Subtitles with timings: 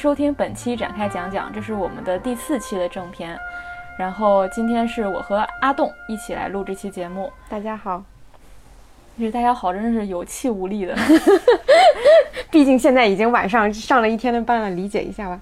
[0.00, 3.38] 收听本期展开讲讲，这是我们的第四期的正片。
[3.98, 7.30] 然后今天是我和阿栋一起来录这期节目。
[7.50, 8.02] 大家好，
[9.18, 10.96] 其实大家好，真是有气无力的。
[12.50, 15.38] 毕竟现在已经晚上上了一天的班了，理解一下吧。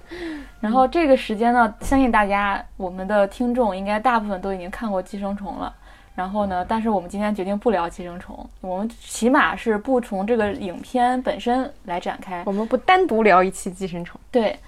[0.59, 5.73] 然后这个时间呢，相信大家我们的听众应该大部分都已经看过《寄生虫》了。
[6.17, 12.43] 然后呢，但是我们今天决定不聊《寄生虫》，我们起码是不从这个影片本身来展开。
[12.45, 14.21] 我们不单独聊一期《寄生虫》。
[14.31, 14.59] 对，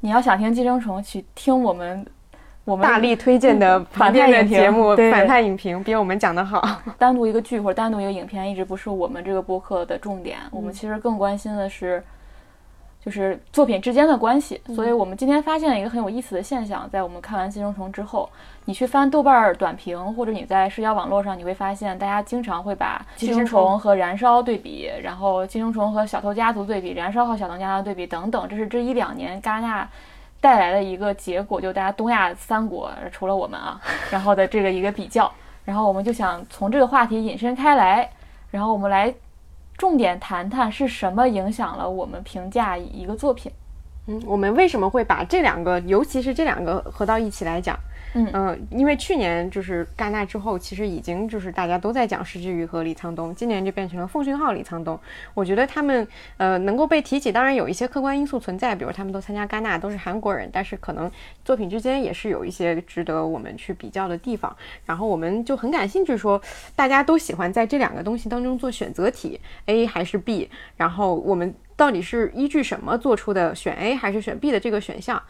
[0.00, 2.06] 你要想听《寄生虫》，去听我们
[2.64, 6.66] 我们大力推荐的反派影评节目《反派影评》，比我们讲的好。
[6.98, 10.38] 单独一个剧或者单独一个影片，一直不是我们这个播客的重点。
[10.50, 12.02] 我们其实更关心的是，
[13.04, 14.60] 就是作品之间的关系。
[14.74, 18.28] 所以我们今天发现了一个很有意思的现象，在我们看完《寄生虫》之后，
[18.64, 29.88] 你去翻豆瓣儿短评，或者你在社交网络上，你会发现大家经常会把《寄生虫和《燃烧》对比，然后《寄生虫》和《小偷家族》对比，《燃烧》和《小偷家族》对比等等，这是这一两年戛纳。
[30.40, 35.32] 带来的一个结果，就大家东亚三国，除了我们啊，然后的这个一个比较，
[35.64, 38.06] 然后我们就想从这个话题引申开来，
[38.50, 39.10] 然后我们来
[39.76, 43.50] 重点谈谈是什么影响了我们评价一个作品。
[44.06, 47.78] 嗯，我们为什么会把这两个，尤其是这两个合到一起来讲？
[48.14, 54.98] 嗯因为去年就是戛纳之后，其实已经就是大家都在讲石之予和李沧东，今年就变成了奉俊昊、李沧东。
[55.34, 61.10] 我觉得他们呃能够被提起，当然有一些客观因素存在，比如他们都参加戛纳，都是韩国人，但是可能
[61.44, 64.56] 作品之间也是有一些值得我们去比较的地方。
[64.86, 66.40] 然后我们就很感兴趣说，
[66.76, 71.54] 大家都喜欢在这两个东西当中做选择题，A 还是 B，然后我们。
[71.76, 75.20] 到底是依据什么做出的选 A 还是选 B 的这个选项？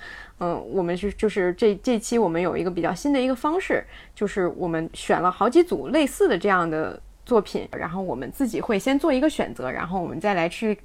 [0.40, 3.84] 嗯，我们是就是这这期我们有一个比较新的一个方式，
[4.14, 10.76] 就是我们选了好几组类似的这样的作品，然后我们自己会先做一个选择，然后我们再来去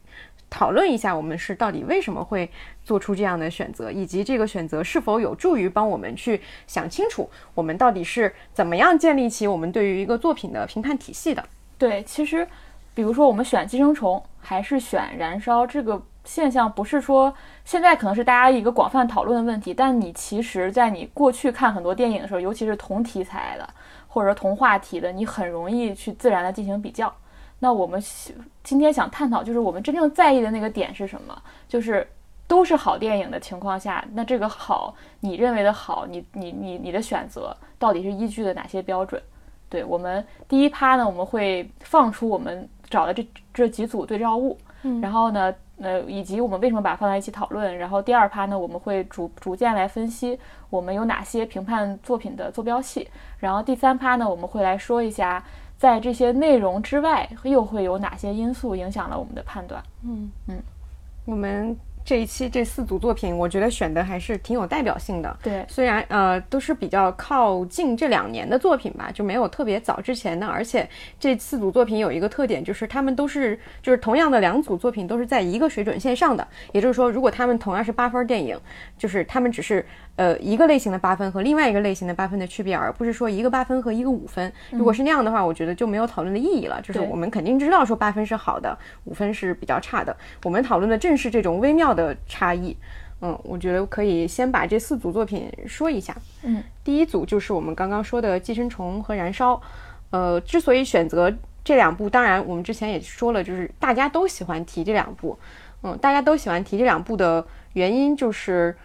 [0.50, 2.50] 讨论一下我们是到底为什么会
[2.84, 11.44] 做出这样的选择，以及这个选择是否有助于帮我们去想清楚我们到底是怎么样建立起我们对于一个作品的评判体系的。
[11.78, 12.48] 对，其实
[12.94, 17.34] 比如说我们选寄生虫还是选燃烧，这个现象不是说
[17.66, 23.68] 现在可能是大家一个广泛讨论的问题，但你其实，在你过去看很多电影的时候，尤其是同题材的
[24.08, 27.14] 或者同话题的，你很容易去自然的进行比较。
[27.60, 31.42] 那我们喜今天想探讨，就是我们真正在意的那个点是什么？
[31.68, 32.08] 就是
[32.48, 39.22] 都是好电影的情况下，那这个好，你认为的好，你你你你的选择到底是依据的哪些标准？
[39.68, 47.78] 对我们第一趴呢，我们会放出我们找的这这几组对照物，嗯然后呢，呃，以及我们为什么把它放在一起讨论。
[47.78, 50.38] 然后第二趴呢，我们会逐逐渐来分析
[50.70, 53.10] 我们有哪些评判作品的坐标系。
[53.40, 55.44] 然后第三趴呢，我们会来说一下，
[55.78, 59.82] 在这些内容之外，又会有哪些因素影响了我们的判断。
[60.04, 60.62] 嗯嗯
[61.26, 61.78] 我们
[62.10, 65.38] 这一期这四组作品，我觉得选的还是挺有代表性的。
[65.44, 70.90] 对，虽然呃都是比较靠近这两年的作品吧，就没有特别早之前的，而且
[71.20, 78.60] 这四组作品有一个特点，就是他们都是就是同样的两组作品都是在一个水准线上的，也就是说，如果他们同样是八分电影，
[78.98, 79.86] 就是他们只是
[80.20, 84.52] 呃一个类型的八分和另外一个类型的八分的区别，而不是说一个八分和一个五分。
[84.72, 86.82] 如果是那样的话，我觉得就没有讨论的意义了。
[86.82, 90.14] 就是我们肯定知道说八分是好的，五分是比较差的，
[90.44, 92.76] 我们讨论的正是这种微妙的差异。
[93.22, 96.14] 嗯，我觉得可以先把这四组作品说一下。
[96.44, 99.54] 嗯，第一组就是我们刚刚说的《寄生虫》和《燃烧》。
[100.12, 101.34] 呃，之所以选择
[101.64, 105.38] 这两部，当然我们之前也说了，就是大家都喜欢提这两部。
[105.84, 108.76] 嗯，大家都喜欢提这两部的原因就是，《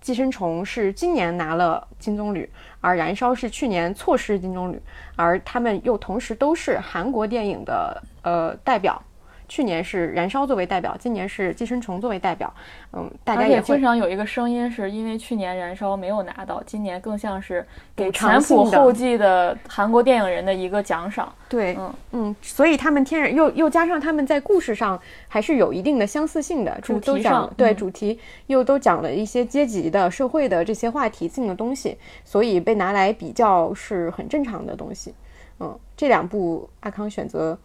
[0.00, 2.48] 寄生虫》是今年拿了金棕榈，
[2.80, 4.78] 而《燃烧》是去年错失金棕榈，
[5.16, 9.02] 而他们又同时都是韩国电影的呃代表。
[9.48, 12.52] 去年是《燃烧》作为代表，今年是《寄生虫》作为代表。
[12.92, 17.66] 嗯，大家也会经常有一个声音，是因为去年《燃烧》没有拿到，今年更像是
[17.96, 21.32] 给前仆后继的韩国电影人的一个奖赏。
[21.48, 35.14] 对，嗯嗯，所以他们天然又又加上他们在故事上还是有一定的相似性的，主题上对嗯主题又都讲了一些阶级的、社会的这些话题性的东西，所以被拿来比较是很正常的东西。
[35.60, 37.58] 嗯，这两部阿康选择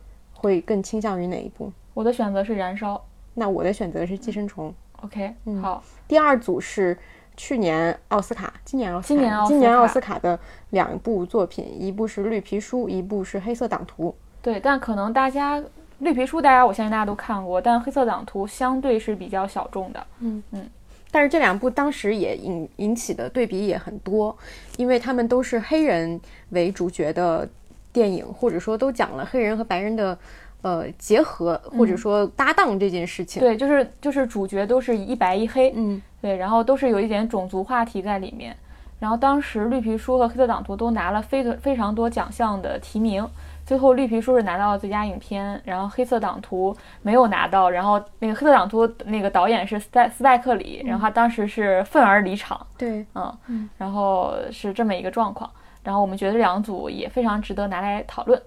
[0.44, 1.72] 会更倾向于哪一部？
[1.94, 2.96] 我的选择是《燃烧》。
[3.34, 4.70] 那我的选择是《寄生虫》。
[5.06, 6.98] OK，、好，第二组是
[7.38, 10.38] 去年奥斯卡，今年奥斯卡，今年奥斯卡今年奥斯卡的
[10.72, 14.10] 两部作品，一部是《绿皮书》，一部是《黑色党徒》。
[14.42, 15.64] 对，但可能大家
[16.00, 20.06] 绿皮书，大家我相信大家都看过，但黑色党徒相对是比较小众的。
[20.20, 20.70] 嗯嗯
[21.12, 24.36] 但是这两部当时也引引起的对比也很多，
[24.78, 26.20] 因为他们都是黑人
[26.50, 27.48] 为主角的
[27.94, 30.18] 电影，或者说都讲了黑人和白人的
[30.64, 33.40] 呃结合或者说搭档这件事情。
[33.40, 38.54] 对，就是就是主角都是一白一黑，嗯，对，然后都是有一点种族话题在里面。
[39.00, 43.28] 然后当时绿皮书和黑色党徒都拿了非非常多奖项的提名，
[43.66, 47.70] 最后绿皮书是拿到了最佳影片，然后黑色党徒没有拿到。
[47.70, 55.52] 然后那个黑色党徒那个导演是斯派斯派克里，然后他当时是愤而离场，对，嗯，然后是这么一个状况。
[55.84, 58.42] 然后我们觉得这两组也非常值得拿来讨论。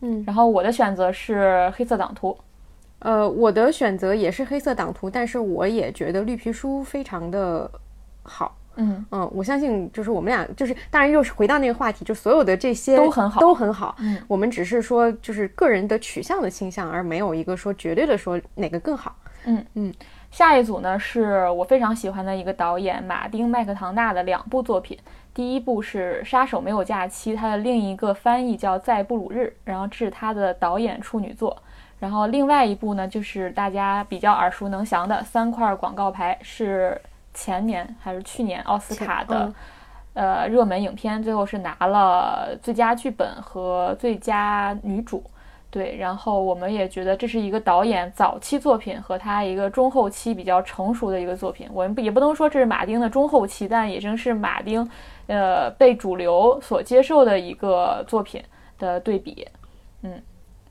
[0.00, 2.36] 嗯，然后我的选择是黑色党徒，
[3.00, 7.70] 呃，我的选择也是黑色党徒，但是我也觉得绿皮书非常的
[8.22, 8.54] 好。
[8.80, 13.96] 嗯嗯，我相信就是我们俩就是，当然又是回到那个话题，就所有的这些都很好都很好。
[13.98, 19.16] 嗯，我们只是说就是个人的取向的倾向，而没有一个说绝对的说哪个更好。
[19.46, 19.92] 嗯嗯，
[20.30, 24.96] 下一组呢是我非常喜欢的一个导演马丁麦克唐纳的两部作品，
[25.38, 31.56] 第一部是《杀手没有假期》，它的另一个翻译叫《在布鲁日》，然后这是他的导演处女作。
[32.00, 37.00] 然后另外一部呢就是大家比较耳熟能详的《三块广告牌》，是
[37.32, 39.44] 前年还是去年奥斯卡的
[40.14, 45.22] 嗯呃热门影片，最后是拿了最佳剧本和最佳女主。
[45.70, 51.68] 对，然后我们也觉得这是一个导演早期作品和他一个中后期比较成熟的一个作品。
[51.72, 54.90] 我们不也不能说这是马丁的中后期，但也正是马丁，
[55.28, 58.42] 呃，被主流所接受的一个作品
[58.78, 59.46] 的对比。
[60.02, 60.20] 嗯，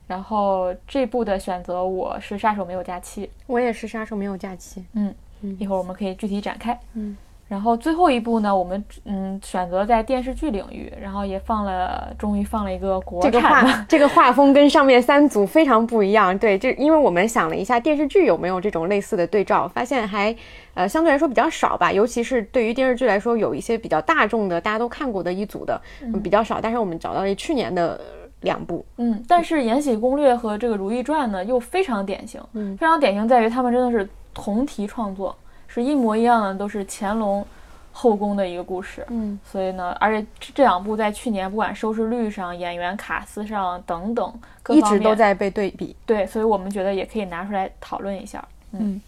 [0.06, 3.26] 然后这部的选择我是《杀手没有假期》。
[3.46, 4.84] 我也是杀手没有假期。
[4.92, 6.78] 嗯，嗯一会儿我们可以具体展开。
[6.94, 7.16] 嗯，
[7.48, 13.72] 然后最后一部呢，我们嗯选择在电视剧领域，然后也放了，终于放了一个国这个产的。
[13.72, 16.38] 画这个画风跟上面三组非常不一样。
[16.38, 20.34] 对，这因为我们想了一下电视剧有没有这种类似的对照，发现还
[20.74, 21.90] 呃相对来说比较少吧。
[21.90, 26.60] 尤其是对于电视剧来说，有一些比较大众的大家都看过的一组的、嗯比较少。
[26.60, 27.98] 但是我们找到了去年的
[28.42, 35.34] 两部，嗯，但是《延禧攻略》和这个《如懿传》呢，又非常典型，嗯非常典型在于他们真的是同题创作，
[35.68, 37.46] 是一模一样的，都是乾隆
[37.92, 39.06] 后宫的一个故事。
[39.10, 44.32] 嗯所以呢，而且这这两部在去年不管收视率上、演员卡司上等等
[44.62, 45.94] 各一直都在被对比。
[46.04, 48.40] 对，所以我们觉得也可以拿出来讨论一下
[48.72, 49.00] 《嗯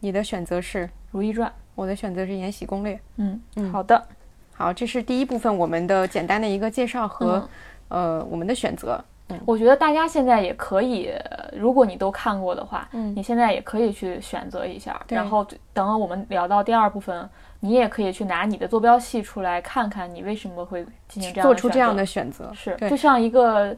[0.00, 1.48] 你的选择是，如懿传》。
[1.74, 2.94] 我的选择是《延禧攻略》。
[3.16, 4.06] 嗯，嗯好的，
[4.54, 7.48] 好，这是第一部分我们的简单的一个介绍和、嗯
[7.88, 9.02] 呃我们的选择。
[9.46, 13.14] 我觉得大家现在也可以，呃如果你都看过的话，嗯。
[13.14, 17.28] 你现在也可以去选择一下，然后等我们聊到第二部分，
[17.60, 22.46] 你也可以去拿你的坐标系出来看看，你为什么会进行这样做出这样的的选择。
[22.46, 23.76] 对选择是就像一个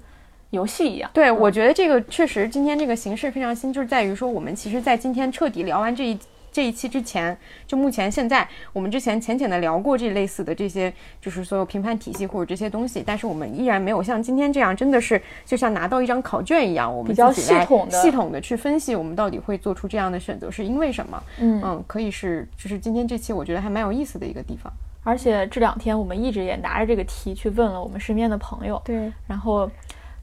[0.51, 1.11] 游戏一样。
[1.13, 1.37] 对，嗯。
[1.37, 6.19] 我觉得这个确实今天这个形式非常新，就是在于说我们其实，在今天彻底聊完这一
[6.55, 21.21] 这一期之前，就目前现在我们之前浅浅的聊过这类似的这些，就是所有评判体系或者这些东西，但是我们依然没有像今天这样，真的是就像拿到一张考卷一样，我们比较自己来系统的系统的去分析我们到底会做出这样的选择是因为什么。
[21.41, 24.73] 嗯嗯，可以是就是今天这期我觉得还蛮有意思的一个地方。
[25.03, 29.71] 而且这两天我们一直也拿着这个题去问了我们身边的朋友，对，然后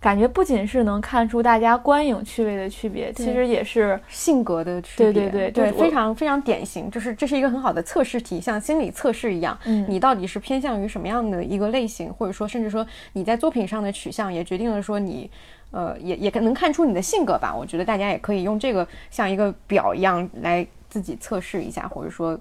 [0.01, 15.29] 感觉不仅是能看出大家观影趣味的区别，其实也是性格的区别，对非常非常典型，就是这是一个很好的测试题，像心理测试一样，嗯你到底是偏向于什么样的一个类型，或者说甚至说你在作品上的取向，也决定了说你，
[15.69, 17.55] 呃，也也能看出你的性格吧。
[17.55, 22.39] 我觉得大家也可以用这个像一个表一样来自己测试一下，或者说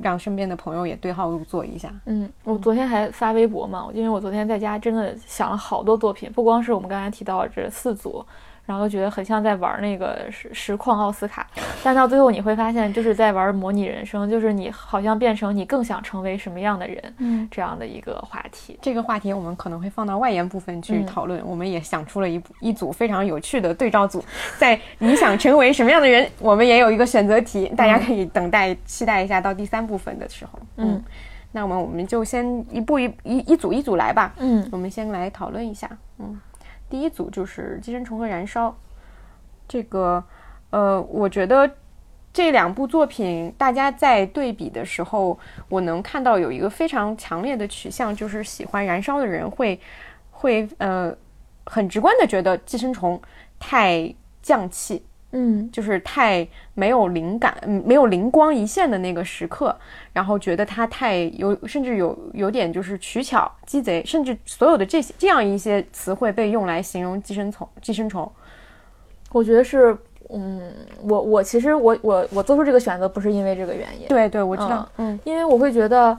[0.00, 1.92] 让身边的朋友也对号入座一下。
[2.06, 8.24] 嗯，我昨天还发微博嘛，因为我昨天在家真的想了好多作品，不光是我们刚才提到的这四组，
[8.64, 11.46] 然后觉得很像在玩那个实实况奥斯卡，
[11.82, 18.78] 但到最后你会发现就是在玩模拟人生，就是你好像变成你更想成为什么样的人，嗯，这样的一个话题。
[18.80, 21.42] 这个话题我们可能会放到外延部分去嗯讨论。
[21.44, 24.24] 我们也想出了一一组非常有趣的对照组，
[24.58, 30.58] 在你想成为什么样的人，我们也有一个选择题，大家可以等待期待一下到第三部分的时候。
[30.76, 31.02] 嗯，
[31.50, 34.32] 那么我们就先一步一一一组一组来吧。
[34.38, 35.90] 嗯我们先来讨论一下。
[36.18, 36.40] 嗯，
[36.92, 38.68] 第一组就是《寄生虫》和《燃烧》。
[39.66, 40.22] 这个，
[40.68, 41.70] 呃，我觉得
[42.34, 45.38] 这两部作品大家在对比的时候，
[45.70, 49.80] 我能看到有一个非常强烈的取向，就是喜欢《燃烧》的人会
[50.30, 51.10] 会呃
[51.64, 53.18] 很直观的觉得《寄生虫》
[53.58, 55.70] 太降气，嗯。
[55.72, 59.74] 就是太没有灵感，嗯，没有灵光一现的那个时刻，
[60.12, 67.68] 然后觉得他太有，甚至有有点就是取巧、鸡贼，甚至所有的这些这样一些词汇被用来形容寄生虫。
[67.80, 68.30] 寄生虫，
[69.32, 69.96] 我觉得是，
[70.30, 70.72] 嗯，
[71.02, 75.18] 我我其实我我我做出这个选择不是因为这个原因，对对，我知道，嗯。
[75.24, 76.16] 因为我会觉得，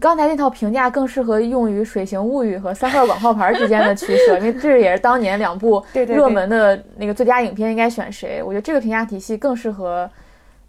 [0.00, 8.42] 刚才那套评价更适合用于《水形物语》和三块广告牌之间的取舍，因为这也是当年两部 热门的那个最佳影片应该选谁。
[8.42, 10.10] 我觉得这个评价体系更适合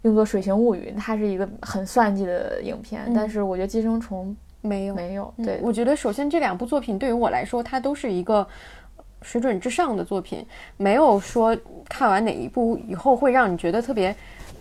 [0.02, 3.10] 用作《水形物语》，它是一个很算计的影片。
[3.14, 4.34] 但是我觉得《寄生虫》
[4.68, 5.34] 没有没有。
[5.44, 8.46] 对，我觉得首先这两部作品对于我来说，它都是一个
[9.22, 11.56] 水准之上的作品，没有说
[11.88, 14.14] 看完哪一部以后会让你觉得特别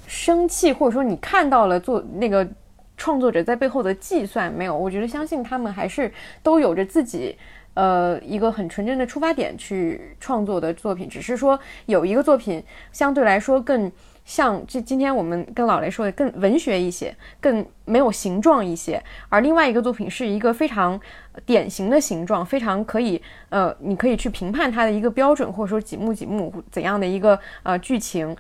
[0.08, 2.48] 生气，或者说你看到了做那个。
[2.98, 6.12] 创作者在背后的计算没有，我觉得相信他们还是
[6.42, 7.38] 都有着自己，
[7.74, 11.10] 呃，一个很纯真的出发点去创作的作品。
[11.10, 13.92] 只是说有一个作品相对来说更
[14.24, 19.04] 像这今天我们跟老雷说的更文学一些，更没有形状一些。
[19.30, 21.00] 而另外一个作品是一个非常
[21.46, 28.36] 典型的形状，非常可以呃，你可以去评判它的一个标准，或者说几幕几幕怎样的一个呃剧情。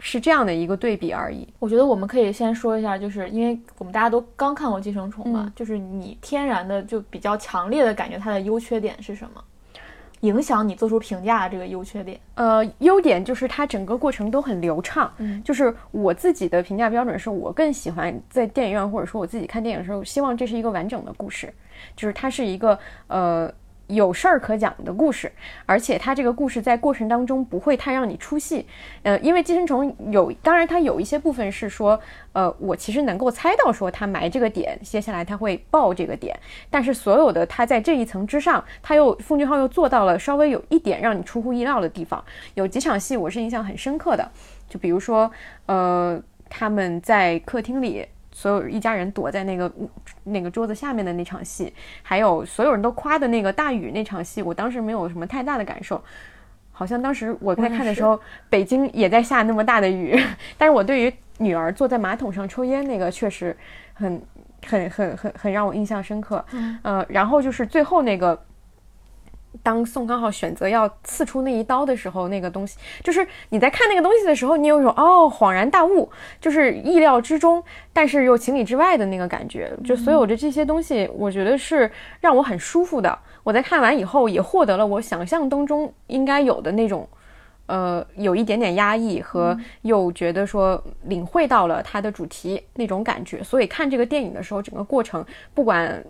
[0.00, 1.46] 是这样的一个对比而已。
[1.58, 9.42] 我觉得我们可以先说一下，就是因为我们大家都刚看过《寄生虫》嘛，就是你天然的就比较强烈的感觉它的优缺点是什么，
[10.20, 12.18] 影响你做出评价的这个优缺点。
[12.34, 15.12] 呃，优点就是它整个过程都很流畅。
[15.18, 21.52] 嗯，就是我自己的评价标准是我更喜欢在电影院或者说我自己看电影的时候，希望这是一个完整的故事，
[21.96, 22.78] 就是它是一个
[23.08, 23.52] 呃。
[23.88, 25.32] 有事儿可讲的故事，
[25.66, 28.66] 而且它这个故事在过程当中不会太让你出戏，
[29.02, 31.98] 呃，因为寄生虫有，当然它有一些部分是说，
[32.32, 42.22] 呃，我其实能够猜到说他埋这个点，接下来他会爆这个点，但是所有的他在这一层之上，他又奉俊昊又做到了稍微有一点让你出乎意料的地方，
[42.54, 44.30] 有几场戏我是印象很深刻的，
[44.68, 45.30] 就比如说，
[45.64, 48.06] 呃，他们在客厅里。
[48.38, 49.72] 所有一家人躲在那个
[50.22, 56.00] 那个桌子下面的那场戏，还有所有人都夸的那个大雨那场戏，我当时没有什么太大的感受。
[56.70, 60.16] 好像当时我在看的时候，北京也在下那么大的雨，
[60.56, 63.56] 但是我对于女儿坐在马桶上抽烟那个确实
[63.94, 64.22] 很
[64.64, 66.44] 很很很很让我印象深刻。
[66.82, 68.40] 呃，然后就是最后那个。
[69.62, 76.08] 当宋康昊选择要刺出那一刀的时候，那个东西就是你在看那个东西的时候，你有一种哦恍然大悟，
[76.40, 77.62] 就是意料之中，
[77.92, 79.72] 但是又情理之外的那个感觉。
[79.84, 81.90] 就所有的这些东西，我觉得是
[82.20, 83.18] 让我很舒服的。
[83.42, 87.08] 我在看完以后，也获得了我想象当中应该有的那种，
[87.66, 93.42] 呃，有一点点压抑和又觉得说领会到了它的主题那种感觉。
[93.42, 95.24] 所以看这个电影的时候，整个过程
[95.54, 96.04] 不管。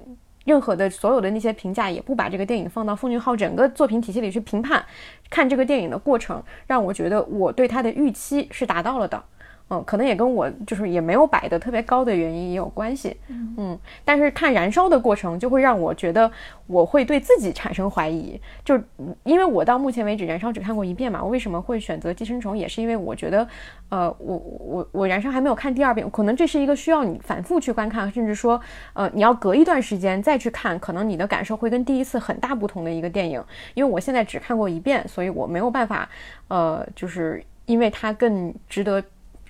[0.48, 4.82] 任何的所有的那些评价也不把这个电影放到奉俊昊整个作品体系里去评判，
[5.28, 9.22] 看这个电影的过程，让我觉得我对他的预期是达到了的。
[9.70, 13.16] 嗯，可能也跟我就是也没有摆的特别高的原因也有关系。
[13.28, 16.30] 嗯，但是看燃烧的过程就会让我觉得
[16.66, 18.80] 我会对自己产生怀疑，就
[19.24, 22.56] 因为我到目前为止燃烧只看过一遍嘛，我为什么会选择寄生虫？
[22.56, 23.46] 也是因为我觉得，
[23.90, 28.58] 呃，我我我燃烧还没有看第二遍，可能这是一个需要你反复去观看，甚至说，
[28.94, 33.44] 呃，你要隔一段时间再去看，可能你的感受会跟第一次很大不同的一个电影。
[33.74, 36.08] 因为我现在只看过一遍，所以我没有办法，
[36.48, 39.04] 呃，就是因为它更值得。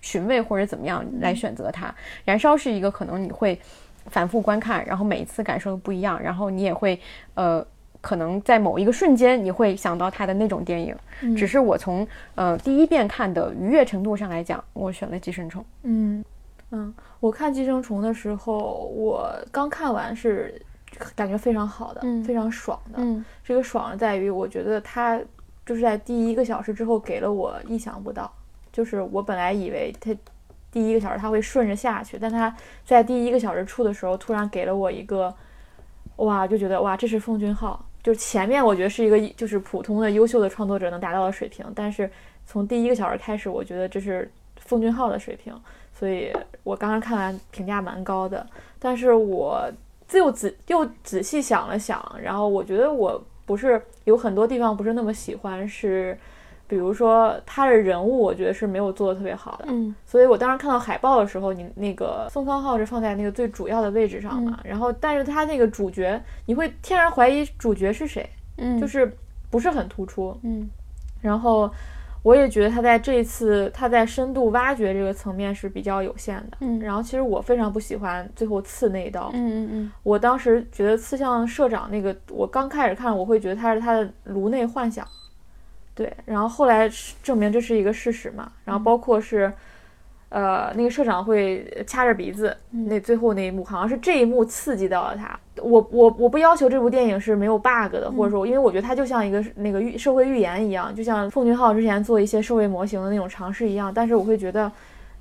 [0.09, 3.61] 寻味或者怎么样来选择它，燃烧是一个可能你会
[4.07, 6.99] 反复观看，然后每一次感受不一样，然后你也会
[7.35, 7.63] 呃，
[8.01, 10.97] 可能在某一个瞬间你会想到它的那种电影。
[11.37, 15.61] 只是我从呃第一遍看的愉悦程度上来讲，我选了《寄生虫》。
[15.83, 16.25] 嗯
[16.71, 18.57] 嗯，我看《寄生虫》的时候，
[18.97, 20.59] 我刚看完是
[21.15, 22.95] 感觉非常好的，非常爽的。
[22.97, 25.21] 嗯，这个爽在于我觉得它
[25.67, 28.33] 就是在第一个小时之后给了我意想不到。
[28.79, 30.17] 就是我本来以为他
[30.71, 32.55] 第一个小时他会顺着下去，但他
[32.85, 35.35] 在第一个小时出的时候突然给了我一个，
[36.19, 37.85] 哇，就觉得哇，这是奉俊昊。
[38.05, 42.09] 就是前面我觉得是一个就是普通的优秀的创作者能达到的水平，但是
[42.47, 44.31] 从第一个小时开始，我觉得这是
[44.61, 45.53] 奉俊昊的水平。
[45.93, 46.33] 所以
[46.63, 48.47] 我刚刚看完评价蛮高的，
[48.79, 49.69] 但是我
[50.13, 56.17] 又仔又仔细想了想，然后我觉得我不是有很多地方不是那么喜欢是。
[56.69, 69.11] 比如说他的人物，我觉得是没有做的特别好的，嗯，所以我当时看到海报的时候，你那个宋康昊是放在那个最主要的位置上嘛，然后但是他那个主角，你会天然怀疑主角是谁，嗯，就是
[69.51, 70.69] 不是很突出，嗯，
[71.23, 71.71] 然后
[72.23, 85.07] 我也觉得他在这一次他在深度挖掘这个层面是比较有限的，嗯，然后其实我非常不喜欢最后刺那一刀，嗯嗯嗯，我当时觉得刺向社长那个，我刚开始看我会觉得他是他的颅内幻想。
[85.99, 86.89] 对，然后后来
[87.25, 89.53] 证明这是一个事实嘛，然后包括是，
[90.29, 95.37] 呃，那个社长会掐着鼻子，那最后那一幕好像是这一幕刺激到了他。
[95.61, 103.93] 我我我不要求这部电影是没有 bug 的，或者说，因为我觉得它就像一个那个预社会预言一样，就像奉俊昊之前做一些社会模型的那种尝试一样。
[103.93, 104.71] 但是我会觉得，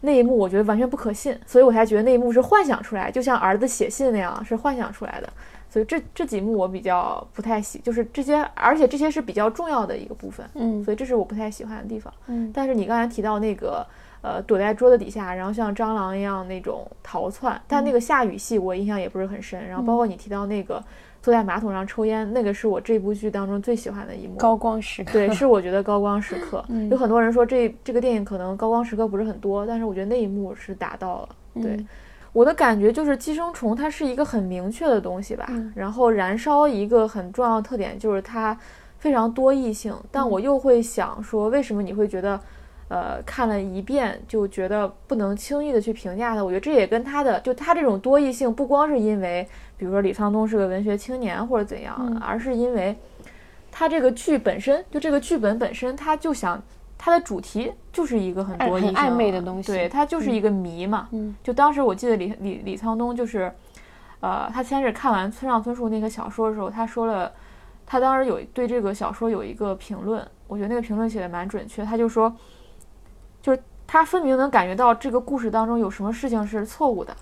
[0.02, 5.28] 那一幕我觉得完全不可信，所以我才觉得那一幕是幻想出来，就像儿子写信那样是幻想出来的。
[5.70, 12.14] 所以这这几幕我比较不太喜，就是这些，而且这些是比较重要的一个部分，嗯所以这是我不太喜欢的地方。
[12.28, 13.86] 嗯但是你刚才提到那个，
[14.22, 19.68] 呃，躲在桌子底下，然后像蟑螂一样那种逃窜，但那个下雨戏我印象也不是很深。
[19.68, 20.84] 然后包括你提到那个
[21.22, 24.36] 坐在马桶上抽烟，那个是我这部剧当中最喜欢的一幕。
[24.38, 26.64] 高光时刻，对，是我觉得高光时刻。
[26.70, 31.30] 嗯有很多人说这这个电影可能高光时刻不是很多，但是我觉得那一幕是达到了。
[31.56, 31.88] 对，嗯
[32.38, 35.48] 我的感觉就是寄生虫它是一个很明确的东西吧。
[35.50, 38.56] 嗯然后燃烧一个很重要的特点就是它
[39.00, 42.40] 非常多异性，但嗯我又会想说，为什么你会觉得？
[42.90, 52.96] 呃，看了一遍就觉得不能轻易的去评价它，我觉得这也跟它的就它这种多异性，不光是因为比如说李沧东是个文学青年或者怎样，嗯而是因为
[53.70, 56.64] 他这个剧本身就这个剧本本身，它就想
[57.08, 61.08] 它的主题就是一个很多很暧昧的东西对，它就是一个谜嘛。
[61.14, 63.50] 嗯就当时我记得李李李沧东就是，
[64.20, 67.32] 呃，他先是看完村上春树那个小说的时候，他说了，
[67.86, 72.36] 他当时有对这个小说有一个评论，我觉得那个评论写的蛮准确，他就说，
[73.42, 77.16] 就是他分明能感觉到这个故事当中有什么事情是错误的，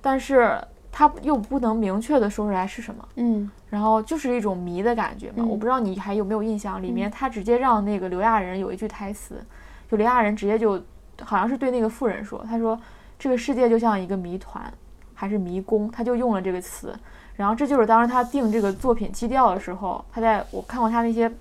[0.00, 0.60] 但是
[0.92, 3.08] 他又不能明确的说出来是什么。
[3.16, 5.36] 嗯然后就是一种谜的感觉嘛。
[5.38, 9.42] 嗯我不知道你还有没有印象，里面他直接让那个刘亚仁有一句台词，
[9.90, 10.80] 就刘亚仁直接就
[11.22, 12.78] 好像是对那个富人说，他说
[13.18, 14.70] 这个世界就像一个谜团，
[15.14, 16.94] 还是迷宫，他就用了这个词。
[17.36, 21.32] 然后这就是当时他定这个作品基调的时候，他在我看过他那些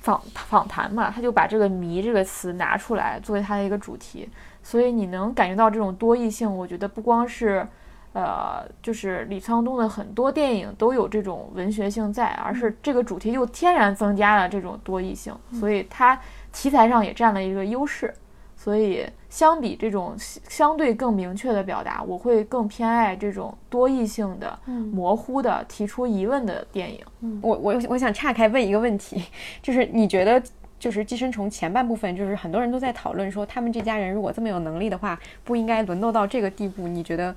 [0.00, 4.28] 访访谈嘛，他就把这个“谜”这个词拿出来作为他的一个主题。
[4.62, 7.66] 所以你能感觉到这种多义性，我觉得不光是。
[8.12, 16.20] 呃，就是李沧东的很多电影都有这种文学性在，而是这个主题又天然增加了这种多义性，所以它
[16.52, 18.12] 题材上也占了一个优势。
[18.54, 24.56] 所以相比这种相对更明确的表达，我会更偏爱这种多义性的、
[24.92, 27.00] 模糊的、提出疑问的电影。
[27.40, 29.24] 我我我想岔开问一个问题，
[29.60, 30.40] 就是你觉得
[30.78, 36.86] 就是《寄生虫》前半部分，就是很多人都在讨论说，他们这家人如果这么有能力的话，不应该沦落到这个地步。
[36.86, 37.34] 你觉得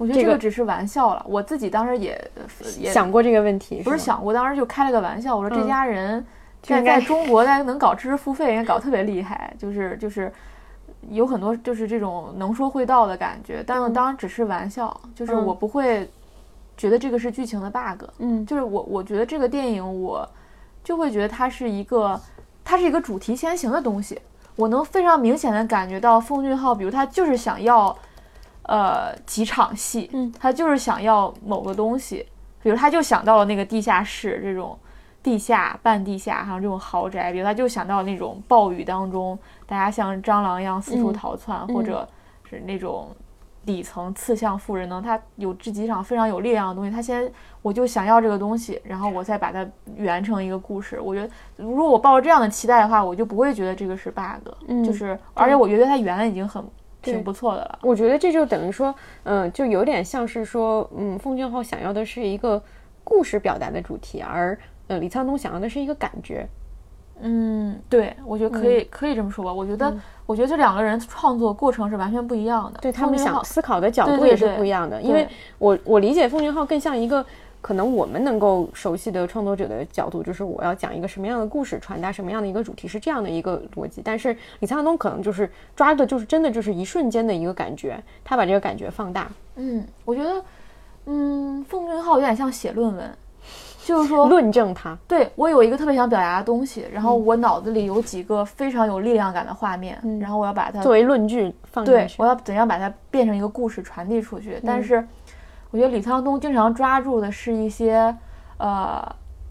[0.00, 2.18] 我觉得这个只是玩笑了，我自己当时也
[2.78, 3.82] 也想过这个问题？
[3.82, 5.68] 不是想过，当时就开了个玩笑，我说这嗯。
[5.68, 6.24] 家人
[6.62, 10.32] 在在中国在能搞知识付费，应该搞特别厉害，就是就是
[11.10, 13.92] 有很多就是这种能说会道的感觉，但嗯。
[13.92, 15.44] 当然只是玩笑，就是嗯。
[15.44, 16.08] 我不会
[16.78, 18.46] 觉得这个是剧情的 bug，嗯。
[18.46, 20.26] 就是我我觉得这个电影我
[20.82, 22.18] 就会觉得它是一个
[22.64, 24.18] 它是一个主题先行的东西，
[24.56, 27.94] 我能非常明显的感觉到奉俊昊，比如他就是想要
[28.70, 30.32] 呃几场戏，嗯。
[30.38, 32.24] 他就是想要某个东西，
[32.62, 34.78] 比如他就想到了那个地下室这种
[35.22, 41.74] 地下、半地下，还有这种豪宅，比如他就想到那种暴雨当中，大家像蟑螂一样四处嗯逃窜，嗯。
[41.74, 42.08] 或者
[42.48, 43.08] 是那种
[43.66, 47.30] 底层刺向富人呢，他有这几场非常有力量的东西，他先
[47.60, 50.98] 我就想要这个东西，然后我再把它圆成一个故事。
[50.98, 56.70] 我觉得如果我抱着这样的期待的话，我就不会觉得这个是 bug，、嗯就是而且我觉得它圆的已经很对
[57.02, 57.78] 挺不错的了。
[57.82, 62.62] 我觉得这就等于说，嗯、就有点像是说，嗯，奉俊昊想要的是一个
[63.04, 64.58] 故事表达的主题，而
[64.88, 66.46] 呃，李沧东想要的是一个感觉。
[67.22, 69.52] 嗯，对，我觉得可以、可以这么说吧。
[69.52, 72.80] 我觉得，我觉得这两个人创作过程是完全不一样的。
[72.80, 77.24] 对他们想思考的角度也是不一样的，因为我我理解奉俊昊更像一个
[77.60, 84.00] 可能我们能够熟悉的创作者的角度，就是我要讲一个什么样的故事，传达什么样的一个主题，是这样的一个逻辑。
[84.02, 90.42] 但是李沧东可能就是抓的就是真的就是一瞬间的一个感觉，他把这个感觉放大，嗯，我觉得，
[91.06, 93.10] 嗯，奉俊昊有点像写论文，
[93.84, 94.96] 就是说，论证他。
[95.06, 102.26] 对我有一个特别想表达的东西，然后我脑子里有几个非常有力量感的画面，然后我要把它作为论据放进去对我。
[102.26, 104.60] 要怎样把它变成一个故事传递出去。
[104.64, 105.06] 但是
[105.70, 108.14] 我觉得李沧东经常抓住的是一些
[108.58, 109.00] 呃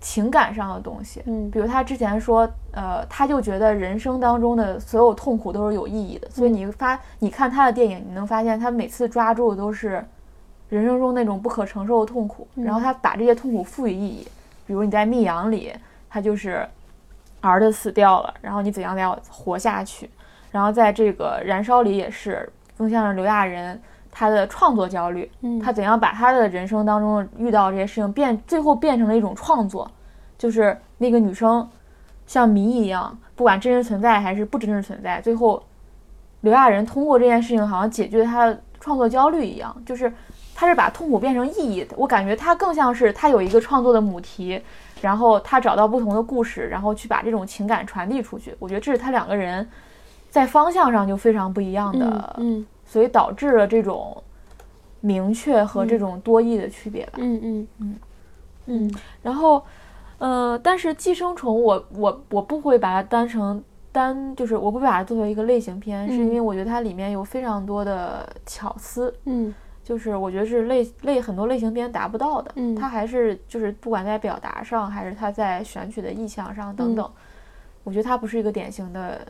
[0.02, 1.50] 情感上的东西，嗯。
[1.50, 10.06] 比如他之前说，呃，他就觉得人生当中的所有痛苦都是有意义的，所以你发你看他的电影，你能发现他每次抓住的都是
[10.70, 14.28] 人生中那种不可承受的痛苦，然后他把这些痛苦赋予意义，
[14.68, 15.74] 比如你在《密阳》里，
[16.10, 16.68] 他就是
[17.42, 20.10] 儿子死掉了，然后你怎样怎样活下去，
[20.52, 23.82] 然后在这个《燃烧》里也是更像是刘亚仁
[24.20, 29.90] 他的创作焦虑，嗯他怎样把他的人生当中遇到这些事情变，最后变成了一种创作，
[30.38, 31.66] 就是那个女生
[32.28, 35.64] 像谜一样，不管真实存在还是不真实存在，最后
[36.42, 40.12] 刘亚仁通过这件事情好像解决他的创作焦虑一样，就是
[40.54, 41.96] 他是把痛苦变成意义的。
[41.96, 44.62] 我感觉他更像是他有一个创作的母题，
[45.00, 48.54] 然后他找到不同的故事，然后去把这种情感传递出去。
[48.60, 49.66] 我觉得这是他两个人
[50.30, 54.22] 在方向上就非常不一样的，嗯所以导致了这种
[55.00, 57.20] 明确和这种多义的区别吧。
[57.20, 57.96] 嗯嗯嗯
[58.66, 59.64] 嗯然后，
[60.18, 72.52] 呃，但是寄生虫我我我不会把它当成单，就是我不会把它作为一个类型片，是因为我觉得它里面有非常多的巧思，嗯就是我觉得是类类很多类型片达不到的。
[72.56, 77.12] 嗯它还是就是不管在表达上，还是它在选取的意象上等等，
[77.84, 79.22] 我觉得它不是一个典型的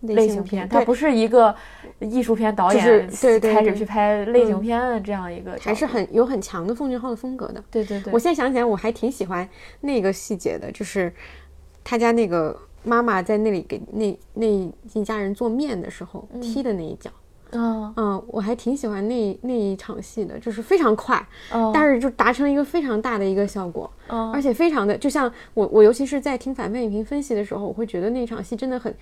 [0.00, 1.54] 类类型片，它不是一个
[1.98, 7.62] 艺术片导就是演对对对开始去拍类型嗯片的这样一个，还是很有很强的奉俊昊的风格的。
[7.70, 8.12] 对对对。
[8.12, 9.48] 我现在想起来，我还挺喜欢
[9.80, 11.12] 那个细节的，就是
[11.84, 17.10] 他家那个妈妈在那里给那那一家人做面的时候踢的那一脚。
[17.52, 21.20] 嗯嗯，我还挺喜欢那那一场戏的，就是非常快，
[21.52, 28.94] 嗯，但是就达成一个非常大的一个效果，嗯而且非常的，就像我我尤其是在听反派影评分析的时候，我会觉得那场戏真的很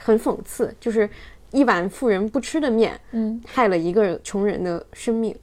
[0.00, 1.08] 很讽刺，就是
[1.50, 5.34] 一碗富人不吃的面，嗯害了一个穷人的生命。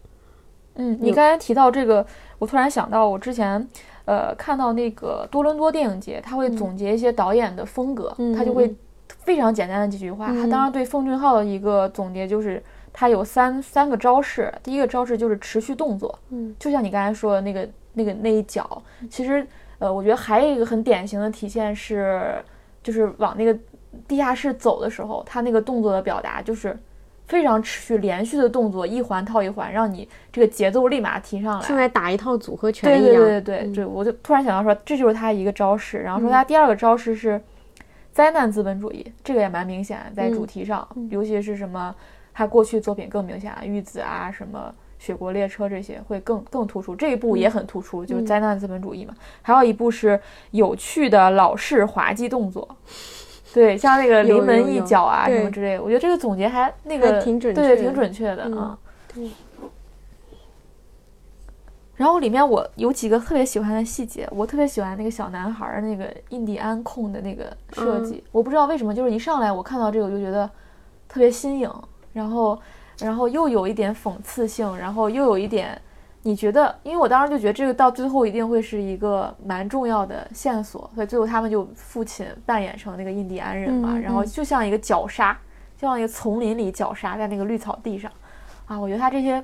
[0.76, 2.06] 嗯，你刚才提到这个，
[2.40, 3.68] 我突然想到我之前。
[4.06, 8.76] 呃，看到那个多伦多电影节，他会总结一些导演的风格，嗯他就会
[9.08, 10.28] 非常简单的几句话。
[10.28, 12.62] 他嗯当然对奉俊昊的一个总结就是，
[12.92, 14.54] 他有三三个招式。
[14.62, 18.84] 第一个招式就是持续动作，嗯就像你刚才说的那个那个那一脚。
[19.10, 19.48] 其实，
[19.80, 22.44] 呃，我觉得还有一个很典型的体现是，
[22.84, 23.58] 就是往那个
[24.08, 26.78] 地下室走的时候，他那个动作的表达就是
[27.28, 31.66] 非常持续连续的动作，一环套一环，让你这个节奏立马提上来。
[31.66, 33.16] 像在打一套组合拳一样。
[33.16, 36.00] 对对对对，对我就突然想到说，这就是他一个招式。
[36.00, 37.42] 然后说他第二个招式是
[38.12, 41.96] 灾难资本主义，这个也蛮明显，在主题上，尤其是什么
[42.34, 44.74] 他过去作品更明显，玉子啊什么。
[45.00, 49.14] 雪国列车这些会更更突出，这一部也很突出，就是灾难资本主义嘛。
[49.42, 50.18] 还有一部是
[50.52, 52.66] 有趣的老式滑稽动作，
[53.54, 58.78] 对，像那个临门一脚啊什么之类的，我觉得这个总结还那个还挺准对，确的挺准确的嗯啊。
[59.14, 59.30] 对
[61.96, 70.50] 然后里面我有几个特别喜欢的细节，我特别喜欢那个小男孩儿那个印第安控的那个设计，嗯我不知道为什么，就是一上来我看到这个我就觉得
[71.08, 71.72] 特别新颖，
[72.12, 72.60] 然后
[73.00, 75.80] 然后又有一点讽刺性，然后又有一点
[76.26, 85.38] 你觉得，因为我当时就觉得这个到最后一定会是一个蛮重要的线索，所以最后他们就父亲扮演成那个印第安人嘛，嗯嗯然后就像一个绞杀，
[85.78, 88.10] 就像一个丛林里绞杀在那个绿草地上，
[88.66, 89.44] 啊，我觉得他这些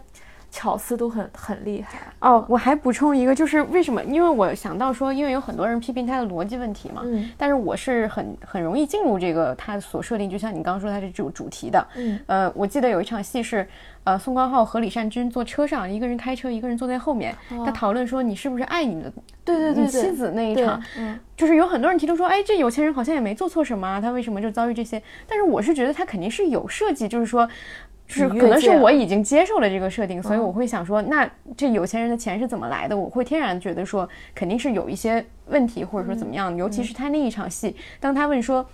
[0.51, 1.99] 巧思都很很厉害。
[2.21, 4.03] 哦，我还补充一个，就是为什么？
[4.05, 11.87] 因为我想到说，因为有很多人批评他的逻辑问题嘛，嗯但是我是很很容易进入这个他所设定，就像你刚刚说他是主主题的。
[11.95, 13.67] 嗯呃，我记得有一场戏是，
[14.05, 19.11] 呃，宋光浩和李善均坐车上，一个人开车，一个人坐在后面，他讨论说你是不是爱你的
[19.43, 25.01] 对对对妻子那一场，嗯就是有很多人提出说，哎，这有钱人好像也没做错什么啊，他为什么就遭遇这些？
[25.27, 27.47] 但是我是觉得他肯定是有设计，就是说，
[28.07, 32.97] 就是可能是我已经接受了这个设定，所以嗯我会想说，那这有钱人的钱是怎么来的？
[32.97, 36.55] 我会天然觉得说，肯定是有一些问题，或者说怎么嗯样。
[36.55, 38.65] 尤其是他那一场戏，当他问说。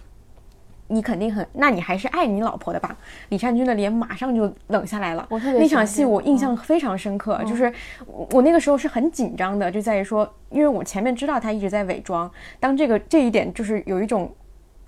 [0.87, 2.95] 你肯定很，那你还是爱你老婆的吧？
[3.29, 5.25] 李善均的脸马上就冷下来了。
[5.31, 7.73] 我特别那场戏我印嗯象非常深刻，就是
[8.05, 14.31] 我我那个时候是很紧张的，就在于说，因为我前面知道他一直在伪装，当这个这一点就是有一种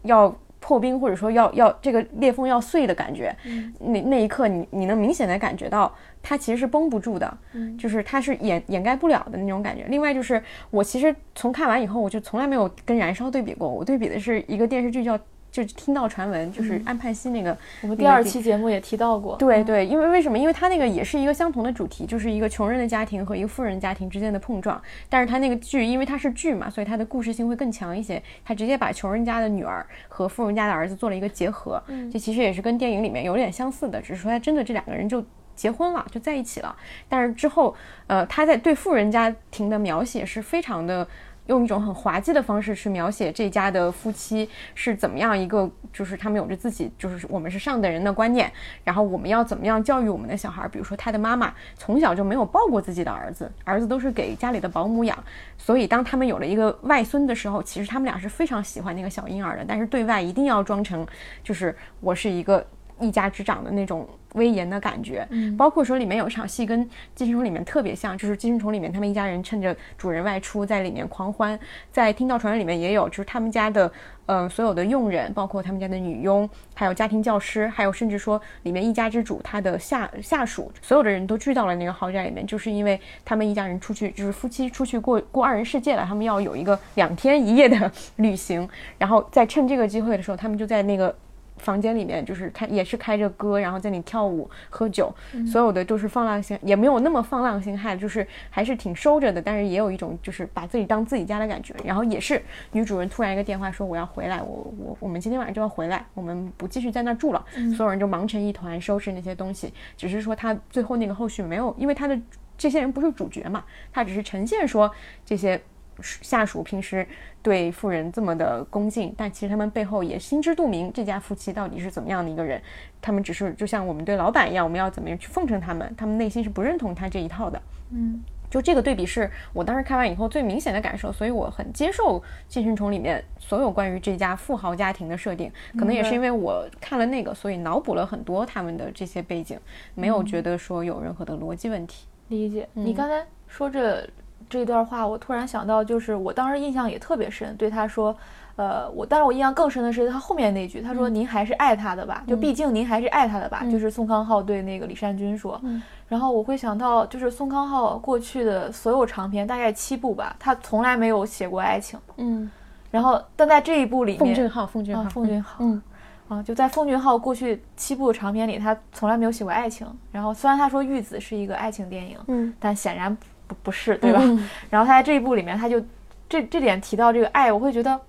[0.04, 3.36] 要破冰或者说要要这个裂缝要碎的感觉，
[3.80, 7.38] 那那一刻你你能明显的感觉到他其实是绷不住的，
[7.76, 9.86] 就是他是掩掩盖不了的那种感觉。
[9.88, 15.18] 另外就是我其实从看完以后，我就从来没有跟《燃烧》对比过，我对比的是一个电视剧叫。
[15.52, 20.38] 就是听到传闻，就是安盼西那个，我们第二期节目也提到过，对对，因为为什么？
[20.38, 24.80] 因为他那个也是一个相同的主题，就是一个穷人的家庭和一个富人家庭之间的碰撞。
[25.10, 28.22] 但是他那个剧，因为它是剧嘛，所以它的故事性会更强一些。
[28.46, 31.82] 他直接把穷人家的女儿和富人家的儿子做了一个结合，
[32.12, 35.24] 这其实也是跟电影里面有点相似的，只是说他真的这两个人就。
[35.58, 36.76] 结婚了，就在一起了。
[37.10, 41.08] 但是之后，呃，他在对富人家庭的描写是非常的。
[41.48, 48.52] 用一种很滑稽的方式去描写这家的夫妻是怎么样一个，就是他们有着自己就是我们是上等人的观念，
[48.84, 50.68] 然后我们要怎么样教育我们的小孩。
[50.68, 55.18] 比如说他的妈妈从小就没有抱过自己的儿子，儿子都是给家里的保姆养，
[55.58, 61.06] 所以当他们有了一个外孙的时候，其实他们俩是非常喜欢那个小婴儿的，但是对外一定要装成
[61.44, 62.66] 就是我是一个
[63.00, 64.08] 一家之长的那种。
[64.34, 66.86] 威严的感觉，包括说里面有一场戏跟
[67.16, 71.58] 《寄生虫》里面特别像，就是《寄生虫》里面他们一家人趁着主人外出在里面狂欢，
[71.92, 73.92] 在《听到传闻》里面也有，就是他们家的
[74.26, 91.16] 呃所有的佣人，包括他们家的女佣，还有家庭教师，还有甚至说里面一家之主他的下下属，所有的人都聚到了那个豪宅里面，就是因为他们一家人出去，就是夫妻出去过过二人世界了，他们要有一个两天一夜的 旅行，然后在趁这个机会的时候，他们就在那个。
[91.58, 95.14] 房间里面就是开也是开着歌，然后在那里跳舞喝酒，
[95.46, 101.74] 所有的都是放浪形，也没有那么放浪形骸，就是还是挺收着的，但是也有一种就是把自己当自己家的感觉。
[101.84, 102.42] 然后也是
[102.72, 107.44] 女主人突然一个电话说我要回来，我我我们今天晚上就要回来，我们不继续在那住了，
[107.76, 109.74] 所有人就忙成一团收拾那些东西。
[109.96, 112.20] 只是说他最后那个后续没有，因为他的
[112.58, 114.92] 这些人不是主角嘛，他只是呈现说
[115.26, 115.62] 这些。
[116.04, 117.08] 下属平时
[117.42, 122.62] 对富人这么的恭敬，但其实他们背后也心知肚明，这家夫妻到底是怎么样的一个人。
[123.02, 127.62] 他们只是就像我们对老板一样，我们要怎么样去奉承他们，他们内心是不认同他这一套的。
[127.92, 135.52] 嗯，就这个对比是我当时看完以后最明显的感受，所以我很接受《寄生虫》里面所有关于这家富豪家庭的设定。
[135.78, 139.58] 可能也是因为我看了那个，所以脑补了很多他们的这些背景，
[139.96, 142.08] 没有觉得说有任何的逻辑问题。
[142.28, 142.68] 理解。
[142.74, 144.08] 你刚才说这。
[144.50, 147.56] 这段话，我突然想到，就是我当时印象也特别深。
[147.58, 148.16] 对他说，
[148.56, 152.24] 呃，我，但是我印象更深的是他后面那句，他说：“您还是爱他的吧？
[152.28, 155.62] 就毕竟您还是爱他的吧？”就是宋康昊对那个李善均说。
[156.08, 162.00] 然后我会想到，就是宋康昊过去的所有长篇，大概七部吧，他从来没有写过爱情。
[162.18, 162.50] 嗯。
[162.90, 165.82] 然后，但在这一部里面，奉俊昊，奉俊昊，奉俊昊，嗯，
[166.30, 169.86] 啊，就在奉俊昊过去七部长篇里，他从来没有写过爱情。
[170.10, 173.16] 然后，虽然他说《玉子》是一个爱情电影，嗯，但显然。
[173.48, 174.22] 不不是对吧？
[174.70, 175.82] 然后他在这一部里面，他就
[176.30, 178.00] 这这点提到这个爱，我会觉得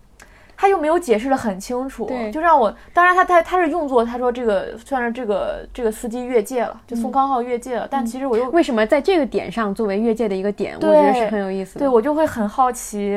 [0.57, 11.81] 他又没有解释的很清楚，就让我当然他他他是用作他说这个算是这个这个司机越界了，就宋康昊越界了，但其实我又为什么在这个点上作为越界的一个点，我觉得是很有意思的。
[11.81, 13.17] 对我就会很好奇，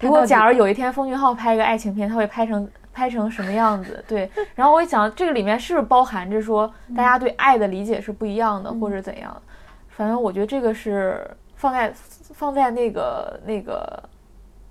[0.00, 4.02] 如果假如有一天封俊昊拍一个爱情片，他会拍成拍成什么样子？
[4.08, 9.42] 对， 然后我一想这个里面是不是包含着说大家对爱的理解是不一样的，或者怎样？
[9.98, 11.92] 反正我觉得这个是放在
[12.32, 14.00] 放在那个那个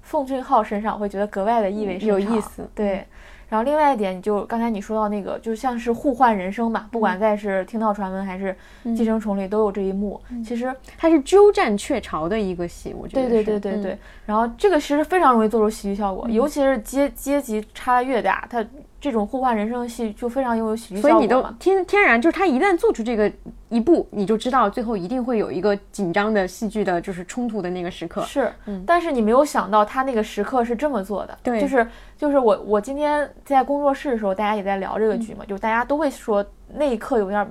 [0.01, 2.17] 奉俊昊身上，会觉得格外的意味深长。
[2.17, 3.05] 有意思，对。
[3.49, 8.55] 然后另外一点，就刚才你说到那个，就像是互换人生吧，不管在是听到传闻还是
[8.95, 10.21] 寄生虫里都有这一幕。
[10.45, 13.27] 其实它是鸠占鹊巢的一个戏，我觉得。
[13.27, 13.97] 对对对对对。
[14.25, 18.65] 然后这个其实非常容易做出喜剧效果，尤其是阶阶级差越大，它。
[18.99, 23.31] 这种互换人生的戏就非常拥有喜剧效果，所以你都天天然就是他一旦做出这个
[23.69, 28.21] 一步，你就知道最后一定会有一个紧张的戏剧的，就是冲突的那个时刻。
[28.23, 31.37] 是，嗯，但是你没有想到他那个时刻是这么做的。
[31.43, 37.47] 对，就是就是我我今天在工作室的时候，大家也在聊这个剧嘛，就大家都会说那一刻有点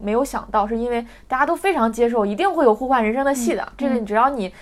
[0.00, 3.72] 没有想到，是因为大家都非常接受一定会有互换人生的戏的。
[3.76, 4.52] 这个只要你。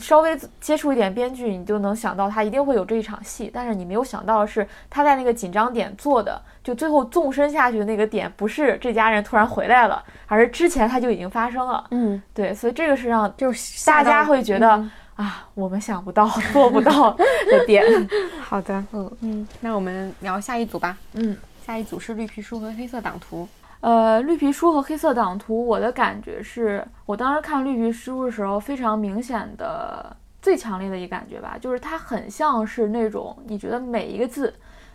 [0.00, 3.50] 稍微接触一点编剧，你就能想到他一定会有这一场戏。
[3.52, 11.84] 但是你没有想到的是，他在那个紧张点做的，就最后纵身下去的那个点，不是这家人突然回来了，而是之前他就已经发生了。
[11.90, 14.70] 嗯，对，所以这个是让就是大家会觉得
[15.16, 17.84] 啊，我们想不到、做不到的点。
[18.40, 20.96] 好的，嗯嗯，那我们聊下一组吧。
[21.14, 23.48] 嗯，下一组是绿皮书和黑色党徒。
[23.80, 34.52] 呃，绿皮书和黑色党徒，我的感觉是我当时看绿皮书的时候，非常明显的、最强烈的一感觉吧，就是它很像是那种你觉得每一个字、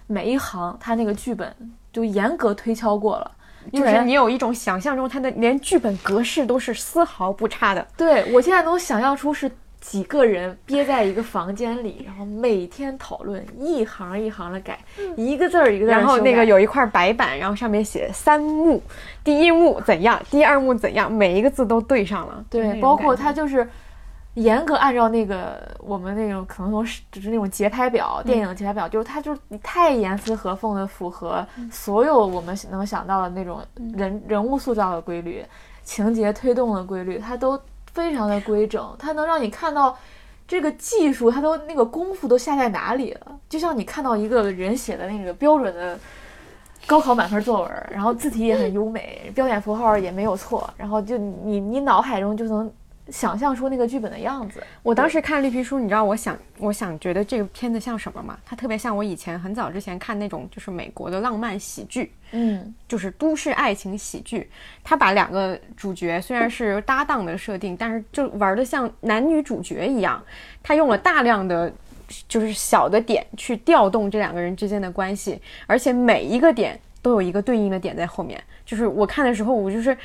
[0.07, 1.55] 每一行，它那个剧本
[1.91, 3.31] 就严格推敲过了，
[3.71, 7.87] 就是你有一种想象中它的连剧本格式都是丝毫不差的。
[7.95, 9.51] 对我现在能想象出是。
[9.83, 14.79] 几个人憋在一个房间里，然后每天讨论，一行一行的改，
[15.17, 15.97] 一个字儿一个字儿。
[15.97, 18.81] 然后那个有一块白板，然后上面写三幕，
[19.25, 22.43] 第一幕怎样，第二幕怎样，每一个字都对上了。
[22.49, 23.69] 对，包括他就是
[24.35, 33.61] 严格按照那个我们那种可能从就是那种节拍表，电影节拍表，就是他就是太严丝合缝的符合所有我们能想到的那种
[33.93, 35.43] 人人物塑造的规律，
[35.83, 37.59] 情节推动的规律，他都。
[37.93, 39.97] 非常的规整，它能让你看到
[40.47, 43.39] 这个技术，它都那个功夫都下在哪里了。
[43.47, 45.97] 就像你看到一个人写的那个标准的
[46.85, 52.71] 高考满分作文，然后字体也很优美，标点符号也没有错，然后就你你脑海中就能。
[53.09, 54.63] 想象出那个剧本的样子。
[54.81, 58.37] 我当时看绿皮书，你知道我想，我想觉得这个片子像什么吗？
[58.45, 64.49] 它特别像我以前很早之前看那种就是美国的浪漫喜剧，嗯，就是都市爱情喜剧。
[64.83, 70.23] 他把两个主角虽然是搭档的设定，但是就玩的像男女主角一样。
[70.61, 71.71] 他用了大量的
[72.29, 78.41] 就是小的点去调动这两个人之间的关系，而且每一个点都有一个对应的点在后面。
[78.65, 79.97] 就是我看的时候，我就是。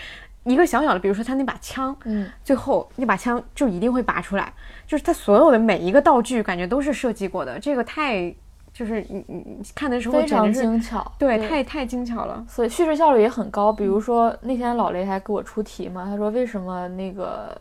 [0.49, 4.53] 一个小小的，比如说他那把枪，嗯，最后那把枪就一定会拔出来，
[4.87, 7.59] 就是他所有的每一个道具，感觉都是设计过的。
[7.59, 8.35] 这个太，
[8.73, 13.73] 就是你你看的时候非常精巧，对，太太精巧了，所以叙事效率也很高。
[13.73, 17.61] 比如说那天老雷还给我出题嘛，他说为什么那个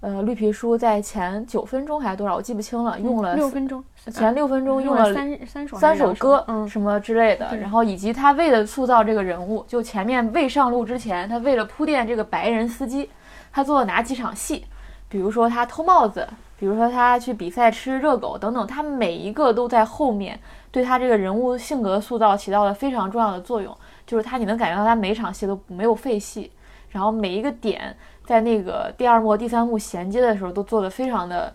[0.00, 3.82] 呃，绿皮书在前九分钟还是多少，我记不清了，用了六分钟，
[4.12, 7.56] 前六分钟用了三三首三首歌，嗯，什么之类的。
[7.56, 13.10] 然后以及他为了塑造这个人物，就前面未上路之前，他为了铺垫这个白人司机，
[13.50, 14.64] 他做了哪几场戏？
[15.08, 16.28] 比如说他偷帽子，
[16.60, 20.38] 比如说他去比赛吃热狗等等，他每一个都在后面
[20.70, 23.76] 对他这个人物性格塑造起到了非常重要的作用。
[24.06, 26.52] 就是他，你能感觉到他每场戏都没有废戏，
[26.90, 27.96] 然后每一个点。
[28.28, 31.50] 在那个第二幕、第三幕衔接的时候，都做得非常的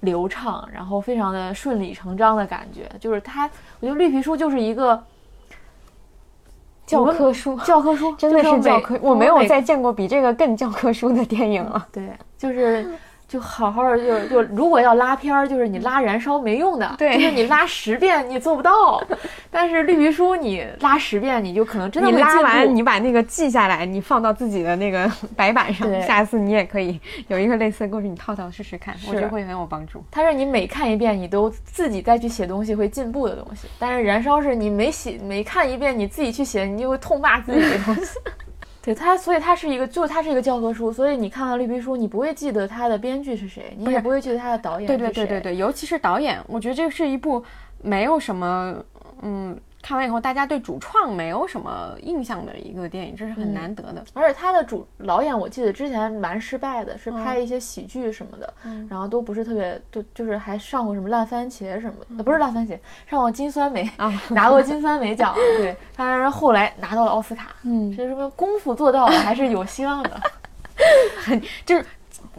[0.00, 2.90] 流畅，然后非常的顺理成章的感觉。
[2.98, 5.00] 就是它，我觉得绿皮书就是一个
[6.84, 8.98] 教科书，教科书 真的是教科。
[9.00, 11.86] 我没有再见过比这个更教科书的电影了。
[11.92, 12.84] 对，就是。
[13.28, 19.00] 就好好的，就就如果要拉片儿，就是你拉燃烧没用的，对，就是你拉十遍你做不到。
[19.50, 30.02] 但是绿皮书你拉十遍，你就可能真的你拉完，你把那个记下来，你放到自己的那个白板上，下次你也可以有一个类似的故事，你套套试试看，我觉得会很有帮助。
[30.10, 33.68] 它是你每看一遍，你都自己再去写东西会进步的东西。
[33.78, 38.18] 但是燃烧是你每写每看一遍，你自己去写，你就会痛骂自己的东西。
[38.88, 40.90] 对它，所以它是一个，就是它是一个教科书。
[40.90, 44.98] 所以你看完绿皮书，你不会记得它的编剧是谁，你也不会记得它的导演是谁。
[44.98, 47.44] 对对对对对，尤其是导演，我觉得这是一部
[47.82, 48.82] 没有什么，
[49.20, 49.54] 嗯。
[49.88, 54.04] 看完以后，大家对主创没有什么印象的一个电影，这是很难得的。
[54.12, 58.54] 而且他的主导演，我记得之前蛮失败的，是拍一些喜剧什么的，
[58.90, 65.34] 然后都不是特别，就就是还上过什么烂番茄什么的，不是烂番茄，上过金酸梅，啊拿过金酸梅奖。
[65.56, 67.56] 对，当然后来拿到了奥斯卡。
[67.62, 70.20] 嗯，这什么功夫做到了，还是有希望的。
[71.16, 71.86] 很就是，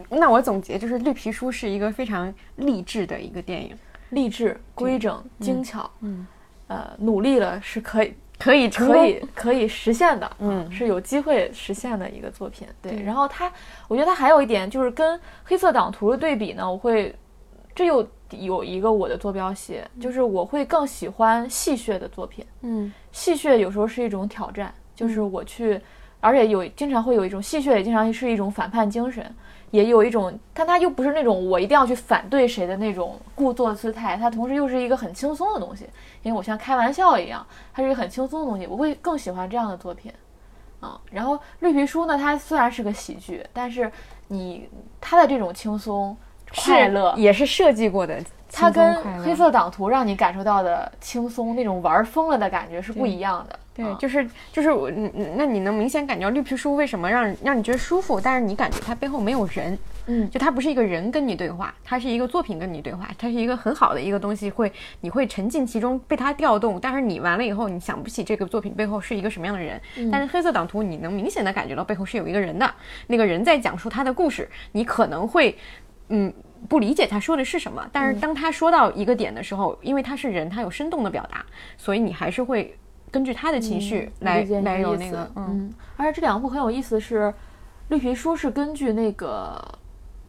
[0.08, 3.76] 那我总结就是，《绿皮书》是一个非常励志的一个电影，
[4.10, 5.90] 励志、规整、精巧。
[6.02, 6.24] 嗯。
[6.70, 12.64] 呃，努力了是可以，可以，可以，可以实现的，嗯，是有机会实现的一个作品。
[12.80, 13.52] 对，然后它，
[13.88, 17.12] 我觉得它还有一点就是跟《黑色党徒》的对比呢，我会，
[17.74, 22.46] 这又有一个我的坐标系，就是我会更喜欢戏谑的作品。
[22.60, 25.80] 嗯，戏谑有时候是一种挑战，就是我去，
[26.20, 29.34] 而且有经常会有一种戏谑，也经常是一种反叛精神。
[29.70, 35.88] 也有一种，但他又不是那种我一定要去反对谁的那种故作姿态，他同时又是一个很轻松的东西，
[36.22, 40.12] 因为我像开玩笑一样，它是一个很轻松的东西，我会更喜欢这样的作品，
[40.80, 43.90] 啊，然后绿皮书呢，它虽然是个喜剧，但是
[44.28, 44.68] 你
[45.00, 46.16] 它的这种轻松
[46.56, 48.20] 快乐也是设计过的。
[48.52, 53.58] 它跟黑色党徒让你感受到的轻松那种玩疯了的感觉是不一样的。
[53.72, 54.90] 对，就是就是我，
[55.36, 58.20] 那你能明显感觉到绿皮书为什么让让你觉得舒服？
[58.20, 66.78] 但是你感觉它背后没有人，嗯，就它不是一个人跟你对话，它是一个作品跟你对话，它是一个很好的一个东西，会你会沉浸其中被它调动。
[66.80, 69.80] 但是你完了以后，你想不起这个作品背后是一个什么样的人。
[70.10, 72.68] 但是黑色党徒，你能明显的感觉到背后是有一个人的，
[73.06, 75.56] 那个人在讲述他的故事，你可能会，
[76.08, 76.30] 嗯。
[76.68, 81.44] 不理解他说的是什么，但是当他说到一个点的时候，因为他是人，他有生动的表达，
[81.76, 82.76] 所以你还是会
[83.10, 85.72] 根据他的情绪来来有那个嗯。
[85.96, 87.22] 而且这两部很有意思，是
[87.88, 89.60] 《绿皮书》是根据那个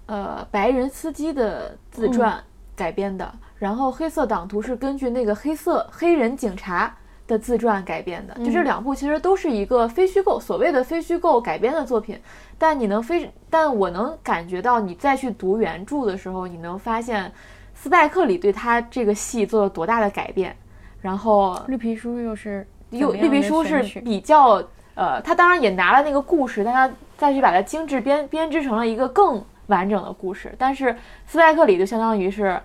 [0.05, 2.41] 呃白人司机的自传
[2.75, 6.97] 改编的，然后《黑色党徒》是根据那个黑色黑人警察。
[7.31, 12.19] 的自传改编的，就这两部其实都是一个非虚构，所谓的非虚构改编的作品。
[12.57, 17.31] 但你能非，但我能感觉到，你再去读原著的时候，你能发现
[17.73, 20.53] 斯派克里对他这个戏做了多大的改变。
[20.99, 24.61] 然后绿皮书又是又绿皮书是比较
[24.93, 30.53] 呃，他当然也拿了那个故事，但他再去把它精致编编织成了一个更完整的故事。
[30.57, 30.93] 但是
[31.25, 32.59] 斯派克里就相当于是。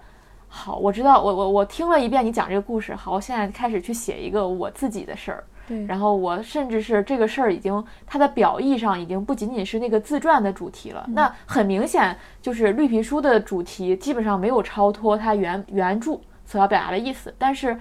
[0.48, 2.94] 好，我知道，我我我听了一遍你讲这个故事。
[2.94, 5.44] 好，我现在开始去写一个我自己的事儿。
[5.68, 11.04] 对，然后我甚至是这个事儿已经它的表意上已经不仅仅是那个自传的主题了。
[11.08, 17.34] 那很明显就是绿皮书的主题基本上没有超脱它原原著所要表达的意思。
[17.36, 17.76] 但是，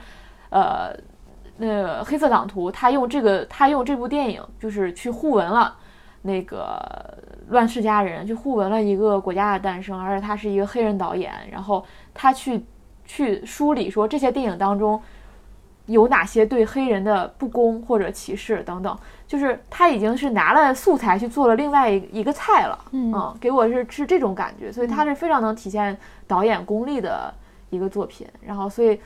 [0.49, 0.91] 呃，
[1.57, 5.75] 那个黑色党徒他用这个他用这部电影就是去互文了
[6.23, 6.81] 那个
[7.49, 11.85] 乱世佳人，就互文了一个国家的诞生，而且他是一个黑人导演，然后。
[12.15, 12.65] 他去
[13.05, 14.99] 去梳理说这些电影当中
[15.85, 18.97] 有哪些对黑人的不公或者歧视等等，
[19.27, 25.95] 就是他已经是拿了素材去做了另外一一个菜了，嗯，给我是是这种感觉，所以他是非常能体现
[26.25, 27.31] 导演功力的
[27.69, 28.27] 一个作品。
[28.41, 28.99] 然后，所以，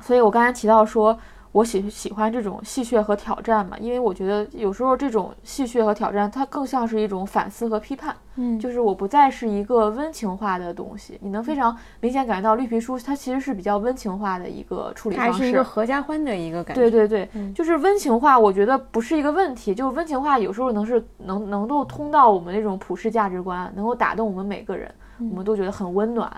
[0.00, 1.18] 所以我刚才提到说，
[1.52, 8.14] 我喜喜欢这种戏谑和挑战嘛，因为我觉得有时候这种戏谑和挑战，它更像是一种反思和批判。
[8.36, 16.80] 嗯，就是我不再是一个温情化的东西，你能非常明显感觉到绿皮书它其实是比较温情化的一个处理方式，还是一个合家欢的一个感觉。
[16.80, 24.88] 对对对，就是温情化，我觉得不是一个问题，就是温情化有时候能是能能够通到我们那种普世价值观，能够打动我们每个人，
[25.18, 26.30] 我们都觉得很温暖。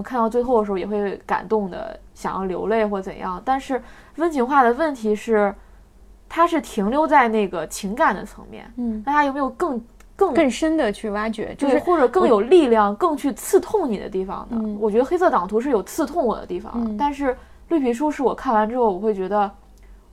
[0.00, 3.40] 我看到最后的时候也会感动的，想要流泪或怎样。
[3.44, 3.82] 但是
[4.16, 5.54] 温情化的问题是，
[6.26, 9.78] 它是停留在那个情感的层面，嗯，那它有没有更
[10.16, 14.56] 更更深的去挖掘，就是或者更有力量、更去刺痛你的地方呢？
[14.58, 17.36] 嗯我觉得黑色党徒是有刺痛我的地方，嗯但是
[17.68, 19.50] 绿皮书是我看完之后我会觉得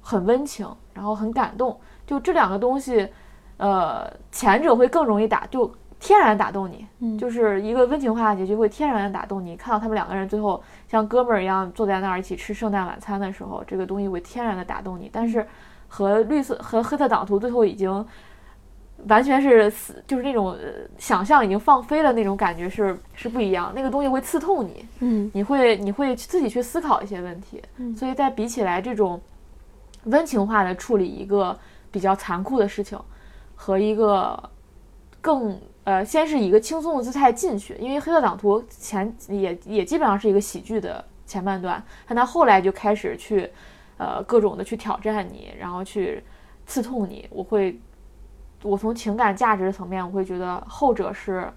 [0.01, 1.79] 很温情，然后很感动。
[2.05, 3.07] 就这两个东西，
[3.55, 9.55] 呃，前者会更容易打，就天然打动你，嗯就是一个温情化的结局会天然的打动你。
[9.55, 15.09] 看到他们两个人最后像哥们儿一样坐在那儿一起吃圣诞晚餐的时候，这个东西会天然的打动你。
[15.11, 15.45] 但是
[15.87, 18.05] 和绿色和黑色党徒最后已经
[19.07, 20.59] 完全是死，就是那种、呃、
[20.97, 27.61] 想象已经放飞了那种感觉是是不一样，那个东西会刺痛你，嗯你会你会自己去思考一些问题。
[27.77, 29.19] 嗯所以在比起来这种
[30.03, 31.57] 温情化的处理一个
[31.91, 32.99] 比较残酷的事情，
[33.55, 34.37] 和一个
[35.21, 43.49] 更呃，先是以一个轻松的姿态进去，因为黑色党徒前也也基本上是一个喜剧的前半段，但他后来就开始去
[43.95, 46.21] 呃各种的去挑战你，然后去
[46.65, 47.25] 刺痛你。
[47.29, 47.79] 我会，
[48.63, 51.49] 我从情感价值层面，我会觉得后者是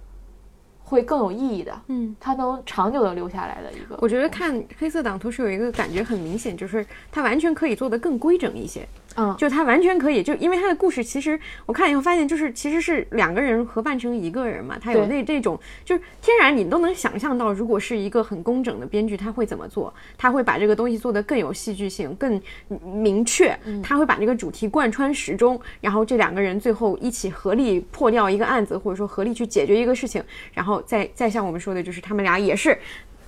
[0.84, 2.14] 会更有意义的，嗯。
[2.20, 3.98] 他能长久的留下来的一个。
[4.00, 8.86] 我觉得看黑色党徒是有一个感觉很明显，就是它完全可以做得更规整一些。
[9.20, 19.92] 嗯，就他完全可以，就因为他的故事，其实我看以后发现，就是其实是两个人合办成一个人嘛，他有对那这种，就是天然你都能想象到，如果是一个很工整的编剧，他会怎么做？
[20.16, 22.40] 他会把这个东西做得更有戏剧性、更
[22.82, 32.78] 明确，他会把这个主题贯穿始终，然后这两个人最后一起合力破掉一个案子，或者说合力去解决一个事情，然后再再像我们说的，就是他们俩也是。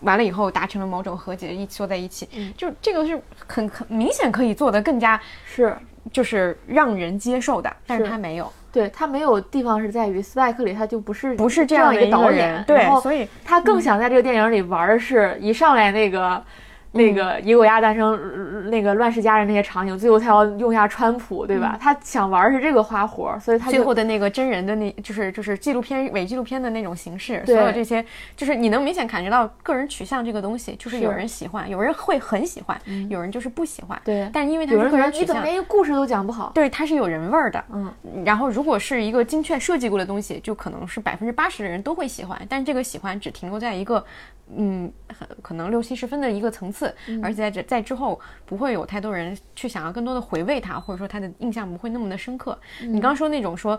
[0.03, 5.76] 完了以后达成了某种和解，一起坐在一起，就这个是很很明显可以做的更加是。
[6.12, 8.11] 就是让人接受的，但是是。
[8.11, 16.42] 他没有，对他没有地方是在于斯派克里他就不是不是这样的导个导演，对然，后所以他更想在这个电影里玩儿是一上来那个。
[16.93, 21.76] 那个《野狗鸭诞生》呃那个乱世佳人那些场景，最后他要用一下川普，对吧？
[21.80, 28.05] 他想玩儿是这个花活儿，所以他最后的那个真人的那，就是就是纪录片伪纪录片的那种形式，所有这些，
[28.36, 35.22] 就是你能明显感觉到个人取向这个东西，就是有人喜欢，有人会很喜欢，有人就是不喜欢，对但因为他是个人取向。
[35.22, 36.53] 你怎么连一个故事都讲不好？
[36.55, 37.93] 对，它是有人味儿的，嗯，
[38.24, 44.05] 然后如果是一个精确设计过的东西，就可能是百分之八十的人都会喜欢，但这个喜欢只停留在一个，
[44.55, 46.82] 嗯，很可能六七十分的一个层次，
[47.22, 52.59] 而且在这在之后不会有太多人去想要更多的回味它，或者说它的印象不会那么的深刻。
[52.80, 53.78] 你刚刚说那种说。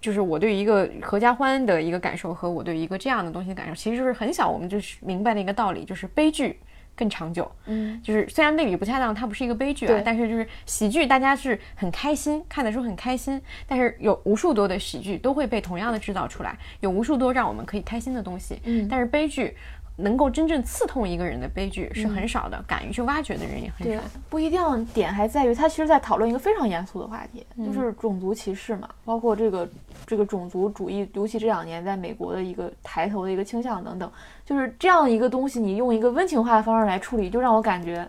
[0.00, 6.58] 就是我对于一个合家欢的一个感受和我对于一个这样的东西的感受，其实就是很小我们就是明白的一个道理，就是悲剧
[6.96, 7.48] 更长久。
[7.66, 13.40] 嗯，就是虽然类比不恰当，它不是一个悲剧啊，但是就是喜剧，大家是很开心，看的时候很开心。
[13.64, 18.60] 但是有无数多的喜剧都会被同样的制造出来，有无数多让我们可以开心的东西。
[18.64, 19.56] 嗯但是悲剧
[20.02, 29.68] 能够真正刺痛一个人的悲剧是很少的，敢于去挖掘的人也很少。，不一定点还在于，他其实在讨论一个非常严肃的话题，嗯就是种族歧视嘛，包括这个
[30.06, 34.10] 这个种族主义，尤其这两年在美国的一个抬头的一个倾向等等，
[34.44, 38.06] 就是这样一个东西，你用一个温情化的方式来处理，就让我感觉，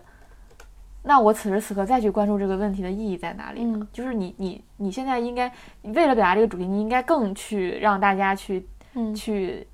[1.02, 3.78] 那我此时此刻再去关注这个问题的意义在哪里呢？
[3.80, 9.66] 嗯就是你你你现在应该为了表达这个主题，你应该更去让大家去嗯去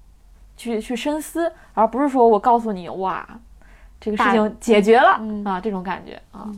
[0.60, 3.26] 去去深思，而不是说我告诉你哇，
[3.98, 6.52] 这个事情解决了、嗯啊，这种感觉啊，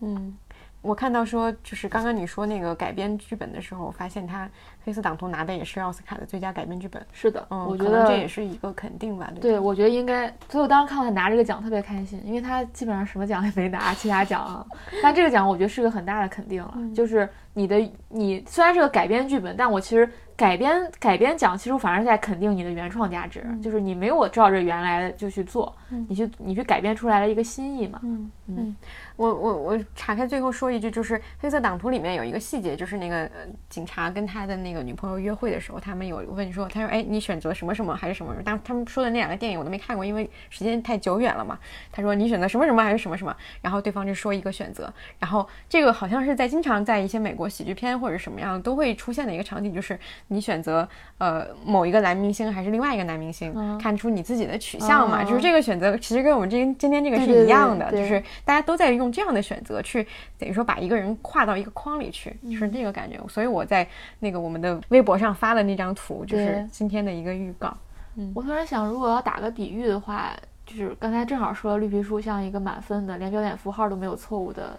[0.00, 0.34] 嗯，
[0.80, 4.48] 我看到说，就是刚刚你说那个改编剧本的时候，我发现他
[4.82, 7.04] 黑色党徒拿的也是奥斯卡的最佳改编剧本。
[7.12, 9.30] 是的，嗯，我觉得这也是一个肯定吧。
[9.34, 14.64] 对对，我觉得应该，所以我当时看到他拿这个奖特别开心，因为他基本上什么奖也没拿，其他奖啊，
[15.02, 23.62] 但这个奖我觉得是个很大的肯定了，嗯就是你的你虽然是个改编剧本，但我其实改编改编奖其实反而在肯定你的原创价值，嗯。
[23.62, 25.74] 就是你没有照着原来的就去做，
[26.08, 28.30] 你去你去改编出来了一个新意嘛，嗯。
[28.48, 28.76] 嗯，
[29.16, 38.42] 我我我岔开最后说一句，就是《黑色党徒》里面有一个细节，就是那个、呃、警察跟他的那个女朋友约会的时候，他们有问说，他说，哎，你选择什么什么还是什么什么？
[38.44, 41.58] 但他们说的那两个电影我都没看过，因为时间太久远了嘛。
[41.90, 49.98] 他说你选择什么什么还是什么什么，然后对方就说一个选择，然后这个好像是在经常在一些美国喜剧片或者什么样都会出现的一个场景，就是
[50.28, 50.86] 你选择
[51.18, 55.22] 呃某一个男明星还是另外一个男明星，嗯看出你自己的取向嘛。
[55.22, 60.06] 哦就是这个选择其实跟我们今今天这个是一样的，对对就是大家都在用这样的选择去
[60.38, 63.18] 等于说把一个人跨到一个框里去，就是那个感觉。
[63.28, 63.86] 所以我在
[64.20, 67.68] 那个我们的微博上发了那张图，就是今天的一个预告。
[68.16, 70.30] 嗯我突然想，如果要打个比喻的话，
[70.64, 74.78] 就是刚才正好说了绿皮书像一个满分的，连标点符号都没有错误的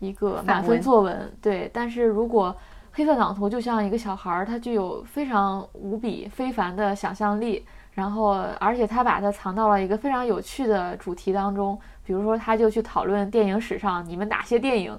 [0.00, 1.70] 一个满分作文，对。
[1.72, 2.54] 但是如果
[2.92, 14.98] 黑色党徒就像一个小孩儿，他具有非常无比非凡的想象力，然后而且他把它藏到了一个非常有趣的主题当中，比如说他就去讨论电影史上你们哪些电影，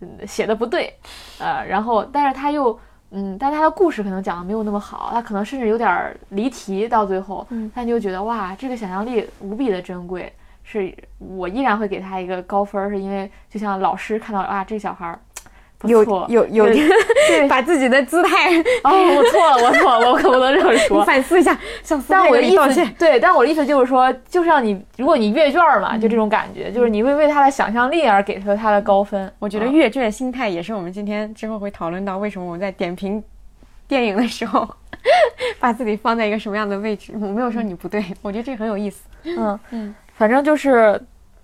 [0.00, 0.94] 嗯，写的不对，
[1.38, 2.78] 呃，然后但是他又。
[3.10, 10.30] 嗯，但他的故事可能讲的没有那么好，他可能甚至有点儿离题，到最后，嗯但你就觉得哇，这个想象力无比的珍贵，
[10.62, 15.18] 是我依然会给他一个高分儿，是因为就像老师看到啊，这小孩
[15.84, 16.88] 有，有有对
[17.28, 18.50] 对把自己的姿态
[18.82, 21.04] 哦，我错了，我错了，我可不能这么说。
[21.04, 29.32] 反思一下，向但我的意思对，但我的意思就是说，就是让你，如果你阅卷儿嘛，就这种感觉，就是你会为他的想象力而给出他的高分。
[29.38, 33.22] 我觉得嗯阅卷心态也是我们今天之后会讨论到为什么我们在点评
[33.86, 34.68] 电影的时候，
[35.60, 37.12] 把自己放在一个什么样的位置。
[37.14, 39.02] 我没有说你不对，我觉得这个很有意思。
[39.24, 41.00] 嗯嗯，反正就是，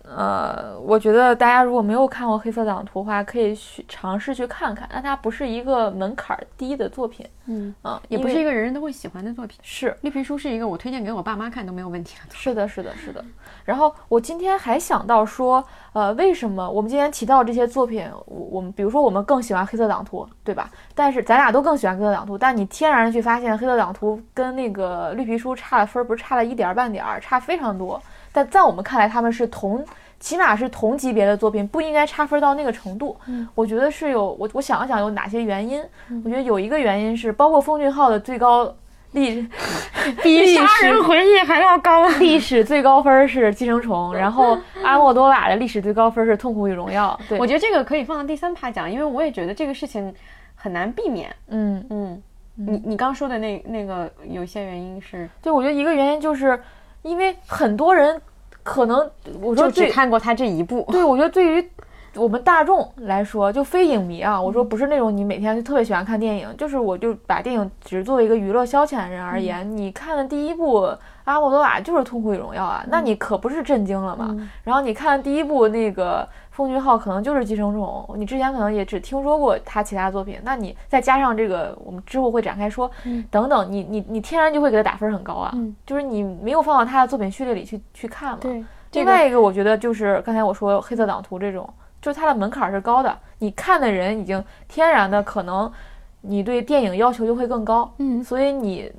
[0.07, 4.86] 呃，我觉得大家如果没有看过《黑色党徒》的话，可以去尝试去看看。
[4.92, 9.59] 但它不是一个门槛儿低的作品，嗯，啊，也不是一个人人都会喜欢的作品。
[9.62, 12.34] 是绿皮书是一个我推荐给我爸妈看都没有问题的。
[12.34, 13.24] 是的，是的，是的。
[13.64, 20.70] 然后我今天还想到说，呃，为什么我们今天提到这些作品，我我们比如说我们更喜欢《黑色党徒》，对吧？
[20.94, 28.00] 但是咱俩都更喜欢《黑色党徒》，但你天然去发现，《黑色党徒》跟那个绿皮书差的分儿不是差了一点儿半点儿，差非常多。
[28.35, 29.85] 但在我们看来，他们是同，
[30.18, 33.16] 起码是同级别的作品，不应该差分到那个程度。
[33.28, 35.80] 嗯我觉得是有，我我想了想有哪些原因。
[36.24, 38.74] 我觉得有一个原因是，包括奉俊昊的最高
[39.12, 39.47] 历
[40.24, 42.09] 比杀人回忆还要高。
[42.18, 47.16] 历史最高分是《寄生虫》，然后阿莫多瓦的历史最高分是《痛苦与荣耀》。
[47.28, 50.12] 对，我觉得这个可以放到第三趴讲，因为我也觉得这个事情
[50.57, 51.32] 很难避免。
[51.49, 52.22] 嗯，嗯，
[52.57, 56.61] 你你刚说的那那个有一些原因是，对，我觉得一个原因就是
[57.05, 58.20] 因为很多人
[58.64, 58.98] 可能
[59.40, 60.84] 我说就只，看过他这一部。
[60.90, 61.70] 对我觉得对于
[62.16, 70.88] 我们大众来说，就非影迷啊，我说不是那种你每天就特别喜欢看电影，就是我就把电影只是作为一个娱乐消遣的人而言，你看的第一部
[71.24, 74.36] 阿莫多瓦就是《痛苦与荣耀》啊，那你可不是震惊了嘛？
[74.62, 82.90] 然后你看第一部那个奉俊昊可能就是《寄生虫》，你之前可能也只听说过他其他作品，那你再加上这个，我们之后会展开说，
[83.30, 88.38] 等等，你你你天然就会给他打分很高啊，嗯就是你没有放到他的作品序列里去去看嘛。
[88.40, 91.68] 对，另外一个，我觉得就是刚才我说黑色党徒这种，
[92.02, 95.72] 就是它的门槛是高的，你看的人已经天然的可能
[96.20, 98.92] 你对电影要求就会更高，嗯所以你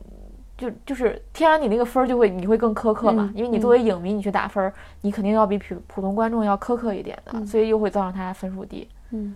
[0.58, 8.88] 就就是天然你那个分儿就会你会更苛刻嘛，嗯因为你作为影迷你去打分儿，你肯定要比普普通观众要苛刻一点的，所以又会造成他分数低。
[9.12, 9.36] 嗯，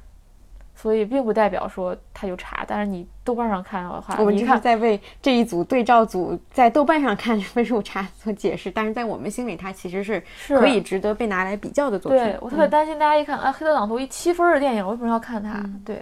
[0.75, 12.19] 所以并不代表说他就差，但是你豆瓣上看的话，我们就是在为这一组对照组在豆瓣上看分数差做解释，但是在我们心里，它其实是是可以值得被拿来比较的作品。
[12.19, 15.59] 对我特别担心大家一看啊，黑色党徒一七分儿的电影，为什么要看它？
[15.65, 16.01] 嗯对，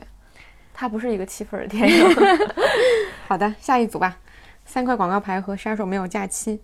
[0.74, 2.06] 它不是一个七分儿的电影。
[3.28, 4.16] 好的，下一组吧。
[4.68, 6.62] 三块广告牌和杀手没有假期。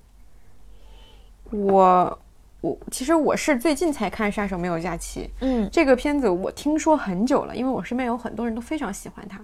[1.50, 2.20] 我
[2.62, 9.42] 我其实我是最近才看《杀手没有假期》嗯这个片子，我听说很久了，因为我身边有很多人都非常喜欢它。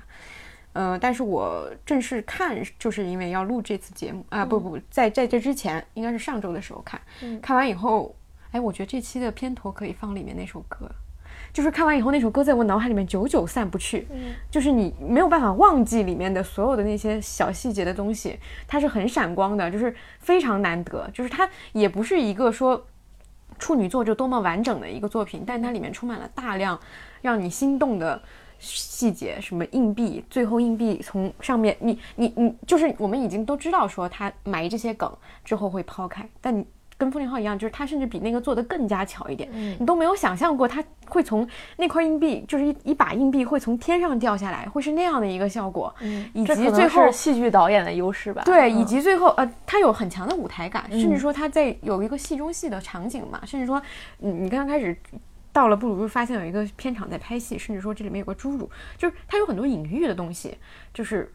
[0.73, 8.15] 呃，但是我正式看，就是因为要录这次节目啊，不不不，在在这之前，应该是上周的时候看，嗯看完以后，
[8.51, 10.89] 哎，我觉得这期的片头可以放里面那首歌，
[11.51, 22.85] 就是看完以后那首歌在我脑海里面久久散不去，嗯就是你没有办法忘记里面的所有的那些小细节的东西，它是很闪光的，就是非常难得，就是它也不是一个说
[23.57, 26.79] 处女座就多么完整的一个作品，但它里面充满了大量
[27.21, 28.21] 让你心动的
[28.59, 35.11] 细节，什么硬币，最后硬币从上面，你你你，就是我们已经都知道说他埋这些梗
[35.43, 36.65] 之后会抛开，但你。
[36.99, 41.47] 跟风铃号一样，就是他甚至比那个做的更加巧一点，嗯你都没有想象过他会从
[41.77, 45.95] 那块硬币，就是一一把硬币会从天上掉下来，会是那样的一个效果，
[46.33, 48.41] 以及最后是戏剧导演的优势吧。
[48.43, 53.81] 对，嗯以及最后呃，它有很强的舞台感，甚至说它在有一个戏中戏的场景嘛，甚至说，
[54.17, 54.93] 你，你刚刚开始
[55.53, 60.57] 到了布鲁日，发现有一个片场在拍戏，甚至说这里面有个侏儒，就是它有很多隐喻的东西，
[60.93, 61.33] 就是。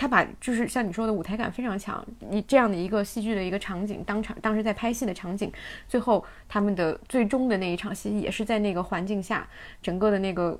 [0.00, 5.52] 他把就是像你说的舞台感非常强，你这样的一个戏剧的一个场景，当场当时在拍戏的场景，
[5.86, 9.46] 最后他们的最终的那一场戏也是在那个环境下，
[9.82, 10.58] 整个的那个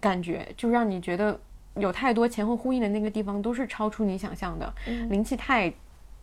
[0.00, 1.38] 感觉就让你觉得
[1.74, 5.70] 有太多前后呼应的那个地方都是超出你想象的，嗯灵气太。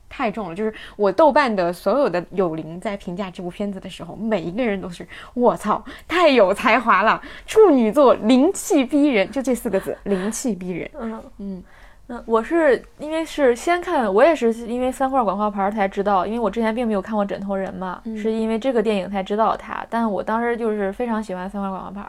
[0.08, 10.90] 太重了，就是我豆瓣的所有的友邻在评价这部片子的时候，每一个人都是我操，太有才华了，处女座灵气逼人，就这四个字，灵气逼人。
[10.94, 11.64] 嗯嗯，
[12.08, 19.86] 那我是因为是先看，我也是因为三块广告牌才知道，因为我之前并没有看过《枕头人》嘛，嗯是因为这个电影才知道他。
[19.89, 22.08] 但我当时就是非常喜欢三块广告牌，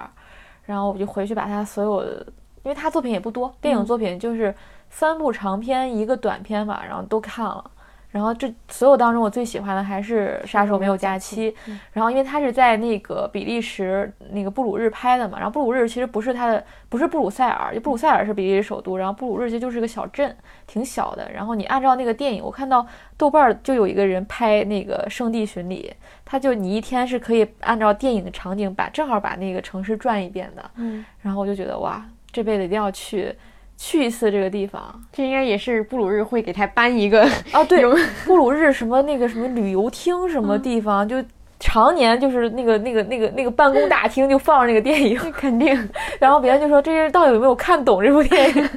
[0.64, 2.26] 然后我就回去把他所有的，
[2.62, 4.54] 因为他作品也不多，电影作品就是
[4.90, 7.70] 三部长片一个短片吧，然后都看了。
[8.16, 11.52] 然后这所有当中，我最喜欢的还是《杀手没有假期》。
[11.92, 20.34] 然后因为他是在那个比利时那个布鲁日拍的嘛，然后布鲁日其实不是他的，不是布鲁塞尔，就布鲁塞尔是比利时首都，然后布鲁日其实就是个小镇，
[20.66, 21.30] 挺小的。
[21.30, 22.86] 然后你按照那个电影，我看到
[23.18, 25.94] 豆瓣儿就有一个人拍那个《圣地巡礼》，
[26.24, 30.70] 他就你一天是可以按照电影的场景把正好把那个城市转一遍的。
[30.76, 32.02] 嗯，然后我就觉得哇，
[32.32, 33.36] 这辈子一定要去。
[33.76, 37.22] 去一次这个地方，这应该也是布鲁日会给他颁一个
[37.52, 37.84] 啊， 对，
[38.24, 41.22] 布鲁日什么那个什么旅游厅什么地方，就
[41.60, 45.88] 常年就是那个那个那个那个办公大厅就放着那个电影，肯定。
[46.18, 48.68] 然后别人就说这人到底有没有看懂这部电影？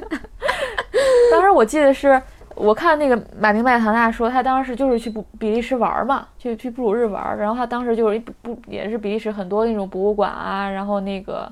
[1.32, 2.20] 当时我记得是
[2.54, 11.50] 我看那个马丁麦唐纳说，他当时就是去布比利时玩嘛，去去布鲁日玩，然后他当时就是不不也是比利时很多那种博物馆啊，然后那个。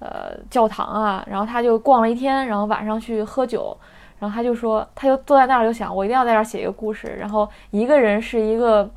[0.00, 3.76] 呃，教堂啊，然后他就逛了一天，然后晚上去喝酒，
[4.20, 7.16] 然后他就说，他就坐在那儿就想，我一定要在这儿写一个故事。
[7.18, 8.88] 然后一个人是一个，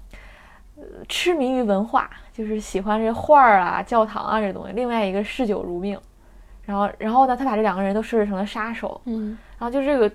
[0.75, 5.99] 呃，痴迷于文化，就是喜欢这画儿啊、教堂啊这东西；另外一个嗜酒如命。
[6.63, 10.09] 然后，然后呢，他把这两个人都设置成了杀手，嗯，然后就这个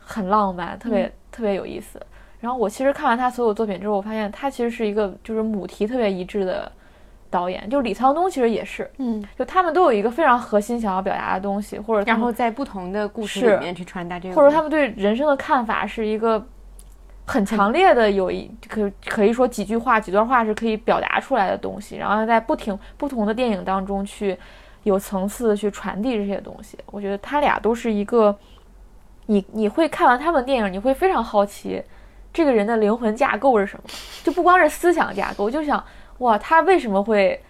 [0.00, 2.00] 很浪漫，特别、嗯、特别有意思。
[2.40, 6.72] 然后我其实看完他所有作品之后，我发现他其实是一个就是母题特别一致的。
[7.32, 16.46] 导演就李沧东其实也是，嗯，就他们都有一个非常核心想要表达的东西，或者然后在不同的故事里面去传达这个，或者他们对人生的看法是一个
[17.24, 24.36] 很强烈的，有一可可以说几句话、几段话是可以表达出来的东西，然后在不停不同的电影当中去
[24.82, 26.76] 有层次的去传递这些东西。
[26.90, 28.36] 我觉得他俩都是一个，
[29.24, 31.82] 你你会看完他们电影，你会非常好奇
[32.30, 33.84] 这个人的灵魂架构是什么，
[34.22, 35.82] 就不光是思想架构，就想。
[36.22, 37.42] 哇，他为什么会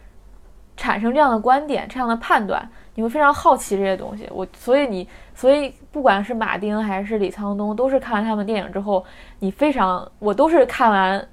[0.76, 2.66] 产生这样的观点、这样的判断？
[2.94, 4.28] 你会非常好奇这些东西。
[4.32, 9.04] 我所以你所以不管是马丁还是李沧东，都是看完他们电影之后，
[9.38, 11.28] 你非常我都是看完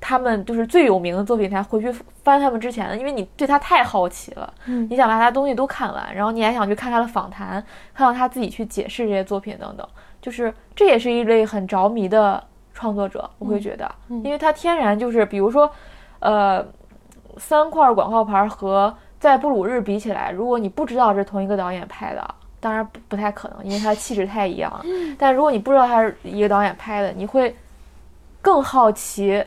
[0.00, 1.92] 他们就是最有名的作品才回去
[2.22, 9.86] 翻他们之前的，因为你对他太好奇了，嗯，你想把他东西都看完，然后你还想去看他的访谈，看到他自己去解释这些作品等等，
[10.20, 12.42] 就是这也是一类很着迷的
[12.74, 15.68] 创作者，我会觉得，嗯、因为他天然就是比如说。
[16.20, 16.64] 呃，
[17.36, 24.84] 三块广告牌和在布鲁日比起来，如果你不知道是同一个导演拍的，当然不不太可能，因为他气质太一样了。
[25.18, 27.54] 但如果你不知道他是一个导演拍的，你会
[28.42, 29.42] 更好奇，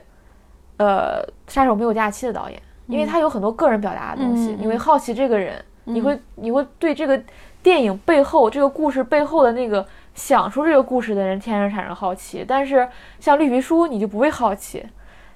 [0.77, 7.19] 呃，杀手没有假期的导演，因为他有很多个人表达的东西，你会好奇这个人，你会你会对这个
[7.61, 12.43] 电影背后这个故事背后的那个想出这个故事的人天然产生好奇。
[12.47, 12.87] 但是
[13.19, 14.83] 像绿皮书，你就不会好奇。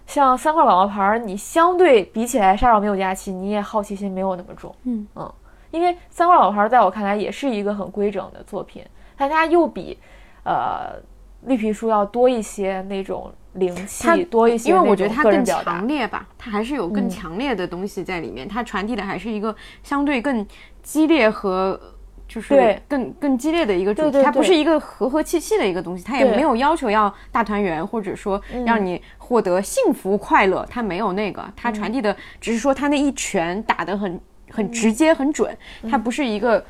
[0.08, 4.74] 像三块广告牌，你相对比起来，杀手没有假期，你也好奇心没有那么重。
[4.86, 5.32] 嗯嗯，
[5.70, 8.84] 因为三块广告牌在我看来也是一个很规整的作品，
[9.16, 10.00] 但它又比
[10.44, 10.94] 呃
[11.42, 14.70] 绿皮书要多一些那种灵气，多一些。
[14.70, 20.44] 因为我觉得它更强强烈吧，它还是有更强烈的东西在里面，它传递的还是一个相对更
[20.82, 21.80] 激烈和。
[22.28, 34.20] 就是更更激烈的一个主题，它不是一个和和气气的一个东西，它也没有要求要大团圆，或者说让你获得幸福快乐，它没有那个，它传递的只是说它那一拳打得很
[34.50, 35.58] 很直接很准，
[35.90, 36.64] 它不是一个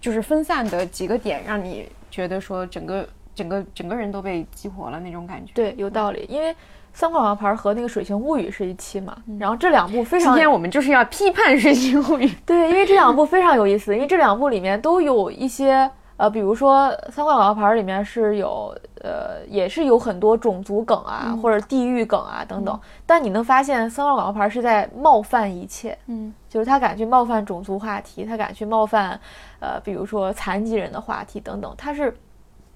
[0.00, 5.52] 就是分散的几个点，让你觉得说整个整个整个人都被激活了那种感觉。
[5.54, 6.54] 对，有道理，因为。
[6.92, 10.34] 三块王牌和那个《水形物语》是一期嘛，然后这两部非常。
[10.34, 12.26] 今天我们就是要批判《水形物语》。
[12.44, 22.78] 对，因为这两部非常有意思，因为这两部里面都有一些呃，比如说三块王牌里面是有呃，也是有很多种族梗啊，或者地域梗啊等等。
[23.06, 29.18] 但你能发现三块广告牌是在冒犯一切，嗯，就是他敢去冒犯种族话题，他敢去冒犯
[29.60, 32.14] 呃，比如说残疾人的话题等等，他是。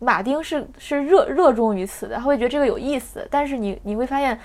[0.00, 3.26] 马丁是是热热衷于此的，他会觉得这个有意思。
[3.30, 4.36] 但是你你会发现，《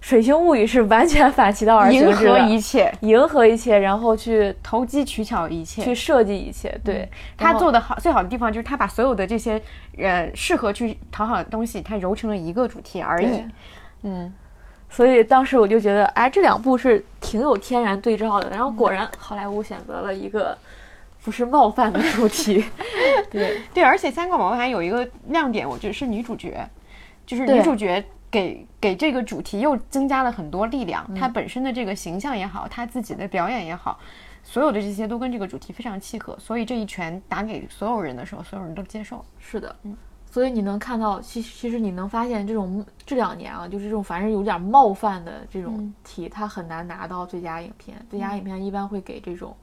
[0.00, 6.78] 水星物语》是完全反其道而行之的，迎合一切，迎合一切，然后去投机取巧一切，去设计一切。
[6.84, 9.60] 对他做的好最好的地方就是他把所有的这些
[9.96, 13.42] 呃适合去讨好的东西，他揉成了一个主题而已。
[14.02, 14.32] 嗯，
[14.90, 18.50] 所以当时我就觉得，哎，这两部是挺有天然对照的。
[18.50, 20.56] 然后果然，好莱坞选择了一个。
[21.26, 22.64] 不是冒犯的主题。
[23.28, 26.64] 对 对，而且《三个毛孩》有一个亮点，我觉得是女主角，
[27.26, 31.12] 就是女主角给给这个主题又增加了很多力量。
[31.16, 33.98] 她本身的这个形象也好，她自己的表演也好，
[34.44, 36.38] 所有的这些都跟这个主题非常契合。
[36.38, 39.24] 所以这一拳打给所有人的时候，所有人都接受。
[39.40, 39.96] 是的，嗯
[40.30, 47.96] 所以你能看到，其其实你能发现这种这两年啊，就是这种凡是有点冒犯的这种题，它很难拿到最佳影片。
[48.08, 49.56] 最佳影片一般会给这种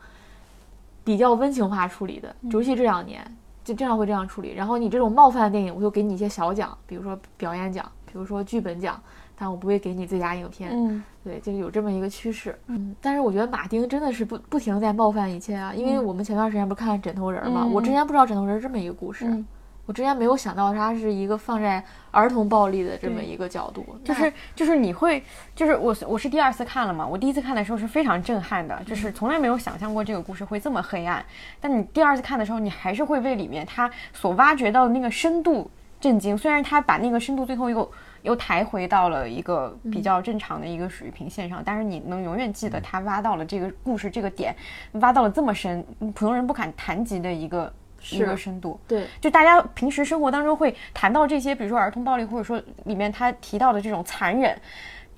[1.03, 3.23] 比较温情化处理的，尤其这两年
[3.63, 4.53] 就经常会这样处理。
[4.53, 9.01] 然后你这种冒犯的电影，我就给你一些小奖，比如说表演奖，比如说剧本奖，
[9.35, 10.71] 但我不会给你最佳影片。
[10.73, 12.57] 嗯，对，就是有这么一个趋势。
[12.67, 19.25] 嗯，但是我觉得马丁真的是不不停在冒犯一切啊，因为我们前段时间不是看枕头人嘛，嗯我之前不知道枕头人是这么一个故事。
[19.27, 19.45] 嗯
[19.85, 25.21] 我之前没有想到它是一个放在儿童暴力的这么一个角度，就是就是你会，
[25.53, 31.25] 就是我我是第二次看了嘛，我第一次看的时候是非常震撼的，就是从来没有想象过这个故事会这么黑暗。
[31.59, 35.69] 但你第二次看的时候，你还是会为里面它所挖掘到的那个深度
[35.99, 36.37] 震惊。
[36.37, 44.55] 虽然他把那个深度最后又又抬回到了一个比较正常的一个水平线上，但是你能永远记得他挖到了这个故事这个点，
[44.93, 47.71] 挖到了这么深，普通人不敢谈及的一个
[48.11, 48.79] 一个深度。
[48.87, 54.59] 对就大家平时生活当中会谈到这些，比如说儿童暴力，或者说里面他提到的这种残忍，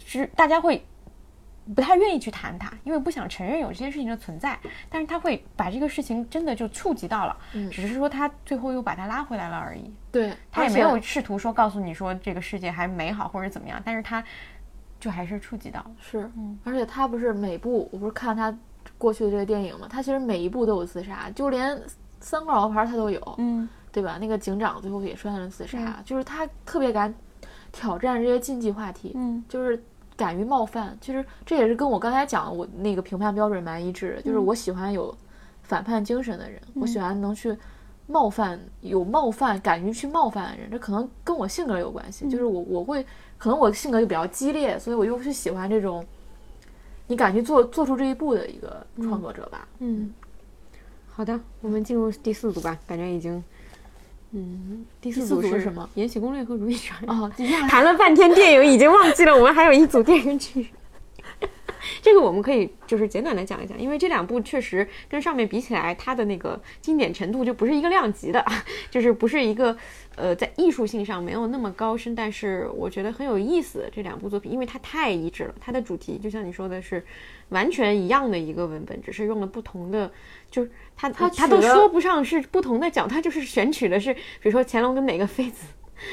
[0.06, 0.86] 是大家会
[1.74, 4.58] 不太愿意去谈它，因为不想承认有这些事情的存在。
[4.88, 9.92] 但是他会把这个事情真的就触及到了，嗯只是说他最后又把它拉回来了而已。
[10.12, 14.24] 对，他也没有试图说告诉你说这个世界还美好或者怎么样，但是他
[15.00, 15.92] 就还是触及到了。
[16.00, 16.30] 是，
[16.64, 18.56] 而且他不是每部，我不是看他
[19.00, 21.76] 过去的这个电影嘛，他其实每一部都有自杀，就连
[22.26, 24.18] 三个王牌他都有，嗯，对吧？
[24.20, 27.14] 那个警长最后也摔了自杀，就是他特别敢
[27.72, 29.80] 挑战这些禁忌话题，嗯，就是
[30.18, 30.98] 敢于冒犯。
[31.00, 35.16] 其实这也是跟我刚才讲的我那个评判标准蛮一致的，就是我喜欢有
[35.62, 37.56] 反叛精神的人，我喜欢能去
[38.08, 43.06] 冒犯有冒犯敢于去冒犯的人，这可能跟我性格有关系，就是我我会
[43.38, 46.04] 可能我性格就比较激烈，所以我又是喜欢这种。
[47.08, 49.68] 你敢去做做出这一步的一个创作者吧？
[49.78, 50.12] 嗯，
[51.16, 53.42] 好的，我们进入第四组吧，感觉已经，
[54.32, 55.90] 嗯，第四组是是什么？
[55.98, 57.02] 《延禧攻略》和《如懿传》。
[57.10, 60.68] 哦，呀，谈了半天电影，已经忘记了我们还有一组电视剧。
[62.02, 68.44] 这个我们可以就是简短的讲一讲，因为这两部确实跟上面比起来，它的那个经典程度就不是一个量级的，
[68.90, 69.76] 就是不是一个
[70.16, 77.04] 呃在艺术性上没有那么高深，但是我觉得很有意思这两部作品，因为它太一致了，它的主题就像你说的是
[77.50, 80.12] 完全一样的一个文本，只是用了不同的，
[80.50, 85.68] 就是它它它都说不上是不同的角，它就是选取的是比如说乾隆跟哪个妃子，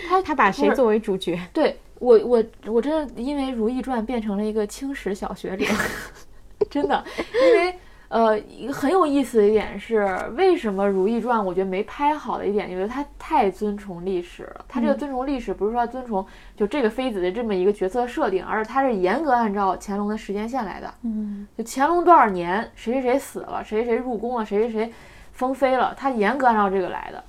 [0.09, 1.39] 他他把谁作为主角。
[1.53, 5.65] 对我我我真的因为《如懿传》变成了一个青史小学者，
[6.69, 7.79] 真的，因为
[8.09, 10.05] 呃一个很有意思的一点是，
[10.37, 14.65] 为什么《如懿传》我觉得没拍好的一点，就是它太尊崇历史了。
[14.69, 16.27] 它这个尊崇历史不是说尊崇
[16.57, 20.93] 就这个妃子的这么一个角色设定，而是它是严格按照乾隆的时间线来的。
[21.05, 24.93] 嗯就乾隆多少年，谁谁谁死了，谁谁谁入宫了，谁谁谁
[25.31, 27.23] 封妃了，它严格按照这个来的。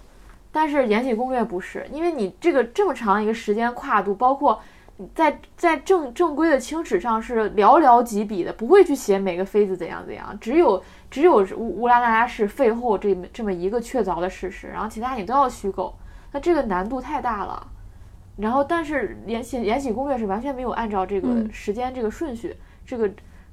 [0.54, 4.62] 但是《延禧攻略》不是，因为你这个这么长一个时间跨度，包括
[5.14, 15.94] 在在正正规的清史上是寥寥几笔的，不会去写每个妃子怎样怎样，只有只有乌乌拉那拉氏废后这么这么一个确凿的事实，然后其他你都要虚构，
[16.32, 17.68] 那这个难度太大了。
[18.36, 23.08] 然后，但是《延禧延禧攻略》是完全没有按照这个嗯时间、这个顺序，这个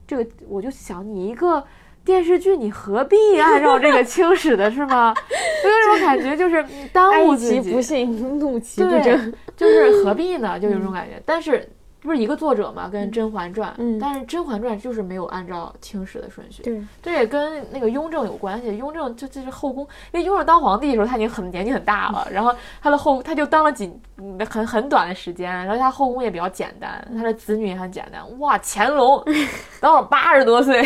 [0.06, 1.62] 这个，我就想你一个
[2.10, 5.14] 电视剧，你何必按照 这个清史的是吗？
[5.62, 10.58] 就有种感觉，就是你耽误自己，不幸，怒其不对争。， 就是何必呢？
[10.58, 11.22] 就有这种感觉。
[11.24, 16.64] 但是不是一个作者嘛，跟《甄嬛传》嗯但是《甄嬛传》就是没有按照清史的顺序。
[16.64, 18.76] 对，这也跟那个雍正有关系。
[18.76, 22.52] 雍正就就是后宫，因为雍正当皇帝的时候他已经很年纪很大了，然后
[22.82, 23.88] 他的后他就当了几
[24.18, 28.20] 嗯很很短的时间，然后他后宫也比较简单，他的子女也很简单。
[28.40, 29.22] 哇，乾隆
[29.80, 30.84] 当了八十多岁。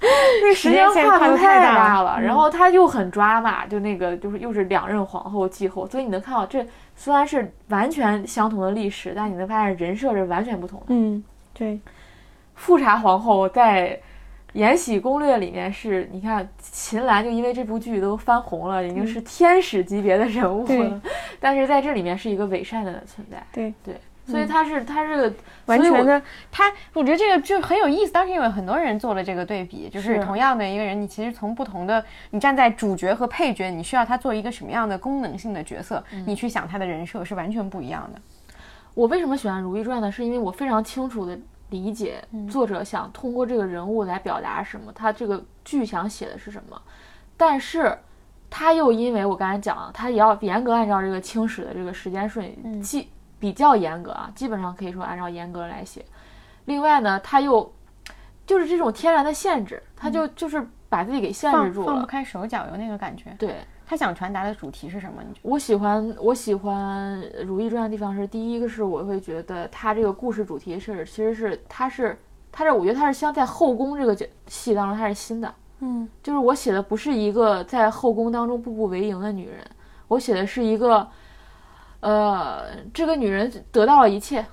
[0.00, 10.86] 那时间跨度太大了，然后他又很抓马，就那个就是又是两任皇后继后，所以你能看到这虽然是完全相同的历史，但你能发现人设是完全不同的。
[10.88, 11.22] 嗯，
[11.52, 11.80] 对，
[12.54, 13.90] 富察皇后在
[14.52, 20.82] 《延禧攻略》里面是，你看秦岚就因为这部剧都翻红了，已经是天使级别的人物对。
[20.82, 21.00] 了，
[21.40, 23.42] 但是在这里面是一个伪善的存在。
[23.52, 23.72] 对。
[23.82, 23.94] 对，
[24.26, 25.32] 所以他是他这个
[25.66, 28.12] 完全的，他我觉得这个就很有意思。
[28.12, 38.20] 当时有很多人做了这个对比，就是是同样的一个人，你其实从不同的，你站在主角和配角，你需要他做一个什么样的功能性的角色，你去想他的人设是完全不一样的。
[38.94, 40.10] 我为什么喜欢《如懿传》呢？
[40.10, 41.38] 是因为我非常清楚的
[41.70, 46.80] 理解作者想通过这个人物来表达什么，他这个剧想写的是什么。
[47.36, 47.98] 但是
[48.48, 53.08] 他又因为我刚才讲了，他也要严格按照这个清史的这个时间顺序，基
[53.44, 56.02] 比较严格啊，基本上可以说按照严格来写。
[56.64, 57.70] 另外呢，他又
[58.46, 63.36] 就是这种天然的限制，他就就是把自己给限制住了，放不开手脚，有那个感觉。
[63.38, 65.22] 对他想传达的主题是什么？
[65.42, 72.18] 我喜欢我喜欢《如懿传》的地方是，第一个是我会觉得他这个故事主题是，其实是他是
[72.50, 79.58] 他这，我觉得他是像在后宫这个角戏当中他是新的，嗯，就是我写的不是一个在后宫当中步步为营的女人，
[80.08, 81.06] 我写的是一个，
[82.04, 84.44] 呃，这个女人得到了一切。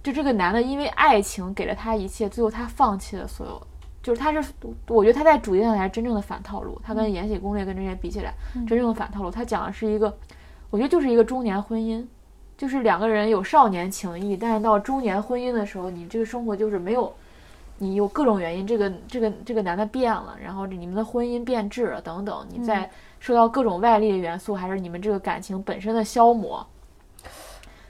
[0.00, 3.60] 就这个男的因为爱情给了她一切，最后他放弃了所有。
[4.00, 4.52] 就是他是，
[4.86, 6.80] 我觉得他在主题上才是真正的反套路。
[6.84, 8.32] 他跟《延禧攻略》跟这些比起来，
[8.66, 9.30] 真正的反套路。
[9.30, 10.16] 他讲的是一个，
[10.70, 12.06] 我觉得就是一个中年婚姻，
[12.56, 17.12] 就是两个人有少年情谊，但是到中年婚姻的时候，你这个生活就是没有，
[17.78, 22.88] 你有各种原因，这个这个这个男的变了，然后你们的婚姻变质了等等，你在
[23.18, 26.66] 受到各种外力的元素，还是你们这个感情本身的消磨。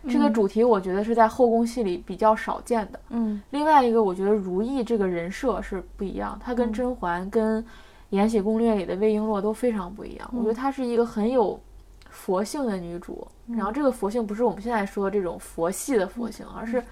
[0.08, 3.00] 这个主题我觉得是在后宫戏里比较少见的。
[3.10, 7.62] 嗯，另外一个，我觉得如懿这个人设是不一样，她跟甄嬛、跟
[8.08, 10.30] 《延禧攻略》里的魏璎珞都非常不一样。
[10.34, 11.60] 我觉得她是一个很有
[12.08, 16.82] 佛性的女主，然后这个佛性不是我们现在说的这种佛系的佛性，而是，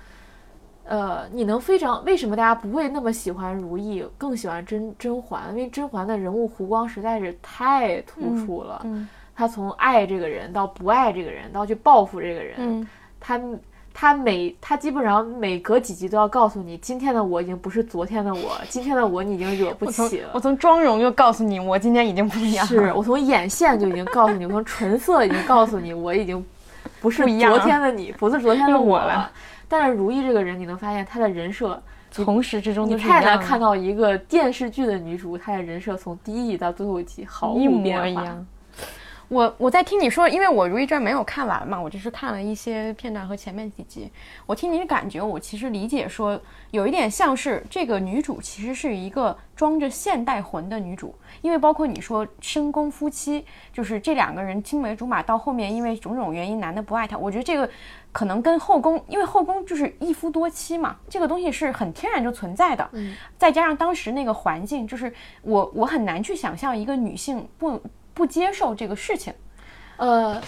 [0.84, 5.48] 呃，你能非常为什么大家不会那么喜欢如懿，更喜欢甄甄嬛？
[5.50, 8.82] 因为甄嬛的人物弧光实在是太突出了。
[8.84, 12.56] 嗯，她从爱这个人到不爱这个人，到去报复这个人。
[12.58, 12.86] 嗯。
[13.20, 13.40] 他
[13.92, 20.30] 他每他基本上每隔几集都要告诉你，今天的我已经不是昨天的我，今天的我你已经惹不起了。
[20.32, 22.66] 我从妆容就告诉你，我今天已经不一样。
[22.66, 26.44] 是我从眼线就已经告诉你，我从唇色已经告诉你，我已经
[27.00, 29.30] 不是昨天的你，不是昨天的我了。
[29.66, 38.38] 但是如懿这个人，你能发现她的人设从始至终你太难看到一个电视剧的女主，她的人设从第一集到最后一集毫无变化。
[39.28, 44.10] 我我在听你说，因为我《如懿传》没有看完嘛，我只是看了一些片段和前面几集。
[44.46, 57.68] 我听你的感觉，我其实理解说，有一点像是这个女主其实是一个装着现代魂的女主，因为包括你说深宫夫妻，就是这两个人青梅竹马，到后面因为种种原因男的不爱她，我觉得这个
[58.12, 62.88] 可能跟后宫，因为后宫就是一夫多妻嘛，这个东西是很天然就存在的。
[62.92, 65.12] 嗯，再加上当时那个环境，就是
[65.42, 67.78] 我我很难去想象一个女性不。
[68.18, 69.32] 不接受这个事情，
[69.96, 70.42] 呃，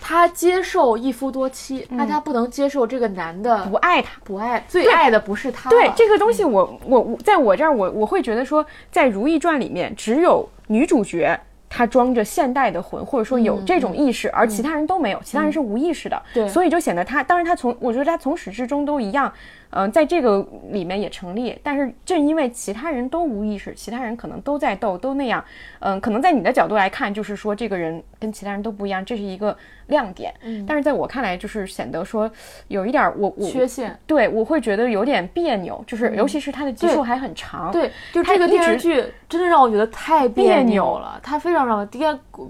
[0.00, 5.70] 他接受一夫多妻，但他不能接受这个男的不爱他，不爱最爱的不是他。
[5.70, 11.38] 对这个东西，我我我在我这儿，我我会觉得说，在《如懿传》里面，只有女主角
[11.70, 16.20] 她装着现代的魂，或者说有这种意识，而其他人都没有，其他人是无意识的。
[16.34, 19.32] 对，所以就显得他，当然他从，我觉得他从始至终都一样。
[19.74, 25.42] 嗯，在这个里面也成立，但是正因为其他人都无意识，其他人可能都在斗，都那样，
[25.80, 29.56] 嗯，可能在你的角度来看，就是说这个人跟其他人都不一样，这是一个
[29.86, 30.32] 亮点。
[30.42, 32.30] 嗯，但是在我看来，就是显得说
[32.68, 37.72] 有一点我我缺陷，对我会觉得有点别扭，就是尤其是他的集数还很长。
[37.72, 41.86] 对，就这个电视剧真的让我觉得太别扭了，他非常让我。
[41.86, 42.02] 第一，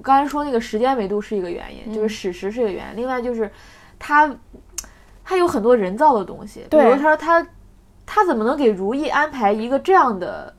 [0.03, 3.49] 刚才说那个时间维度是一个原因，就是史实是一个原因，另外就是
[3.99, 4.35] 它。
[5.25, 7.47] 他有很多人造的东西，比如他说他，
[8.05, 10.53] 他怎么能给如意安排一个这样的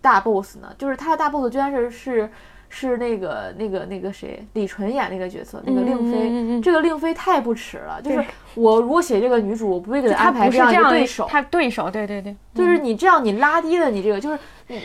[0.00, 0.72] 大 boss 呢？
[0.76, 2.30] 就是他的大 boss 居然是是
[2.68, 6.60] 是那个那个那个谁李纯演那个角色，那个令妃。
[6.60, 8.00] 这个令妃太不耻了。
[8.00, 11.26] 就是我如果写这个女主，我不会给她安排这样一个对手。
[11.28, 14.38] 他对手，对对对，就是你这样你拉低了你这个，就是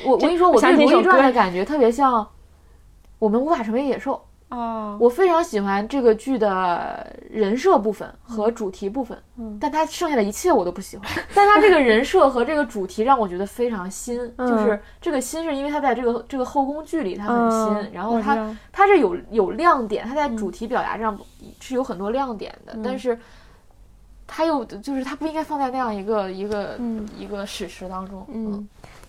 [0.06, 2.28] 我我跟你说，我对《如懿传》的感觉特别像
[3.20, 4.22] 我们无法成为野兽。
[4.50, 11.06] 哦，我非常喜欢这个剧的人设部分和主题部分，嗯，但它剩下的一切我都不喜欢。
[11.36, 21.20] 但它这个人设和这个主题让我觉得非常新，就是这个新是因为它在这个这个后宫剧里它很新，然后它它是有有亮点，它在主题表达上
[21.60, 23.20] 是有很多亮点的，但是
[24.26, 26.80] 它又就是它不应该放在那样一个一个
[27.18, 28.68] 一个史实当中，嗯。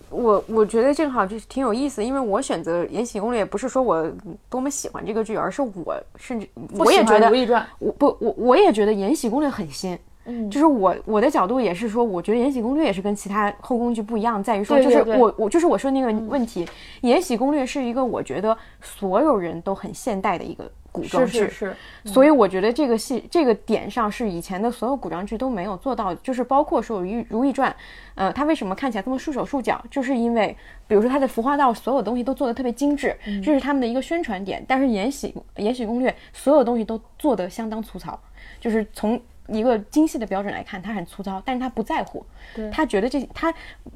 [0.09, 4.11] 我我觉得正好就是挺有意思，因为我选择《延禧攻略》不是说我
[4.49, 6.47] 多么喜欢这个剧，而是我甚至
[6.77, 16.65] 我也觉得《如懿传》，我不我我也觉得《延禧攻略》很新，嗯，就是我我的角度也是说，我觉得《延禧攻略》也是跟其他后宫剧不一样，在于说就是我我就是我说那个问题，
[17.01, 20.69] 《延禧攻略》是一个我觉得所有人都很现代的一个。
[20.91, 21.75] 古装剧是是，
[22.05, 27.71] 所以我觉得这个戏这个点上是以前的所有古装剧都没有做到，就是包括说《如如懿传》，
[28.15, 30.55] 呃，它为什么看起来这么束手束脚，就是因为
[30.87, 34.63] 比如说它的服化道所有东西都做的特别精致，这是他们的一个宣传点。
[34.67, 38.19] 但是《延禧延禧攻略》所有东西都做得相当粗糙，
[38.59, 42.23] 就是从一个精细的标准来看，它很粗糙，但是他不在乎，
[42.71, 43.51] 他觉得这他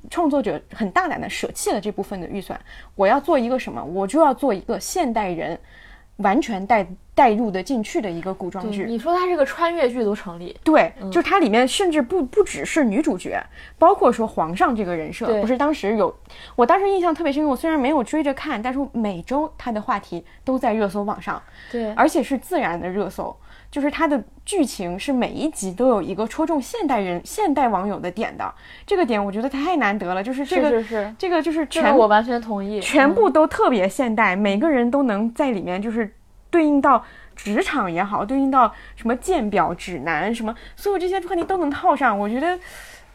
[0.09, 2.59] 创作者很大胆的舍弃了这部分的预算，
[2.95, 5.59] 我要做一个什么，我就要做一个现代人
[6.23, 8.85] 完全带带入的进去的一个古装剧。
[8.85, 13.39] 你说它是个穿越剧都成立，对，就是它里面甚至不不只是女主角，
[13.77, 16.15] 包括说皇上这个人设，不是当时有，
[16.55, 17.49] 我当时印象特别深刻。
[17.49, 21.39] 我虽然没有追着看，但是每周它的话题都在热搜榜上，
[21.71, 23.35] 对而且是自然的热搜，
[23.73, 28.53] 就是它的剧情是每一集都有一个戳中现代人、现代网友的点的。
[28.85, 36.15] 这个点我觉得太难得了，就是这个是是是这个就是这全个我完全同意，全嗯部都特别现代，每个人都能在里面就是
[36.51, 37.03] 对应到
[37.35, 42.19] 职场也好，对应到什么鉴表指南什么，所有这些课题都能套上。
[42.19, 42.59] 我觉得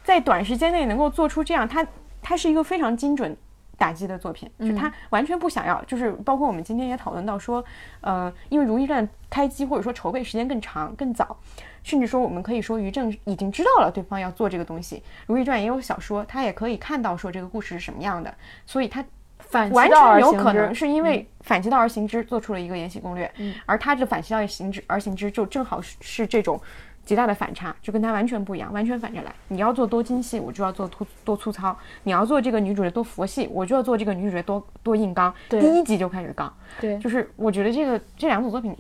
[0.02, 1.86] 在短时间内能够做出这样，它
[2.20, 3.36] 它是一个非常精准。
[3.78, 7.64] 打击的作品，就他完全不想要，就是包括我们今天也讨论到说，
[8.00, 11.36] 呃，因为《如懿传》开机或者说筹备时间更长更早，
[11.84, 18.34] 甚至说我们可以说于正已经知道了对方要做这个东西，《如懿传》也有小说，他也可以看到说这个故事是什么样的，
[18.66, 19.04] 所以他
[19.38, 23.54] 反完全有可能是因为反其道而行之做出了一个延禧攻略，嗯。
[23.64, 26.60] 而他这反其道而行之而行之就正好是是这种
[27.08, 29.34] 极大的反差，就跟他完全不一样，完全反着来。
[29.48, 35.32] 你要做多精细，我就要做多多粗糙；你要做这个女主角多佛系，我就要做这个女主角多多硬刚。
[35.48, 38.76] 第一集就开始刚，对就是我觉得这个这两组作品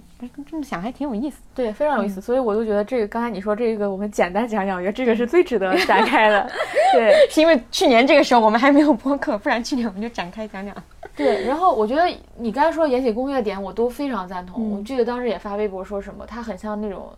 [0.46, 1.40] 这么想还挺有意思。
[1.54, 6.46] 对，非常有意嗯思，所以我就觉得这个刚才你说这个，我们简单讲讲，我觉得这个是最值得 展开的。
[6.92, 10.74] 对 是因为去年这个时候我们还没有播客，不然去年我们就展开讲讲。
[11.16, 12.06] 对，然后我觉得
[12.36, 14.62] 你刚才说《延禧攻略》点，我都非常赞同。
[14.62, 17.12] 嗯我记得当时也发微博说什么，它很像那种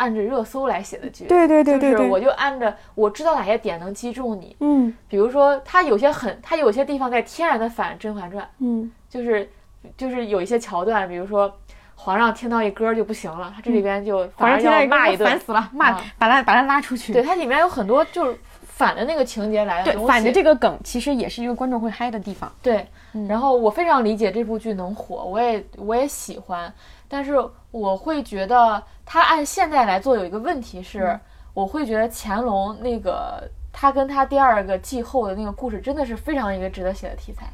[0.00, 1.26] 按着热搜来写的剧。
[1.26, 1.98] 对对对对对。
[1.98, 4.96] 就是我就按着我知道哪些点能击中你，嗯。
[5.06, 8.90] 比如说它有些很，它有些地方在天然的反《甄嬛传》，嗯。
[9.10, 9.50] 就是
[9.96, 11.52] 就是有一些桥段，比如说
[11.94, 16.02] 皇上听到一歌就不行了，他这里边就嗯皇上听到骂一顿烦，死了，骂、啊。
[16.18, 17.12] 把他把他拉出去。
[17.12, 22.50] 对，它里面有很多就是反的那个情节来的，对反的这个梗其实也是一个观众会嗨的地方。
[22.62, 23.26] 对，嗯。
[23.28, 26.72] 然后我非常理解这部剧能火，我也我也喜欢，
[27.08, 27.34] 但是
[27.70, 28.82] 我会觉得
[29.12, 31.20] 它按现在来做有一个问题是，嗯。
[31.52, 33.42] 我会觉得乾隆那个
[33.72, 37.50] 他跟他第二个继后的那个故事真的是非常一个值得写的题材，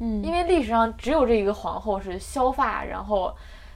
[0.00, 0.20] 嗯。
[0.20, 3.32] 因为历史上只有这一个皇后是削发，然后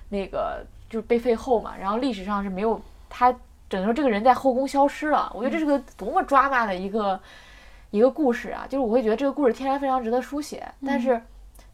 [0.09, 3.33] 那个就是被废后嘛，然后历史上是没有他
[3.69, 7.21] 整个这个人在后宫消失了，我觉得这是个多么抓马的一个
[7.93, 8.67] 一个故事啊！
[8.69, 11.23] 就是我会觉得这个故事天然非常值得书写，但是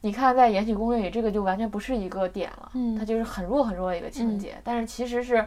[0.06, 5.34] 你看在《延禧攻略》里，这个就完全不是一个点了，嗯它就是很弱很弱的一个情节，但是其实是。《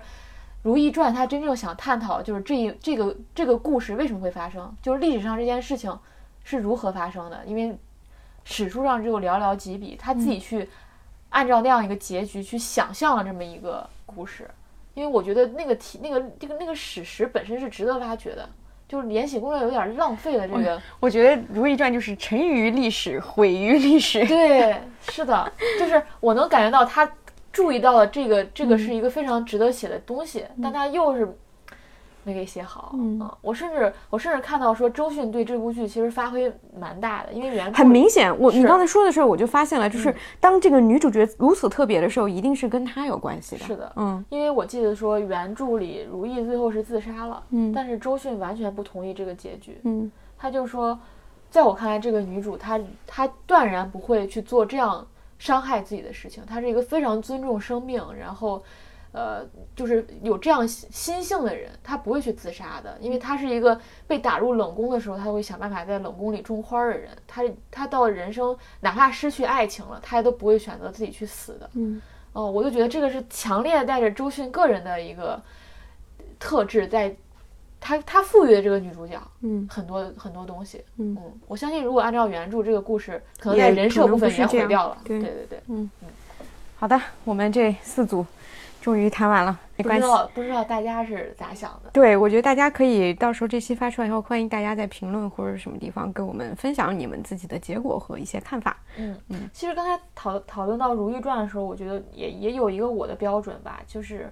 [0.61, 5.97] 如懿传》它真正想探讨就是这一这个这个故事为什么会发生，就是历史上这件事情
[6.43, 7.73] 是如何发生的，因为
[8.43, 10.67] 史书上只有寥寥几笔，他自己去
[11.29, 14.49] 按照那样一个结局去想象了这么一个故事。
[14.95, 18.49] 因为我觉得那个题、那个这个那个史实本身是值得挖掘的，
[18.89, 20.81] 就是《延禧攻略》有点浪费了这个。
[20.99, 24.25] 我觉得《如懿传》就是沉于历史，毁于历史。
[24.27, 24.75] 对，
[25.07, 27.07] 是的，就是我能感觉到他
[27.51, 31.37] 注意到了这个，这个是一个非常值得写的东西，但他又是
[32.23, 32.91] 没给写好。
[32.93, 33.19] 嗯。
[33.19, 43.65] 啊我甚至我甚至看到说周迅对这部剧其实发挥蛮大的，因为原著很明显，我你刚才说的时候，我就发现了，就是当这个女主角如此特别的时候，一定是跟她有关系的。
[43.65, 44.23] 是的，嗯。
[44.29, 47.71] 因为我记得说原著里如懿最后是自杀了，嗯。
[47.73, 50.11] 但是周迅完全不同意这个结局，嗯。
[50.37, 50.99] 他就说，
[51.49, 55.05] 在我看来，这个女主她她断然不会去做这样
[55.37, 58.61] 伤害自己的事情，她是一个非常尊重生命，然后。
[59.11, 59.43] 呃，
[59.75, 67.09] 就是有这样心心性的人，他不会去自杀的，因为他是一个被打入冷宫的时候，他会想办法在冷宫里种花儿的人。
[67.27, 71.69] 他他到了人生，哪怕失去爱情了，他也都不会选择自己去死的。
[71.73, 72.01] 嗯
[72.33, 75.41] 哦，我就觉得这个是强烈带着周迅个人的一个
[76.37, 77.15] 特质在，
[77.79, 80.85] 他他赋予了这个女主角嗯，很多很多东西。
[80.97, 84.97] 嗯我相信如果按照原著这个故事，可能在人设部分也毁掉了。
[85.03, 85.87] 对对对对，
[86.77, 88.23] 好的，我们这四组
[88.81, 90.01] 终于谈完了，没关系。
[90.01, 91.89] 不知道不知道大家是咋想的？
[91.91, 98.77] 对，我觉得大家可以到时候这期发出来以后，欢迎大家在评论或者什么地方跟我们分享你们自己的结果和一些看法。
[98.97, 104.31] 嗯嗯，其实刚才讨讨论到《如懿传》的时候，我觉得也也有一个我的标准吧，就是。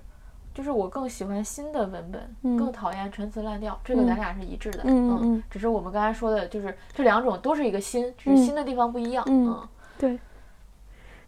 [0.54, 4.80] 就是我更喜欢新的文本，嗯更讨厌陈词滥调，这个嗯咱俩是一致的。
[4.86, 9.24] 嗯嗯嗯只是我们刚才说的，就是这两种都是一个新，只嗯是新的地方不一样。
[9.28, 9.56] 嗯
[10.00, 10.18] 对。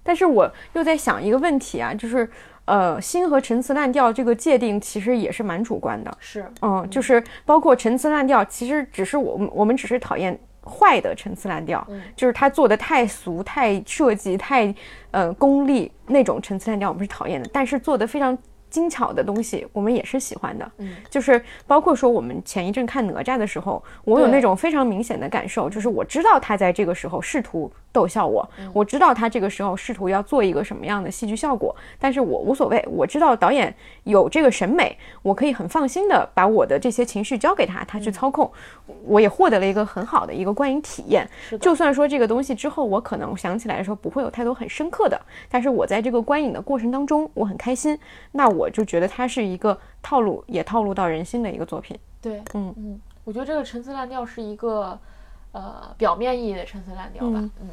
[0.02, 2.28] 但是我又在想一个问题啊，就是
[2.70, 6.18] 呃，新和陈词滥调这个界定其实也是蛮主观的。
[6.20, 14.72] 是，嗯，就是包括陈词滥调，其实只是我们我们只是讨厌坏的陈词滥调，嗯就是他做的太俗、太设计、太
[15.10, 17.50] 呃功利那种陈词滥调，我们是讨厌的。
[17.52, 18.38] 但是做的非常
[18.70, 20.72] 精巧的东西，我们也是喜欢的。
[20.78, 28.70] 嗯，就是包括说我们前一阵看哪吒的时候，我有那种非常明显的感受，就是我知道他在这个时候试图逗笑我，嗯。
[28.74, 33.74] 我知道他这个时候试图要做一个什么样的戏剧效果，但是我无所谓，我知道导演
[34.04, 37.86] 有这个审美，我可以很放心的把我的这些情绪交给他，嗯。
[37.88, 38.52] 他去操控，
[39.06, 41.28] 我也获得了一个很好的一个观影体验。
[41.60, 45.20] 就算说这个东西之后，我可能想起来的时候不会有太多很深刻的，
[45.50, 47.98] 但是我在这个观影的过程当中，我很开心，
[48.32, 51.98] 那我就觉得它是一个套路，也套路到人心的一个作品。
[52.22, 52.74] 对，嗯。
[52.78, 54.98] 嗯，我觉得这个陈词滥调是一个
[55.52, 57.70] 呃表面意义的陈词滥调吧，嗯嗯。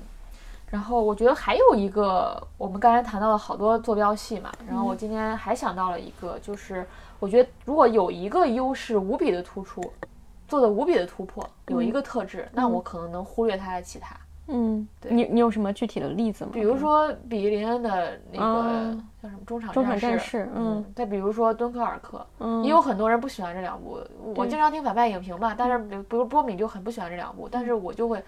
[0.69, 6.85] 然后我觉得还有一个，我们刚才谈到了好多坐标系嘛，然后我今天还想到了一个，就是
[7.21, 9.81] 我觉得如果有一个优势无比的突出，
[10.49, 14.17] 做的无比的突破，有一个特质，那我可能能忽略它的其他。
[14.49, 15.13] 嗯，对。
[15.13, 16.51] 你你有什么具体的例子吗？
[16.53, 23.99] 比如说比利林恩的那个、嗯叫什么中场中场战战士嗯再比如说敦刻尔克，嗯，也有很多人不喜欢这两部。
[24.37, 28.23] 我经常听反派影评嘛，但是比比如波米就很不喜欢这两部，但是我就会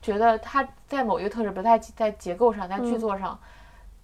[0.00, 2.98] 觉得他在某一个特质，不太在在结构上，在剧嗯。
[3.00, 3.36] 作上，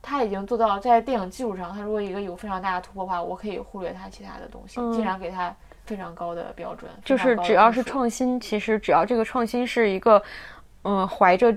[0.03, 4.93] 他已经做到在电影技术上，他如果一个有非常大的突破的话，我可以忽略他其他的东西，嗯。
[4.93, 6.91] 竟然给他非常高的标准。
[7.05, 10.21] 就是只要是创新，其实只要这个创新是一个，
[10.87, 11.53] 嗯、怀着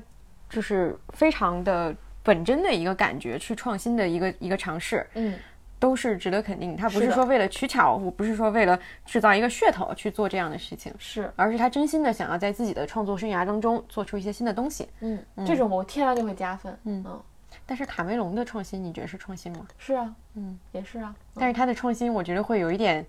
[0.50, 5.38] 就是非常的本真的一个感觉去创新的一个一个尝试，嗯，
[5.80, 6.76] 都是值得肯定。
[6.76, 14.90] 他不是说为了取巧，我不是说为了制造一个噱头去做这样的事情，是，而是他真心的想要在自己的创作生涯当中做出一些新的东西。
[15.02, 16.76] 嗯，这种我天然就会加分。
[16.86, 17.22] 嗯嗯，
[17.66, 19.68] 但是卡梅隆的创新，你觉得是创新吗？
[19.78, 21.16] 是啊，嗯，也是啊。
[21.36, 23.06] 但是他的创新，我觉得会有一点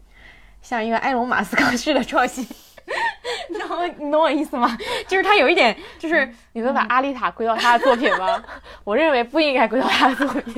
[0.62, 2.46] 像一个埃隆·马斯克式的创新。
[3.50, 4.76] 你懂我，你懂我意思吗？
[5.06, 8.42] 就是他有一点，就是你能把阿丽塔归到他的作品吗？
[8.84, 10.54] 我认为不应该归到他的作品。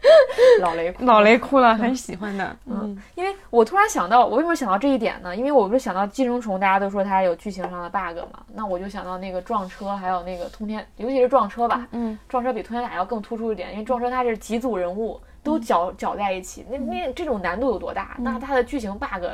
[0.60, 2.56] 老雷哭老雷哭了，很喜欢的。
[2.66, 5.34] 嗯，因为我突然想到，我为什么想到这一点呢？
[5.36, 18.16] 因为我不是想到寄生虫，大家都说它有剧情上的 bug 嘛，那我就想到那个撞车，还有那个通天，尤其是撞车吧，嗯，撞车比通天塔要更突出一点，因为撞车它是几组人物都搅搅在一起，那那这种难度有多大？
[18.18, 19.24] 那它的剧情 bug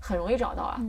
[0.00, 0.80] 很容易找到啊。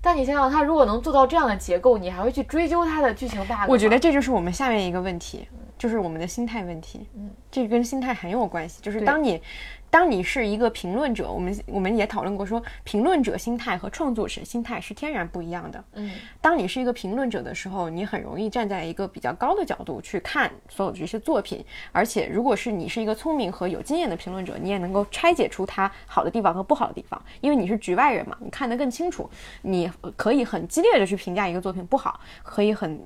[0.00, 3.68] 但你想想，他如果能做到这样的结构，你还会去追究他的剧情 bug？
[3.68, 7.06] 我觉得这就是我们下面一个问题，就是我们的心态问题。
[7.14, 8.80] 嗯，这跟心态很有关系。
[8.80, 9.42] 就是当你，
[9.90, 15.84] 当你是一个评论者，我们我们也讨论过说，评论者心态和创作者心态是天然不一样的。
[15.94, 29.28] 嗯，当你是一个评论者的时候，你很容易站在一个比较高的角度去看所有这些作品，而且如果是你是一个聪明和有经验的评论者，你也能够拆解出它好的地方和不好的地方，因为你是局外人嘛，你看得更清楚，
[29.62, 33.00] 你可以很激烈的去评价一个作品不好，可以很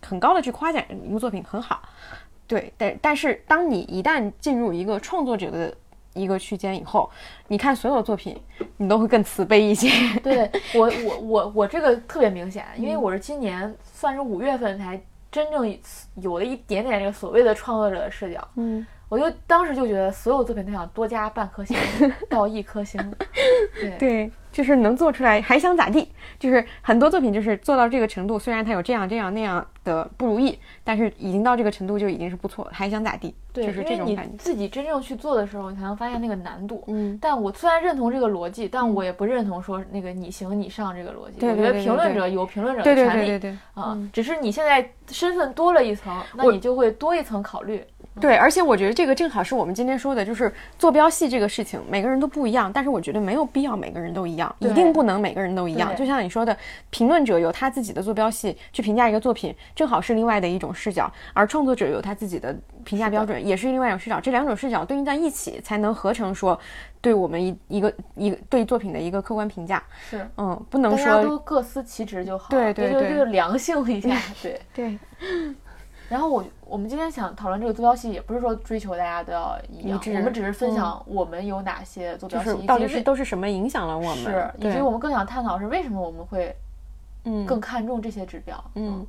[0.00, 1.82] 很高的去夸奖一个作品很好。
[2.46, 5.74] 对，但但是当你一旦进入一个创作者的
[6.14, 7.10] 一个区间以后，
[7.48, 8.40] 你看所有作品，
[8.76, 9.88] 你都会更慈悲一些。
[10.20, 15.00] 对我 我我我这个特别明显，因为嗯我是今年算是五月份才
[15.30, 15.78] 真正
[16.16, 18.46] 有了一点点这个所谓的创作者的视角。
[18.56, 21.76] 嗯，我就当时就觉得所有作品都想多加半颗星
[22.30, 22.98] 到一颗星。
[23.78, 26.10] 对对，就是能做出来还想咋地？
[26.38, 33.34] 就是很多作品就是做到这个程度，虽然它有这样这样那样的不如意，但是已经到这个程度就已经是不错了，还想咋地？
[33.52, 34.34] 对，就是这种感觉。
[34.38, 36.82] 自己真正去做的时候，你才能发现那个难度。
[36.86, 41.38] 嗯，但我虽然认同这个逻辑，但我也不认同说那个你行你上这个逻辑。
[41.38, 43.58] 对对我觉得对对对评论者有评论者对对的权利对对对。
[43.74, 47.84] 啊，只是你现在身份多了一层，那你就会多一层考虑。
[48.20, 55.96] 对，而且我觉得这个正好是我们今天说的，就是坐标系这个事情，每个人都不一样，但是我觉得没有必要每个人都一样，一定不能每个人都一样。
[55.96, 56.56] 就像你说的，
[56.90, 64.20] 评论者有他自己的坐标系去评价一个作品，正好是另外的一种视角，而创作者有他自己的评价标准，也是另外一种视角。
[64.20, 66.58] 这两种视角对应在一起，才能合成说
[67.00, 69.82] 对我们一一个一个对作品的一个客观评价。
[70.10, 72.48] 是，嗯，不能大家说都各司其职就好。
[72.50, 74.60] 对对对良性一下，对。
[74.74, 74.98] 对，
[76.12, 84.18] 然后我我们今天想讨论这个坐标系，也不是说追求大家都要一样，我们只是分享我们有哪些坐标系，到底是都是什么影响了我们？
[84.18, 86.54] 是，以及我们更想探讨是为什么我们会
[87.24, 88.62] 嗯更看重这些指标。
[88.74, 89.06] 嗯，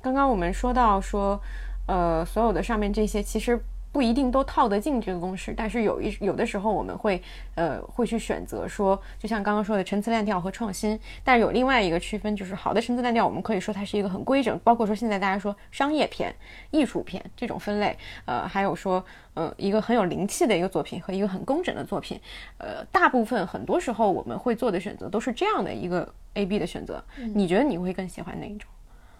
[0.00, 1.40] 刚刚我们说到说，
[1.88, 3.60] 呃，所有的上面这些其实
[3.92, 7.20] 不一定都套得进这个公式，但是有一有的时候我们会
[7.54, 16.34] 呃会去选择说，就像刚刚说的陈词滥调和创新，但是有另外一个区分，就是好的陈词滥调，我们可以说它是一个很规整，包括说现在大家说商业片、
[16.70, 17.96] 艺术片这种分类，
[18.26, 19.04] 呃，还有说
[19.34, 22.20] 呃一个很有灵气的一个作品和一个很工整的作品，
[22.58, 27.02] 呃，大部分很多时候我们会做的选择都是这样的一个 A、B 的选择，
[27.34, 28.68] 你觉得你会更喜欢哪一种？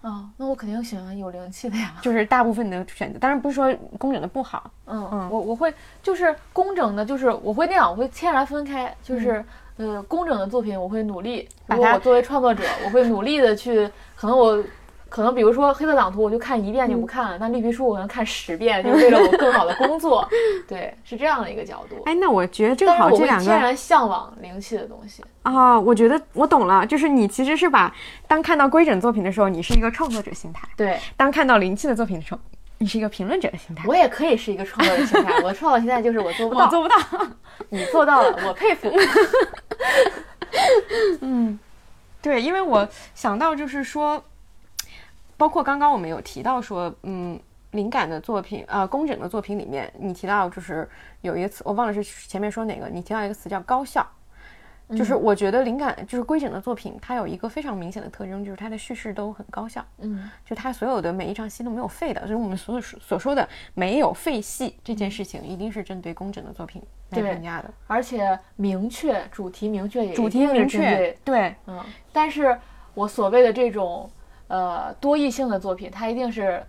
[0.01, 1.93] 啊，那我肯定喜欢有灵气的呀。
[2.01, 9.43] 就是大部分的选择，当然不是说工整的不好，嗯嗯，我我会就是工整的，就是我会那样，我会天然分开，就是
[9.77, 14.63] 呃工整的作品，我会努力，我作为创作者，我会努力的去，可能我。
[15.11, 20.25] 可能比如说黑色党图，我就看一遍就不看了，但绿皮书我可能看十遍，就是为了我更好的工作。
[20.65, 22.01] 对，是这样的一个角度。
[22.05, 25.21] 哎，那我觉得正好这两个天然向往灵气的东西。
[25.43, 27.93] 啊、我觉得我懂了，就是你其实是把
[28.25, 32.39] 当看到规整作品的时候，你是一个创作者心态；对当看到灵气的作品的时候，
[32.77, 33.83] 你是一个评论者的心态。
[33.85, 36.95] 我也可以是一个创作者心态，我的创作心态就是我做不到，我做不到。
[37.67, 38.89] 你做到了，我佩服。
[41.19, 41.59] 嗯
[42.21, 44.23] 对，因为我想到就是说，
[45.41, 47.39] 包括刚刚我们有提到说，嗯，
[47.71, 50.87] 灵感的作品，呃，工整的作品里面，你提到就是
[51.21, 54.07] 有一个词，我忘了是前面说哪个，你提到一个词叫高效。
[54.95, 59.83] 就是我觉得灵感就是规整的作品，它有一个非常明显的特征，就是它的叙事都很高效。
[59.97, 67.73] 嗯，就它所有的每一场戏都没有废的，就是我们所所所说的没有废戏这件事情，一定是针对工整的作品来对评价的。
[67.87, 72.59] 而且明确主题明确也主题明确，对，嗯，但是
[72.93, 74.07] 我所谓的这种
[74.51, 76.61] 呃多义性的作品，它一定是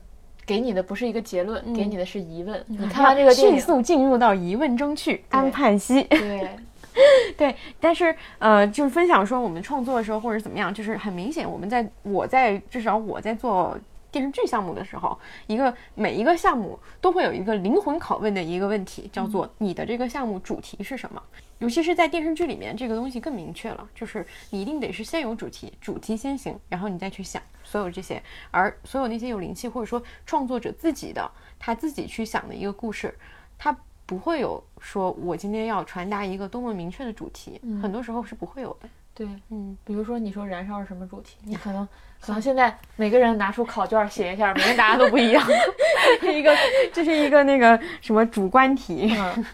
[0.46, 2.64] 给你的不是一个结论，给你的是疑问。
[2.68, 6.04] 你看完这个电影，迅速进入到疑问中去，安盼息。
[6.04, 6.48] 对，
[7.36, 13.76] 对，但是呃，就是分享说我们创作的时候或者怎么样，就是很明显，我们在我在至少我在做
[14.12, 15.18] 电视剧项目的时候，
[15.48, 21.20] 一个每一个项目都会有一个灵魂拷问的一个问题，叫做你的这个项目主题是什么？
[21.62, 33.14] 尤其是在电视剧里面，这个东西更明确了，就是你一定得是先有主题，主题先行，然后你再去想所有这些，而所有那些有灵气或者说创作者自己的他自己去想的一个故事，
[33.56, 33.74] 他。
[34.04, 38.88] 不会有说，我今天要传达一个多么明确的主题，很多时候是不会有的。
[39.14, 41.86] 对，嗯，比如说你说燃烧是什么主题，你可能
[42.20, 45.42] 可能现在每个人拿出考卷写一下，每个人答案都不一样。
[46.30, 46.54] 一个
[46.92, 49.46] 这是一个那个什么主观题，嗯，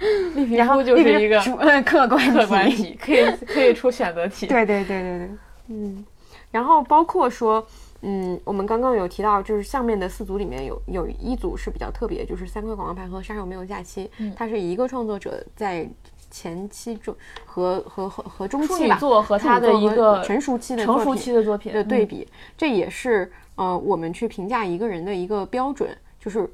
[0.34, 2.98] 绿皮然后书就是一个主呃 客观客观题。
[3.00, 4.46] 可以可以出选择题。
[4.48, 5.30] 对对对对对，
[5.68, 6.04] 嗯，
[6.50, 7.66] 然后包括说。
[8.02, 15.86] 嗯，我们刚刚有提到，就是下面的四组里面有有一组是比较特别，就是三块广告牌和杀手没有假期，嗯它是一个创作者在
[16.30, 17.14] 前期中
[17.44, 26.48] 和和和和中期吧，座和他的一个成熟期的成熟期的作品的对比，这也是呃我们去评价一个人的一个标准，就是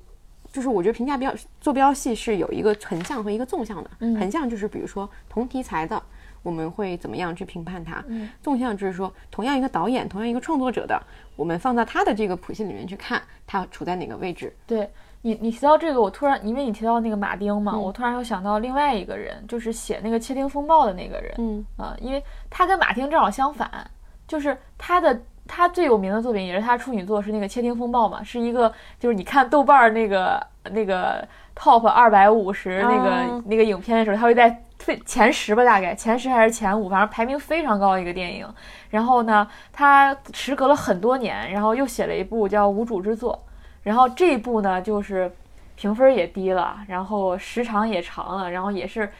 [0.57, 1.31] 就是我觉得评价标
[1.61, 6.03] 坐标系是有一个横向和一个纵向的，嗯横向就是比如说同题材的。
[6.43, 8.05] 我们会怎么样去评判它？
[8.07, 11.03] 嗯纵向就是说，同样一个导演，同样一个创作者的，
[11.35, 14.55] 我们放到他的这个谱系里面去看，他处在哪个位置。
[14.65, 14.89] 对
[15.23, 21.35] 你，你提到这个，我突然因为你提到那个马丁嘛，嗯我突然又想到另外一个人，就是写那个《窃听风暴》的那个人。
[21.39, 23.91] 嗯啊，因为他跟马丁正好相反，
[24.29, 38.47] 就是他的他最有名的作品也是他处女作，是那个《窃听风暴》嘛，是一个就是你看豆瓣儿那个那个 top 二百五十那个、哦那个影片的时候，他会在最前十吧，大概前十还是前五，反正排名非常高的一个电影。
[38.91, 43.35] 然后呢，他时隔了很多年，然后又写了一部叫《无主之作》，
[43.83, 45.31] 然后这一部呢就是
[45.77, 49.11] 评分也低了，然后时长也长了，然后也是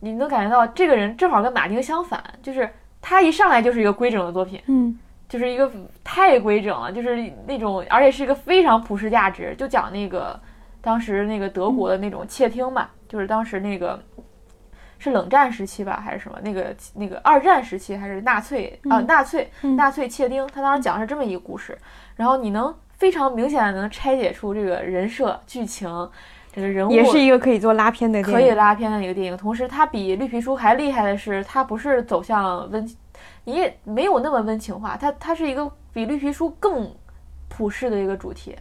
[0.00, 2.68] 你能感觉到这个人正好跟马丁相反，就是
[3.00, 4.98] 他一上来就是一个规整的作品，嗯
[5.30, 5.70] 就是一个
[6.02, 10.38] 太规整了，就是那种，而且是一个非常普世价值，就讲那个
[10.80, 14.02] 当时那个德国的那种窃听嘛，就是当时那个
[14.98, 16.36] 是冷战时期吧，还是什么？
[16.42, 21.78] 那个那个二战时期还是纳粹啊、纳粹纳粹窃听，他当时讲的是这么一个故事，
[22.16, 25.88] 然后你能非常明显的能拆解出这个人设、剧情，
[26.52, 28.20] 这个人物也是一个可以做拉片的。
[28.20, 29.36] 可以拉片的一个电影。
[29.36, 32.84] 同时，它比绿皮书还厉害的是，它不是走向温，
[33.44, 36.92] 你也没有那么温情化，它它是一个比绿皮书更
[37.48, 38.56] 普世的一个主题，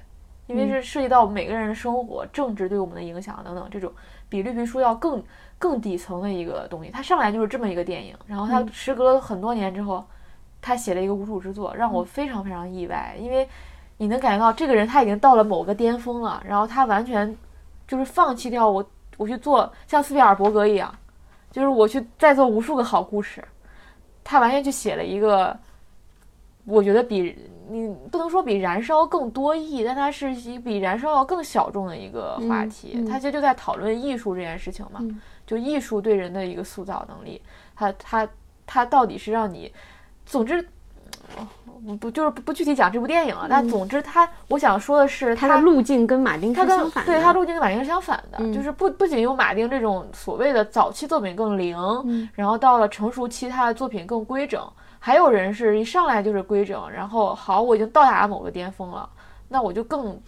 [0.48, 3.92] 因为是涉及到每个人的生活、政治对我们的影响等等，这种
[4.28, 5.24] 比绿皮书要更
[5.58, 6.90] 更底层的一个东西。
[6.90, 10.04] 它上来就是这么一个电影，然后它时隔了很多年之后，
[10.62, 13.48] 他写了一个无主之作，让我非常非常意外，因为
[13.98, 17.36] 你能感觉到这个人他已经到了某个巅峰了，然后他完全
[17.88, 18.84] 就是放弃掉我，
[19.18, 20.94] 我去做像斯皮尔伯格一样，
[21.52, 23.44] 就是我去再做无数个好故事，
[24.30, 25.58] 他完全就写了一个，
[26.66, 27.36] 我觉得比
[27.68, 32.92] 你不能说比燃烧更多义，但它是一比燃烧要更小众的一个话题。
[32.94, 37.42] 嗯嗯他其实就在讨论艺术这件事情嘛，嗯就艺术对人的一个塑造能力，
[37.76, 38.30] 它它
[38.68, 39.74] 它到底是让你，
[40.28, 40.64] 总之。
[41.86, 47.12] 我不就是不不具体讲这部电影了，但总之他我想说的是它的路径跟马丁是它跟相反的。
[47.12, 54.62] 对它路径跟马丁是相反的，嗯就是不不仅有马丁这种所谓的早期作品更灵，嗯然后到了成熟期他的作品更规整，
[55.00, 59.10] 还有人是一上来就是规整，然后好，我已经到达了某个巅峰了，
[59.48, 60.20] 那我就更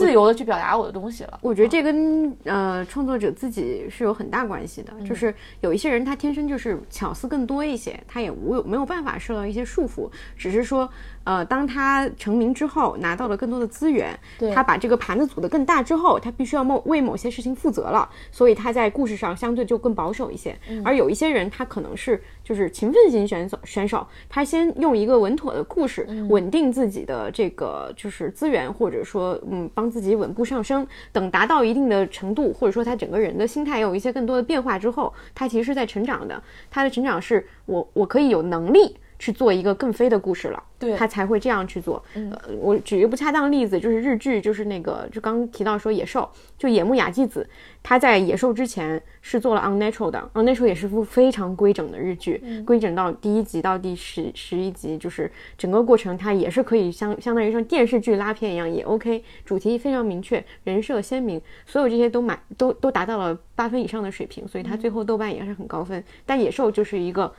[0.00, 1.38] 自由的去表达我的东西了。
[1.42, 10.90] 我觉得这跟呃创作者自己是有很大关系的，就是有一些人他天生就是巧思更多一些，他也无有没有办法受到一些束缚，只是说。
[11.30, 14.18] 呃，当他成名之后，拿到了更多的资源，
[14.52, 20.58] 他把这个盘子组得更大之后，他必须要某为某些事情负责了，所以他在故事上相对就更保守一些。
[20.84, 30.84] 而有一些人，他可能是就是勤奋型选手，选手，他先用一个稳妥的故事，稳定自己的这个就是资源，或者说嗯，帮自己稳步上升。
[31.12, 36.42] 等达到一定的程度，或者说他整个人的心态有一些更多的变化之后，他其实是在成长的。
[36.68, 38.96] 他的成长是我我可以有能力。
[39.20, 42.02] 去做一个更飞的故事了，对他才会这样去做。
[42.14, 46.26] 呃，我举一个不恰当的例子，就是日剧，就是那个就刚提到说野兽，
[46.56, 47.46] 就野木雅纪子，
[47.82, 66.02] 他在野兽之前是做了 Unnatural 的，Unnatural 也是部非常规整的日剧，规整到第一集到第十十一集，就是整个过程它也是可以相相当于像电视剧拉片一样也 OK，主题非常明确，人设鲜明，所有这些都满都都达到了八分以上的水平，所以它最后豆瓣也是很高分。
[66.24, 67.30] 但野兽就是一个。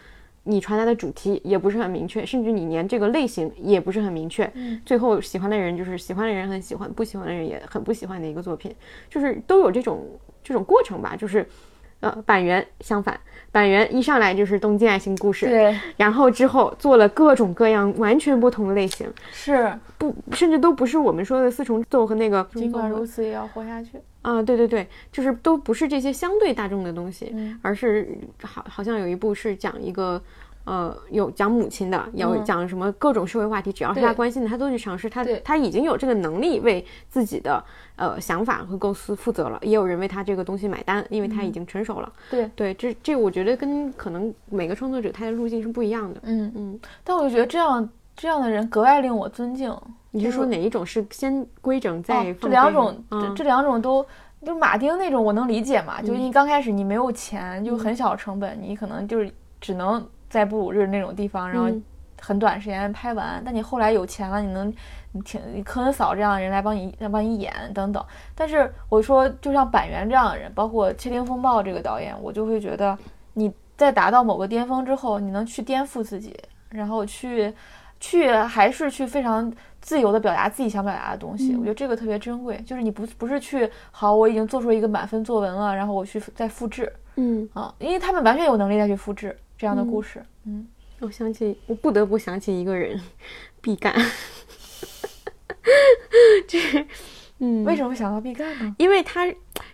[0.43, 4.49] 你传达的主题也不是很明确，甚至你连这个类型也不是很明确。
[4.55, 8.75] 嗯，最后喜欢的人就是喜欢的人很喜欢，不喜欢的人也很不喜欢的一个作品，
[9.09, 10.07] 就是都有这种
[10.43, 11.15] 这种过程吧。
[11.15, 11.47] 就是，
[12.01, 13.19] 呃，板垣相反，
[13.51, 22.45] 板垣一上来就是东京爱情故事，对，然后之后做了各种各样完全不同的类型，是不，甚至都不是我们说的四重奏和那个。
[22.53, 23.91] 尽管如此，也要活下去。
[24.23, 28.07] 啊，对对对，就是都不是这些相对大众的东西，而是
[28.43, 30.21] 好好像有一部是讲一个，
[30.63, 35.09] 呃，有讲母亲的，有讲什么各种社会话题，只要是他关心的，他都去尝试。
[35.09, 37.63] 他他已经有这个能力为自己的
[37.95, 42.13] 呃想法和构思负责了，也有人为他这个东西买单，因为他已经成熟了。
[42.29, 46.19] 对对，这这我觉得跟可能每个创作者他的路径是不一样的。
[46.23, 49.75] 嗯嗯，但我就觉得这样这样的人格外令我尊敬。
[50.11, 53.01] 你是说哪一种是先规整再这两种？
[53.09, 54.05] 这这两种都
[54.45, 56.01] 就是马丁那种，我能理解嘛？
[56.01, 59.31] 就是你刚开始你没有钱，就很小成本，你可能就是
[59.61, 61.69] 只能在布鲁日那种地方，然后
[62.19, 63.39] 很短时间拍完。
[63.45, 64.73] 但你后来有钱了，你能
[65.11, 68.03] 你请科恩嫂这样的人来帮你来帮你演等等。
[68.33, 72.97] 但是我说，就像板垣这样的人，包括《窃听风暴》这个导演，我就会觉得
[73.33, 76.35] 你在达到某个巅峰之后，你能去颠覆自己，
[76.69, 77.53] 然后去
[77.99, 79.53] 去还是去非常。
[79.81, 82.55] 自由的表达自己想表达的东西，我觉得这个特别珍贵。
[82.67, 90.25] 就是你不不是去好，我已经做出一个满分作文了，然后我去再复制，嗯啊，因为他们完全有能力再去复制这样的故事。
[90.45, 90.67] 嗯，
[91.01, 92.99] 我想起，我不得不想起一个人，
[93.61, 93.93] 毕赣，
[96.47, 96.59] 这，
[97.37, 98.75] 嗯，为什么想到毕赣呢？
[98.79, 99.31] 因为他。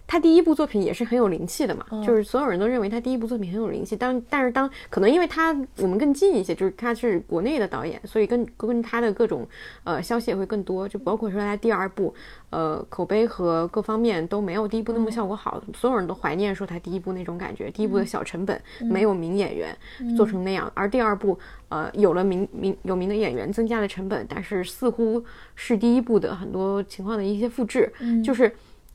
[0.08, 3.94] 他第一部作品也是很有灵气的嘛，就是所有人都认为他第一部作品很有灵气。
[3.94, 9.46] 当但是当可能因为他我们更近一些，就是他是国内的导演，所以跟跟他的各种
[9.84, 12.16] 呃消息也会更多，就包括说他第二部，
[12.52, 19.78] 呃口碑和各方面都没有第一部那么效果好，所有人都怀念说他第一部那种感觉，第一部的小成本没有名演员
[20.16, 25.22] 做成那样，而第二部呃有了名名有名的演员，增加了成本，但是似乎
[25.54, 27.92] 是第一部的很多情况的一些复制，
[28.24, 28.50] 就是。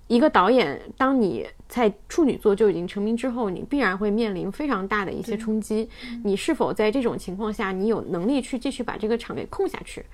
[0.08, 5.88] 一个导演，当你在处女座就已经成名之后，你必然会面临非常大的一些冲击。
[6.22, 10.04] 你是否在这种情况下，你有能力去继续把这个场给控下去？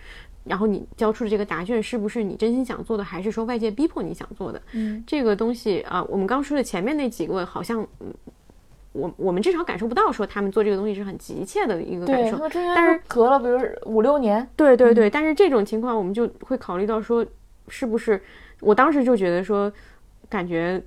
[0.44, 4.62] 然后你交出的这个答卷是不是你真心想做的，还是说外界逼迫你想做的？
[4.73, 7.85] 嗯，这个东西啊，我们刚说的前面那几个，好像
[8.93, 12.39] 我我们至少感受不到说他们做这个东西是很急切的一个感受。
[12.55, 17.27] 但是隔了比如五六年，对对对，但是这种情况我们就会考虑到说，
[17.66, 18.23] 是不是？
[18.61, 19.73] 我当时就觉得说，
[20.29, 20.83] 感觉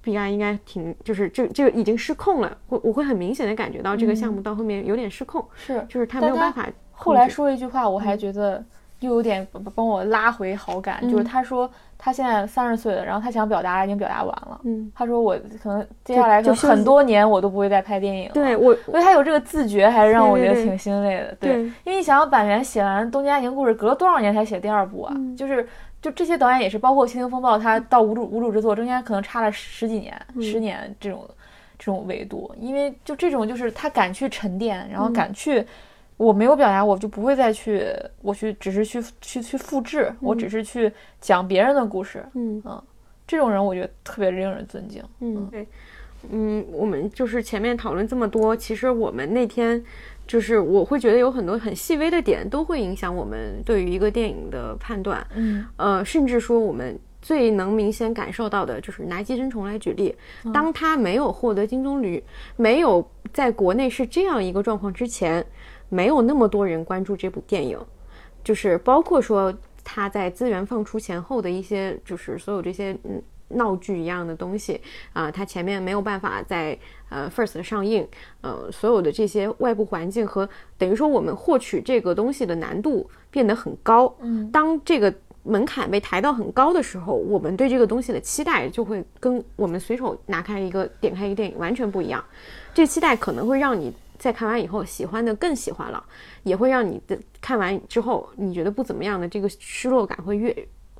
[0.00, 6.68] 毕安应该挺，就是这这个已经失控了，我我会很明显的感觉到这个项目到后面有点失控，是，就是他没有办法。
[6.92, 8.64] 后来说一句话，我还觉得
[9.00, 11.68] 又有点帮我拉回好感，就是他说
[12.04, 25.64] 他现在三十岁了，然后他想表达已经表达完了，嗯，他说我可能接下来就很多年我都不会再拍电影了，对我，因为他有这个自觉，还是让我觉得挺欣慰的，对，因为你想想板垣写完《东京爱情故事》，隔了多少年才写第二部啊，就是。
[26.02, 31.24] 就这些导演也是，包括《窃听风暴》，他到无主无主之作中间可能差了十几年、十年这种
[31.78, 35.64] 这种维度，因为就这种就是他敢去沉淀，然后敢去，
[36.22, 37.84] 我没有表达，我就不会再去，
[38.20, 42.62] 我去只是去去去复制，我只是去讲别人的故事，嗯。
[42.64, 42.82] 嗯，
[43.26, 45.66] 这种人我觉得特别令人尊敬，嗯对，
[46.30, 49.82] 嗯，我们就是前面讨论这么多，其实我们那天。
[50.24, 60.14] 就是我会觉得有很多很细微的点都会影响我们对于一个电影的判断，嗯，呃，甚至说我们最能明显感受到的就是拿《寄生虫》来举例，
[60.54, 62.22] 当他没有获得金棕榈，
[62.56, 65.44] 没有在国内是这样一个状况之前，
[65.92, 67.78] 没有那么多人关注这部电影，
[68.42, 69.52] 就是包括说
[69.84, 74.80] 它在资源放出前后的一些，就是所有这些嗯闹剧一样的东西
[75.12, 76.78] 啊，它前面没有办法在
[77.10, 78.08] 呃 first 上映，
[78.40, 80.48] 呃，所有的这些外部环境和
[80.78, 84.16] 等于说我们获取这个东西的难度变得很高。
[84.20, 85.12] 嗯，当这个
[85.42, 92.24] 门槛被抬到很高的时候，我们对这个东西的期待就会跟我们随手拿开一个点开一个电影完全不一样。
[92.72, 93.92] 这期待可能会让你
[94.22, 96.04] 在看完以后喜欢的更喜欢了，
[96.44, 100.56] 也会让你的看完之后你觉得不怎么样的这个失落感会越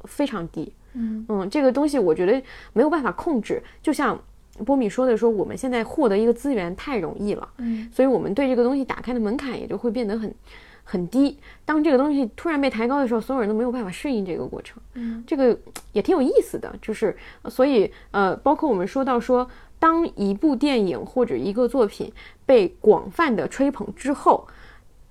[0.06, 0.72] 非常低。
[0.94, 2.42] 嗯嗯，这个东西我觉得
[2.72, 4.20] 没有办法控制，就像
[4.66, 10.34] 波米说的，说我们现在获得一个资源太容易了，嗯，所以我们对这个东西打开的门槛也就会变得很
[10.82, 11.38] 很低。
[11.64, 14.82] 当这个东西突然被抬高的时候，所有人都没有办法适应这个过程。
[14.94, 15.56] 嗯，这个
[15.92, 17.16] 也挺有意思的，就是
[17.48, 19.48] 所以呃，包括我们说到说，
[19.82, 22.12] 当一部电影或者一个作品
[22.46, 24.46] 被广泛的吹捧之后。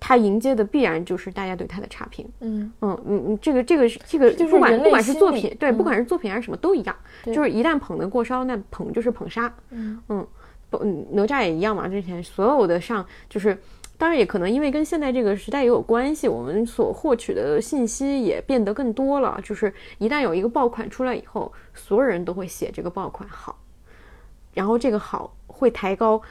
[0.03, 2.73] 它迎接的必然就是大家对它的差评，嗯。
[2.81, 6.95] 嗯嗯嗯，这个这个是这个不管不管是作品，对，嗯不管是作品还是什么都一样，
[7.27, 10.01] 就是一旦捧得过烧，那捧就是捧杀，嗯。
[10.09, 10.27] 嗯
[11.11, 13.55] 哪吒也一样嘛，之前所有的上就是，
[13.95, 23.55] 当然也可能因为跟现在这个时代也有关系，我们所获取的信息也变得更多了，就是一旦有一个爆款出来以后，所有人都会写这个爆款好，
[24.53, 26.21] 然后这个好会抬高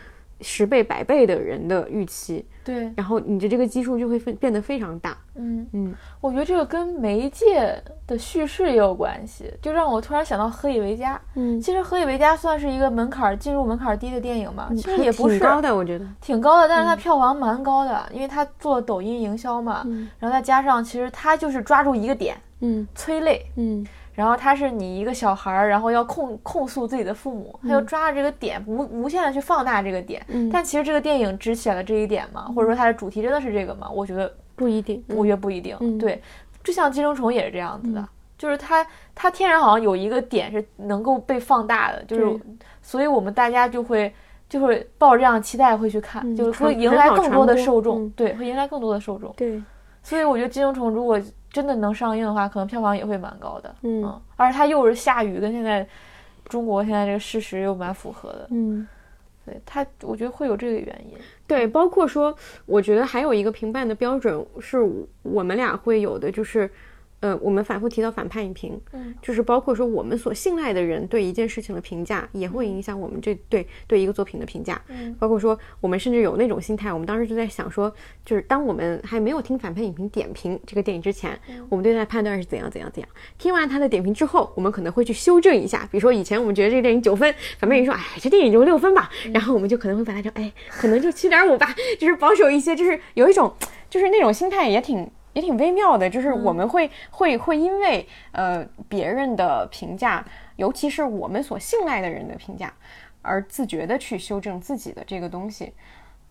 [0.40, 5.66] 十倍百倍的人的预期，对，然后你的这个基数就会分变得非常大，嗯。
[5.72, 5.94] 嗯。
[6.20, 11.16] 我觉得这个跟媒介的叙事也有关系，就让我突然想到《何以为家》。
[11.34, 15.38] 嗯，其实《何以为家》算是一个门槛儿进入门槛儿低的电影嘛，其实也不是。
[15.38, 20.08] 挺高的，我觉得，挺高的，但是它票房蛮高的，因为它做抖音营销嘛，嗯。
[20.18, 22.86] 然后再加上其实它就是抓住一个点，嗯。
[22.94, 30.24] 催泪，嗯然后他是你一个小孩儿，然后要控控诉自己的父母，他就抓着这个点，无无限的去放大这个点。
[30.28, 33.88] 嗯但其实这个电影只写了这一点嘛，或者说它的主题真的是这个吗？
[33.90, 35.76] 我觉得不一定，我觉得不一定。
[35.80, 36.20] 嗯对，
[36.62, 38.06] 就像寄生虫也是这样子的，
[38.36, 42.40] 就是它它天然好像有一个点是能够被放大的，就是
[42.82, 44.12] 所以我们大家就会
[44.48, 49.32] 就会抱着这样的期待会去看，嗯就是会迎来更多的受众，嗯对，会迎来更多的受众。
[49.36, 49.62] 对，
[50.02, 51.18] 所以我觉得寄生虫如果
[51.50, 53.74] 真的能上映的话，可能票房也会蛮高的。
[53.82, 55.86] 嗯而且它又是下雨，跟现在
[56.48, 58.46] 中国现在这个事实又蛮符合的。
[58.50, 58.86] 嗯。
[59.46, 61.16] 对它，我觉得会有这个原因。
[61.46, 62.32] 对，包括说，
[62.66, 64.78] 我觉得还有一个评判的标准是
[65.22, 66.70] 我们俩会有的，就是，
[67.20, 74.80] 呃，我们反复提到反派影评，嗯，就是包括说我们所信赖的人对一件事情的评价，也会影响我们这对对一个作品的评价。
[74.88, 77.92] 嗯，包括说我们甚至有那种心态，我们当时就在想说，
[78.24, 81.38] 就是当我们还没有听反派影评点评这个电影之前，
[81.68, 83.08] 我们对它的判断是怎样怎样怎样。
[83.36, 93.52] 听完他的点评之后，我们可能会去修正一下，比如说以前我们觉得这个电影九分，反派影说，哎，这电影就六分吧，然后我们就可能会把它就，哎，可能就七点五吧， 就是保守一些，就是有一种，
[93.90, 95.06] 就是那种心态也挺。
[95.32, 100.24] 也挺微妙的，就是我们会、会会因为呃别人的评价，
[100.56, 102.72] 尤其是我们所信赖的人的评价，
[103.22, 105.72] 而自觉的去修正自己的这个东西。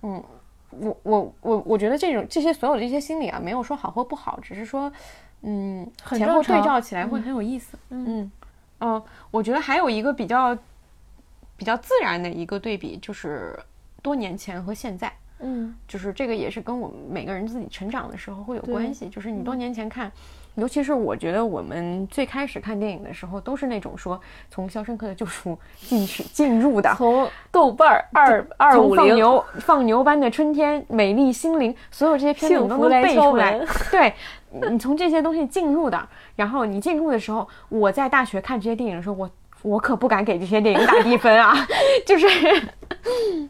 [0.02, 0.24] 嗯，
[0.72, 4.92] 我我我我觉得这种这些所有的这些心理啊，没有说好或不好，只是说，
[5.42, 7.78] 嗯，前后对照起来会很有意思。
[7.90, 8.30] 嗯，
[8.80, 10.58] 哦、我觉得还有一个比较
[11.56, 13.58] 比较自然的一个对比，就是
[14.02, 15.12] 多年前和现在。
[15.40, 19.07] 嗯就是这个也是跟我们每个人自己成长的时候会有关系。
[19.10, 20.11] 就是你多年前看，
[20.56, 25.52] 尤其是我觉得我们最开始看电影的时候，都是那种说从《肖申克的救赎》
[25.90, 33.68] 进去进入的，从豆瓣儿二二五零放牛放牛般的春天、美丽心灵，所有这些片子幸你都能背出来门。
[33.90, 34.14] 对，
[34.70, 39.30] 你从这些东西进入的，然后你进入的时候，我在大学看这些电影的时候，我
[39.61, 41.53] 我可不敢给这些电影打低分啊，
[42.06, 42.27] 就是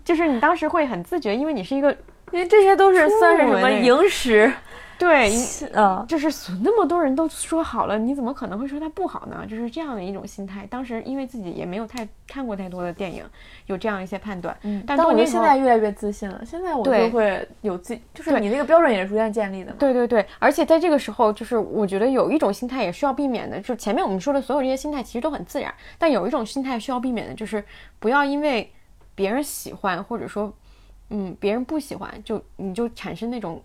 [0.03, 1.95] 就是你当时会很自觉，因为你是一个
[2.31, 4.51] 因为这些都是算是什么初吻影史，
[4.99, 5.31] 对。
[5.73, 9.43] 嗯，就是那么多人都说好了，你怎么可能会说它不好呢？
[9.49, 10.67] 就是这样的一种心态。
[10.69, 13.23] 当时因为自己也没有太看过太多的电影，
[13.65, 14.55] 有这样一些判断。
[14.63, 19.77] 嗯但我觉得现在越来越自信了，现在我对就会有自，就是你那个标准也是逐渐建立的嘛。
[19.79, 27.63] 对对对，而且在这个时候，就是我觉得有一种心态也需要避免的，就是前面我们说的所有这些心态其实都很自然，但有一种心态需要避免的，就是
[27.99, 28.69] 不要因为
[29.15, 30.53] 别人喜欢或者说
[31.09, 33.61] 嗯别人不喜欢，就你就产生那种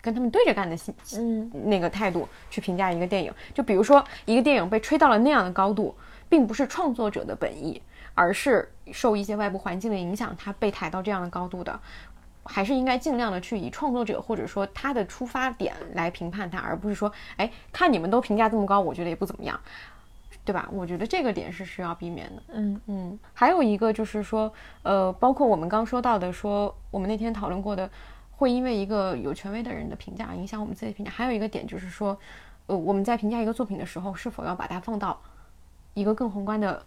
[0.00, 3.32] 跟他们对着干的心嗯那个态度去评价一个电影。
[3.54, 5.94] 就比如说一个电影被吹到了那样的高度，
[6.28, 7.80] 并不是创作者的本意，
[8.14, 11.78] 而是受一些外部环境的影响，它被抬到这样的高度的。
[12.50, 19.60] 还是应该尽量的去以创作者或者说他的出发点来评判他，而不是说，哎，看你们都评价这么高，我觉得也不怎么样，
[20.46, 20.66] 对吧？
[20.72, 22.42] 我觉得这个点是需要避免的。
[22.54, 24.50] 嗯嗯，还有一个就是说，
[24.82, 27.90] 呃，包括我们刚说到的，说我们那天讨论过的，
[28.38, 31.10] 会因为一个有权威的人的评价影响我们自己的评价。
[31.10, 32.18] 还有一个点就是说，
[32.66, 35.20] 呃，我们在评价一个作品的时候，是否要把它放到
[35.94, 36.82] 一个更宏观的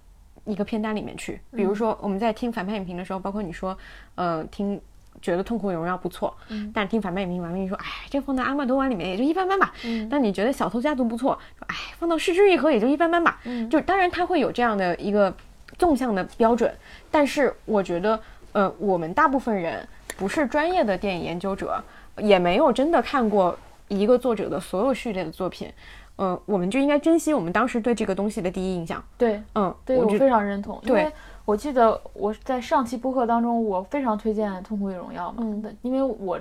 [0.45, 1.39] 一个片单里面去？
[1.51, 3.77] 比如说我们在听反派影评的时候，包括你说，
[4.15, 4.79] 呃，听
[5.21, 9.73] 觉得《痛苦与荣耀》不错，嗯，但听反派影评完了，你说，哎，这放在阿玛多瓦里面也就一般般吧。
[9.83, 13.41] 嗯，但你觉得《小偷家族》不错，说，哎，放到《失之愈合》也就一般般吧。
[13.43, 15.35] 嗯，就当然它会有这样的一个
[15.77, 16.73] 纵向的标准，
[17.11, 18.17] 但是我觉得，
[18.53, 19.85] 呃，我们大部分人
[20.21, 21.83] 不是专业的电影研究者，
[22.17, 23.57] 也没有真的看过
[23.87, 25.67] 一个作者的所有序列的作品，
[26.15, 29.03] 呃，我们就应该珍惜我们当时对这个东西的第一印象。
[29.17, 30.75] 对，嗯，对我我非常认同。
[30.83, 31.11] 因对为
[31.43, 36.39] 我记得我在上期播客当中，我非常推荐《痛苦与荣耀》嘛，嗯因为我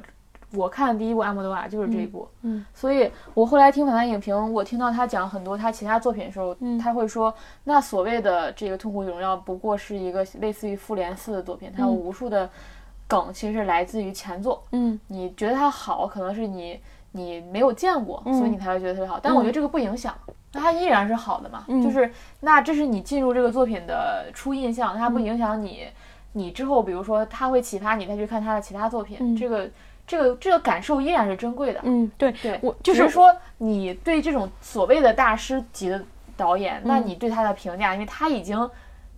[0.52, 7.32] 我看的第一部《阿莫多瓦》就是这一部，嗯所以我后来听访谈影评，我听到他讲很多他其他作品的时候，嗯他会说，
[7.64, 12.50] 那所谓的这个《痛苦与荣耀》不过是一个类似于《复联四》的作品，它有嗯无数的
[13.10, 16.80] 梗其实是来自于前作，嗯你觉得它好，可能是你
[17.10, 19.18] 你没有见过，嗯所以你才会觉得特别好。
[19.20, 20.14] 但我觉得这个不影响，
[20.52, 21.64] 那它依然是好的嘛。
[21.66, 22.08] 嗯就是
[22.38, 25.88] 那这是你进入这个作品的初印象，它不影响你，
[26.34, 29.68] 你之后比如说它会启发你再去看他的其他作品，嗯这个
[30.06, 31.80] 这个这个感受依然是珍贵的。
[31.82, 36.00] 嗯，对，对，我就是说你对这种所谓的大师级的
[36.36, 38.70] 导演，那嗯你对他的评价，因为他已经。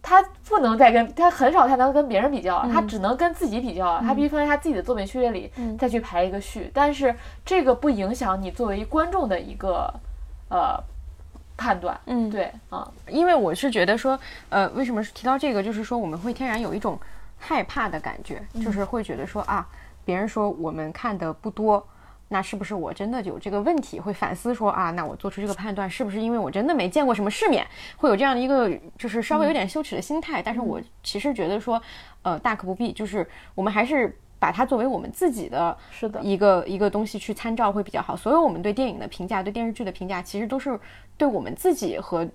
[0.02, 4.00] 他不能再跟他很少才能跟别人比较了，他嗯只能跟自己比较了。
[4.00, 6.68] 他必须放在他自己的作品序列里，嗯再去排一个序。
[6.74, 7.14] 但是
[7.44, 9.88] 这个不影响你作为观众的一个
[10.48, 10.76] 呃
[11.56, 11.98] 判断。
[12.06, 14.18] 嗯对啊，因为我是觉得说，
[14.48, 16.98] 呃，为什么是提到这个，就是说我们会天然有一种
[17.38, 19.66] 害怕的感觉，就是会觉得说啊，
[20.04, 21.86] 别人说我们看的不多，
[22.32, 24.00] 那是不是我真的有这个问题？
[24.00, 27.64] 会反思说啊，那我做出这个判断是不是因为我真的没见过什么世面，
[27.96, 28.68] 会有这样的一个
[28.98, 30.42] 就是稍微有点羞耻的心态？
[30.42, 31.80] 但是我其实觉得说，
[32.22, 34.18] 呃，大可不必，就是我们还是。
[34.42, 38.16] 把它作为我们自己的是的一个一个东西去参照会比较好。
[38.16, 40.76] 所有我们对电影的评价、对电视剧的评价，其实都是
[41.16, 42.28] 对我们自己和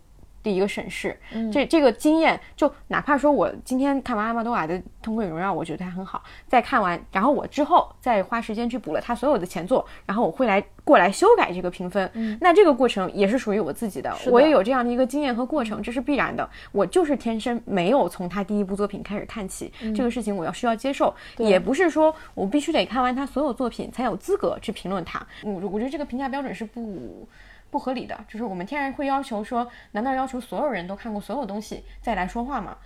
[0.44, 1.18] 的一个审视。
[1.52, 12.38] 这这个经验，就哪怕说我今天看完阿玛多瓦的《痛苦与荣耀》，我觉得它很好，再看完，然后我之后再花时间去补了他所有的前作，然后我会来过来修改这个评分。
[12.40, 16.48] 那这个过程也是属于我自己的，的我也有这样的一个经验和过程，这是必然的。
[16.72, 25.26] 我就是天生没有从他第一部作品开始看起，这个事情我要需要接受，也不是说我必须得看完他所有作品才有资格去评论他。
[25.44, 27.28] 我我觉得这个评价标准是不。
[27.69, 32.77] 不合理的，就是我们天然会要求说，难道要求所有人都看过所有东西再来说话吗？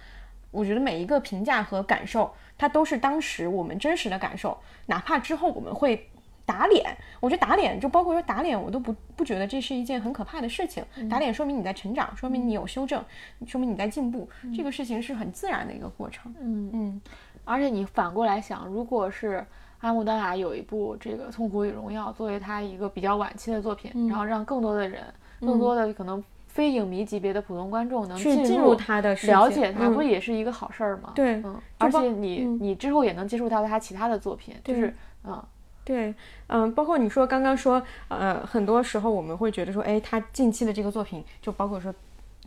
[0.52, 6.10] 我觉得每一个评价和感受，它都是当时我们真实的感受，哪怕之后我们会
[6.46, 10.84] 打脸，我觉得打脸就包括说打脸，我都不不觉得这是一件很可怕的事情。
[11.10, 13.02] 打脸说明你在成长，说明你有修正，
[13.48, 16.34] 说明你在进步，这个事情是很自然的一个过程。
[16.40, 17.02] 嗯嗯
[17.46, 19.46] 而且你反过来想，如果是
[19.82, 25.04] 阿姆达雅有一部这个《痛苦与荣耀》作为他一个比较晚期的作品，然后让更多的人，
[25.40, 31.12] 更多的可能非影迷级别的普通观众能去进入入他的世界了解他，嗯不也是一个好事儿吗？
[31.16, 35.44] 对嗯，而且你、嗯你之后也能接触到他其他的作品，就是嗯，
[35.84, 36.14] 对，
[36.48, 41.94] 嗯，包括你说刚刚说，呃，很多时候我们会觉得说，哎，他近期的这个作品，就包括说。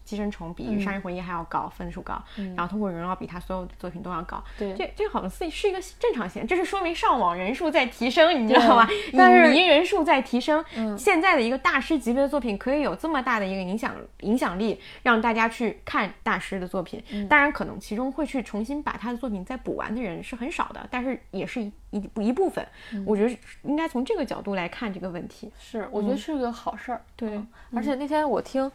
[0.04, 8.88] 寄生虫比《杀人回忆》还要高，分数高，然后《通过荣耀》比他所有的作品都要高，对这这好像是是一个正常现象，这是说明上网人数在提升，你知道吗？
[9.16, 10.64] 但是影迷人数在提升，
[10.98, 17.02] 现在的一个大师级别的作品可以有这么大的一个影响影响力，让大家去看大师的作品。
[17.28, 22.66] 当然，可能其中会去重新把他的作品再补完的人是很少的，但是也是一一一部分。
[23.06, 25.50] 我觉得应该从这个角度来看这个问题。
[25.58, 27.00] 是，我觉得是个好事儿。
[27.16, 28.70] 对嗯而且那天我听，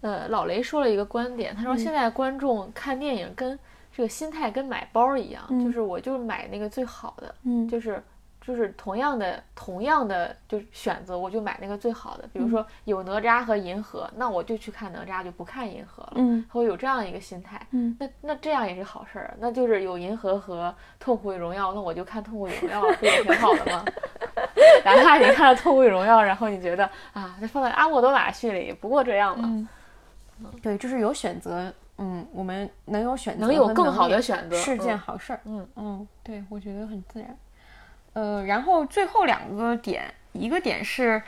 [0.00, 3.58] 呃，老雷说了一个观点，他说现在观众看电影跟
[3.94, 8.02] 这个心态跟买包一样，就是我就是买那个最好的，嗯就是
[8.40, 12.28] 就是同样的同样的就是选择，我就买那个最好的。
[12.32, 16.12] 比如说有哪吒和银河，那我就去看哪吒，就不看银河了。
[16.16, 17.60] 嗯他会有这样一个心态。
[17.72, 23.84] 嗯那那这样也是好事儿，那就是有银河和痛苦与荣耀，那我就看痛苦与荣耀，不也挺好的吗？
[24.84, 29.68] 哪怕你看了痛苦与荣耀，然后你觉得啊，这放在阿莫多瓦序里也不过这样嘛，嗯，
[30.62, 35.40] 对，就是有选择，嗯，我们能有选择，能有更好的选择是件嗯好事儿。
[35.44, 37.36] 嗯嗯，对，我觉得很自然。
[38.12, 41.22] 呃，然后最后两个点，一个点是，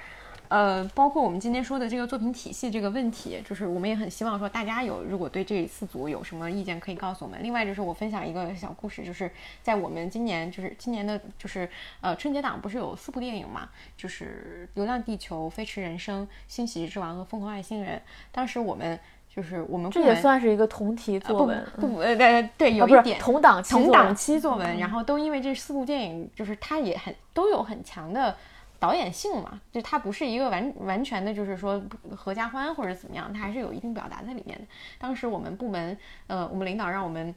[0.48, 7.38] 呃，包括我们今天说的这个作品体系这个问题，就是我们也很希望说大家有如果对这四组有什么意见可以告诉我们。
[7.42, 9.30] 另外就是我分享一个小故事，就是
[9.62, 11.68] 在我们今年就是今年的就是
[12.00, 17.98] 呃春节档不是有四部电影嘛，就是《流浪地球》《飞驰人生》《新喜剧之王》和《疯狂外星人》。
[18.32, 18.98] 当时我们
[19.28, 28.34] 就是我们这也算是一个同题作文，不呃对对，有一点同档同档期作文，然后都因为这四部电影，就是它也很都有很强的。
[28.78, 31.82] 导演性嘛，就他不是一个完完全的，就是说
[32.16, 34.64] 合家欢或者怎么样，他还是有一定表达在里面的。
[34.98, 35.96] 当时我们部门，
[36.26, 37.34] 呃，我们领导让我们。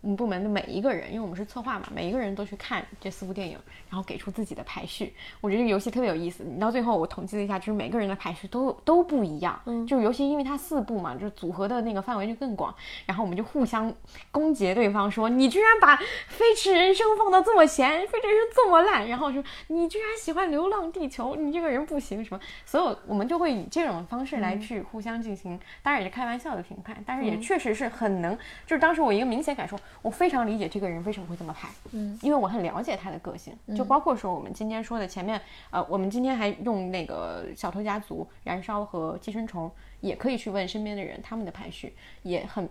[0.00, 3.58] 我们部门的每一个人，因为我们是策划嘛，每一个人都去看这四部电影，
[3.90, 5.12] 然后给出自己的排序。
[5.40, 6.44] 我觉得这个游戏特别有意思。
[6.44, 9.60] 你到最后，我统计了一下，就是每个人的排序都都不一样。
[9.66, 12.72] 嗯，就是尤其因为它四部嘛，就是组合的那个范围就更广。
[13.06, 13.92] 然后我们就互相
[14.30, 15.96] 攻讦对方，说你居然把
[16.28, 19.08] 《飞驰人生》放到这么前，《飞驰人生》这么烂。
[19.08, 22.40] 然后说你居然喜欢《流浪地球》，你这个人不行什么。
[22.64, 29.76] 所有我们就会以这种方式来去互相进行，当然也是开玩笑的评判，但是也确实是很能，就是当时我一个明显感受。
[30.02, 35.40] 我非常理解这个人为什么会这么拍，嗯，因为我很了解他的个性，就包括说我们今天说的前面，
[35.70, 39.70] 呃，我们今天还用那个小偷家族、燃烧和寄生虫，
[40.00, 42.68] 也可以去问身边的人，他们的排序也很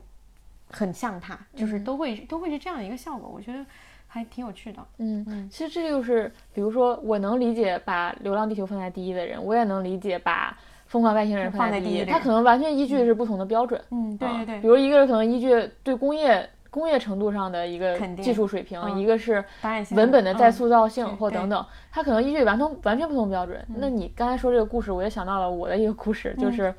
[0.69, 3.65] 很像他，就是都会都会是这样的一个效果，我觉得
[4.07, 10.57] 还挺有趣的，嗯嗯，其实这就是，比如说我能理解把《流浪地球》放在第一的人，我也能理解把。
[10.87, 13.83] 疯狂外星人放在第一，他可能完全依据是不同的标准。
[13.91, 14.61] 嗯，对对对。
[14.61, 19.43] 比如一个人可能依据对工业工业程度上的一个技术水平，一个是
[19.91, 23.65] 文本的再塑造性或等等，它可能依据完全完全不同标准。
[23.77, 26.73] 那你刚才说这个故事，我也想到了我的一个故事，就是，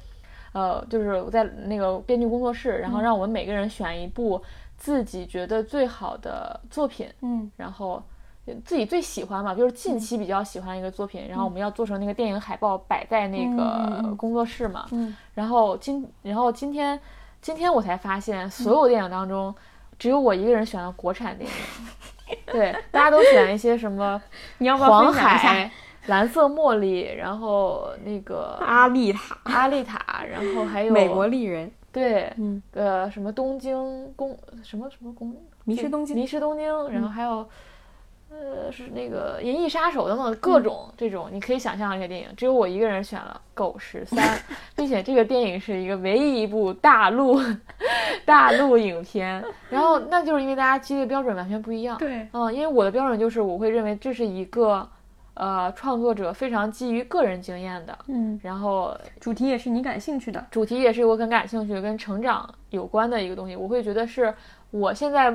[0.53, 4.41] 呃，就是在那个编剧工作室，然后让我们每个人选一部
[4.77, 8.01] 自己觉得最好的作品，嗯，然后。
[8.65, 14.87] 自己最喜欢嘛，就是近期比较喜欢一个作品，然后我们要做成那个电影海报摆在那个工作室嘛。
[14.91, 15.15] 嗯。
[15.35, 16.99] 然后今然后今天
[17.43, 19.55] 今天我才发现，所有电影当中，
[19.99, 21.57] 只有我一个人选了国产电影。
[22.53, 24.21] 对，大家都选一些什么？
[24.59, 25.71] 你要不要黄海、
[26.07, 31.71] 蓝色茉莉，然后那个阿丽塔、阿丽塔，然后还有美国丽人。
[31.91, 35.35] 对，嗯，呃，什么东京宫，什么什么宫，
[35.65, 37.49] 迷失东京，迷失东京，然后还有。
[38.31, 44.19] 呃，是那个《银翼杀手》等等各种这种，你可以想象一些电影，只有我一个人选了《狗十三》，
[44.77, 47.41] 并且这个电影是一个唯一一部大陆
[48.27, 49.43] 大陆影片。
[49.71, 51.97] 然后 那就是因为大家基的标准完全不一样。
[51.97, 54.87] 对，嗯，因为我的标准就是我会认为这是一个
[55.33, 64.33] 呃创作者非常基于个人经验的，嗯，然后主题也是你感兴趣的，主题也是我很感兴趣跟成长有关的一个东西，我会觉得是
[64.71, 65.31] 我现在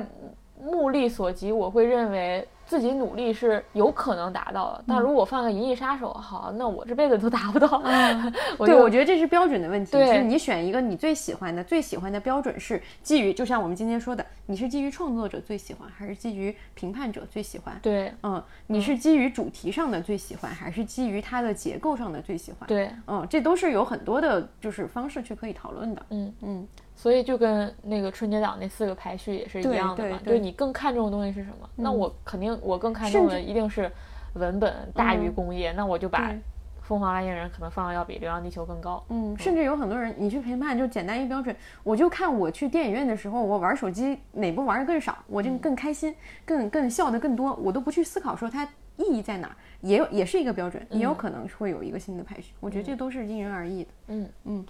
[0.62, 2.46] 目力所及，我会认为。
[2.66, 7.82] 自己努力是有可能达到的，但如果放个《银翼杀手》，好，那我这辈子都达不到。
[8.58, 9.92] 对，我觉得这是标准的问题。
[9.92, 17.78] 对，你选一个你最喜欢的，最喜欢的标准是基于，就像我们今天说的，你是基于创作者最喜欢，还是基于评判者最喜欢？
[17.82, 22.66] 对，嗯，你是基于主题上的最喜欢，还是基于它的结构上的最喜欢？
[22.66, 26.06] 对，嗯，这都是有很多的，就是方式去可以讨论的。
[26.10, 26.68] 嗯嗯。
[27.04, 31.68] 所以就跟那个春节档那四个排序也是一样的嘛，就是你更看重的东西是什么？
[31.76, 33.92] 那我肯定我更看重的一定是
[34.32, 36.30] 文本大于工业，那我就把
[36.80, 39.04] 《疯狂外星人》可能放的要比《流浪地球》更高。
[39.10, 46.16] 嗯，甚至有很多人，你去评判就简单一标准，我就看我去电影院的时候，我玩手机哪部玩的更少，我就更开心，
[46.46, 48.64] 更更笑的更多，我都不去思考说它
[48.96, 52.54] 意义在哪，也有也是一个标准，也有可能会有一个新的排序。
[52.60, 53.90] 我觉得这都是因人而异的。
[54.06, 54.66] 嗯嗯，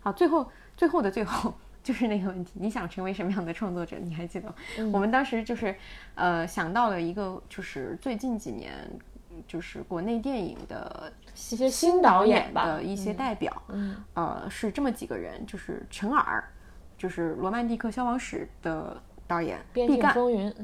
[0.00, 0.48] 好，最后
[0.78, 1.52] 最后的最后。
[1.84, 3.98] 就是那个问题，你想成为什么样的创作者？
[4.00, 4.52] 你还记得？
[4.90, 5.76] 我们当时就是，
[6.14, 8.72] 呃，想到了一个，就是最近几年，
[9.46, 13.62] 就是国内电影的一些新导演的一些代表。
[13.68, 16.42] 嗯，呃，是这么几个人，就是陈耳，
[16.96, 20.14] 就是《罗曼蒂克消亡史》的导演，毕赣，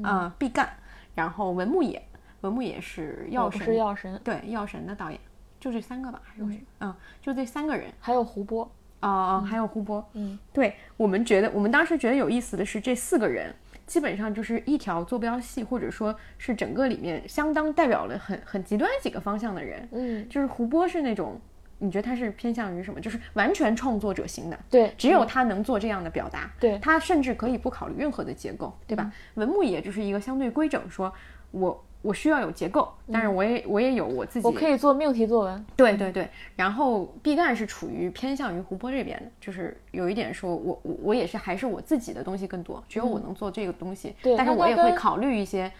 [0.01, 0.67] 啊，毕赣，
[1.13, 2.03] 然后文牧野，
[2.41, 5.19] 文牧野是药神，是药神，对，药神的导演，
[5.59, 8.67] 就这三个吧，还是嗯，就这三个人，还有胡波。
[9.01, 13.53] 啊，还有胡波，嗯，对我们觉得，我们当时觉得有意思的是，这四个人
[13.85, 21.37] 基本上就是一条坐标系，或者说是整个里面相当代表了很很极端几个方向的人，嗯，就是胡波是那种，
[21.79, 23.01] 你觉得他是偏向于什么？
[23.01, 29.11] 就是完全创作者型的，对，只有他能做这样的表达，对他甚至可以不考虑任何的结构，对吧？
[29.33, 31.13] 文牧野就是一个相对规整，说
[31.51, 31.83] 我。
[32.01, 35.65] 我需要有结构，但是我也我也有我自己，我可以做命题作文。
[35.75, 44.15] 对对对，然后毕赣是处于偏向于湖泊这边的，就是有一点说我我我也是还是我自己的东西更多，只有我能做这个东西。
[44.21, 45.71] 对，但是我也会考虑一些，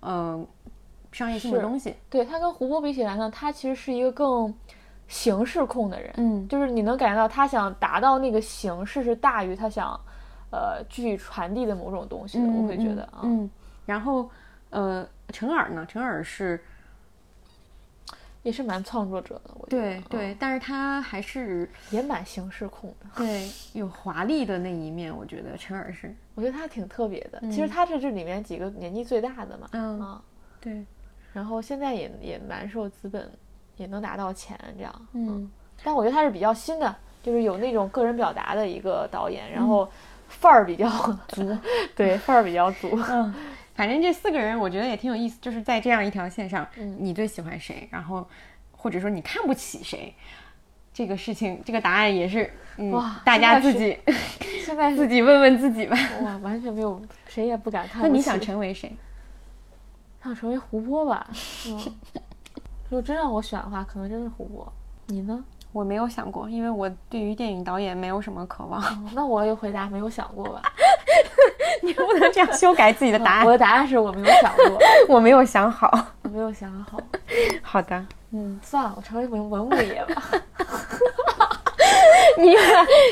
[0.00, 0.46] 嗯，
[1.12, 1.94] 商业性的东西。
[2.08, 4.54] 对他跟湖泊比起来呢，他其实是一个更
[5.06, 9.98] 形式控的人，嗯就是你能感觉到他想达到那个形式是大于他想，
[10.50, 12.46] 呃，具体传递的某种东西的。
[12.46, 13.50] 我会觉得啊，嗯，
[13.84, 14.30] 然后
[14.70, 15.86] 呃，陈耳呢？
[15.88, 16.62] 陈耳是
[18.42, 23.06] 也是蛮创作者的，我觉得嗯对对，但是他还是也蛮形式控的。
[23.16, 27.40] 对有华丽的那一面，我觉得陈耳是，我觉得他挺特别的。
[27.50, 30.22] 其实他是这里面几个年纪最大的嘛，嗯啊，
[30.60, 30.84] 对，
[31.32, 33.30] 然后现在也也蛮受资本，
[33.76, 35.08] 也能拿到钱这样。
[35.12, 35.50] 嗯
[35.84, 39.88] 但我觉得他是比较新的，就是有那种个人表达的一个导演，然后
[40.28, 40.88] 范儿比较
[41.28, 41.56] 足，
[41.94, 42.88] 对，范儿比较足。
[43.08, 43.34] 嗯，
[43.78, 48.26] 反正这四个人我觉得也挺有意思，就是在这样一条线上，嗯你最喜欢谁，然后
[48.72, 50.12] 或者说你看不起谁，
[50.92, 53.96] 这个事情这个答案也是，嗯哇，大家自己
[54.66, 55.96] 现在自己问问自己吧。
[56.22, 58.02] 哇，完全没有，谁也不敢看。
[58.04, 58.92] 那你想成为谁？
[60.24, 61.30] 想成为胡波吧？
[61.68, 61.78] 嗯，
[62.88, 64.72] 如果真让我选的话，可能真是胡波。
[65.06, 65.44] 你呢？
[65.70, 68.82] 我没有想过，因为我对于电影导演没有什么渴望。
[68.82, 70.62] 哦那我也回答没有想过吧。
[71.88, 73.52] 你不能这样修改自己的答案我。
[73.52, 74.78] 的答案是我没有想过，
[75.08, 75.90] 我没有想好。
[76.22, 76.98] 我没有想好。
[77.62, 80.22] 好的，嗯，算了，我成为文文物爷吧，
[82.38, 82.54] 你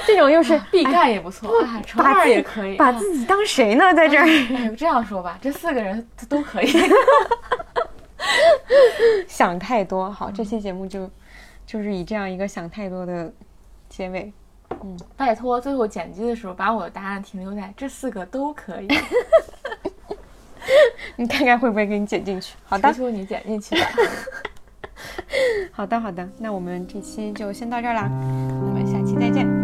[0.07, 3.95] 这种又是毕赣也不错，哎，程把自己二也可以，把自己当谁呢？
[3.95, 6.69] 在这儿哎，这样说吧，这四个人都可以。
[9.29, 10.11] 想太多。
[10.11, 11.11] 好，这期节目就
[11.65, 13.33] 就是以这样一个想太多的
[13.89, 14.33] 结尾。
[15.17, 18.89] 拜托，最后剪辑的时候把我的答案停留在这四个都可以，
[21.17, 22.55] 你看看会不会给你剪进去？
[22.65, 23.87] 好的求，求你剪进去吧。
[25.73, 26.27] 好的，好的。
[26.39, 29.56] 那我们这期就先到这儿啦，我们下期再见。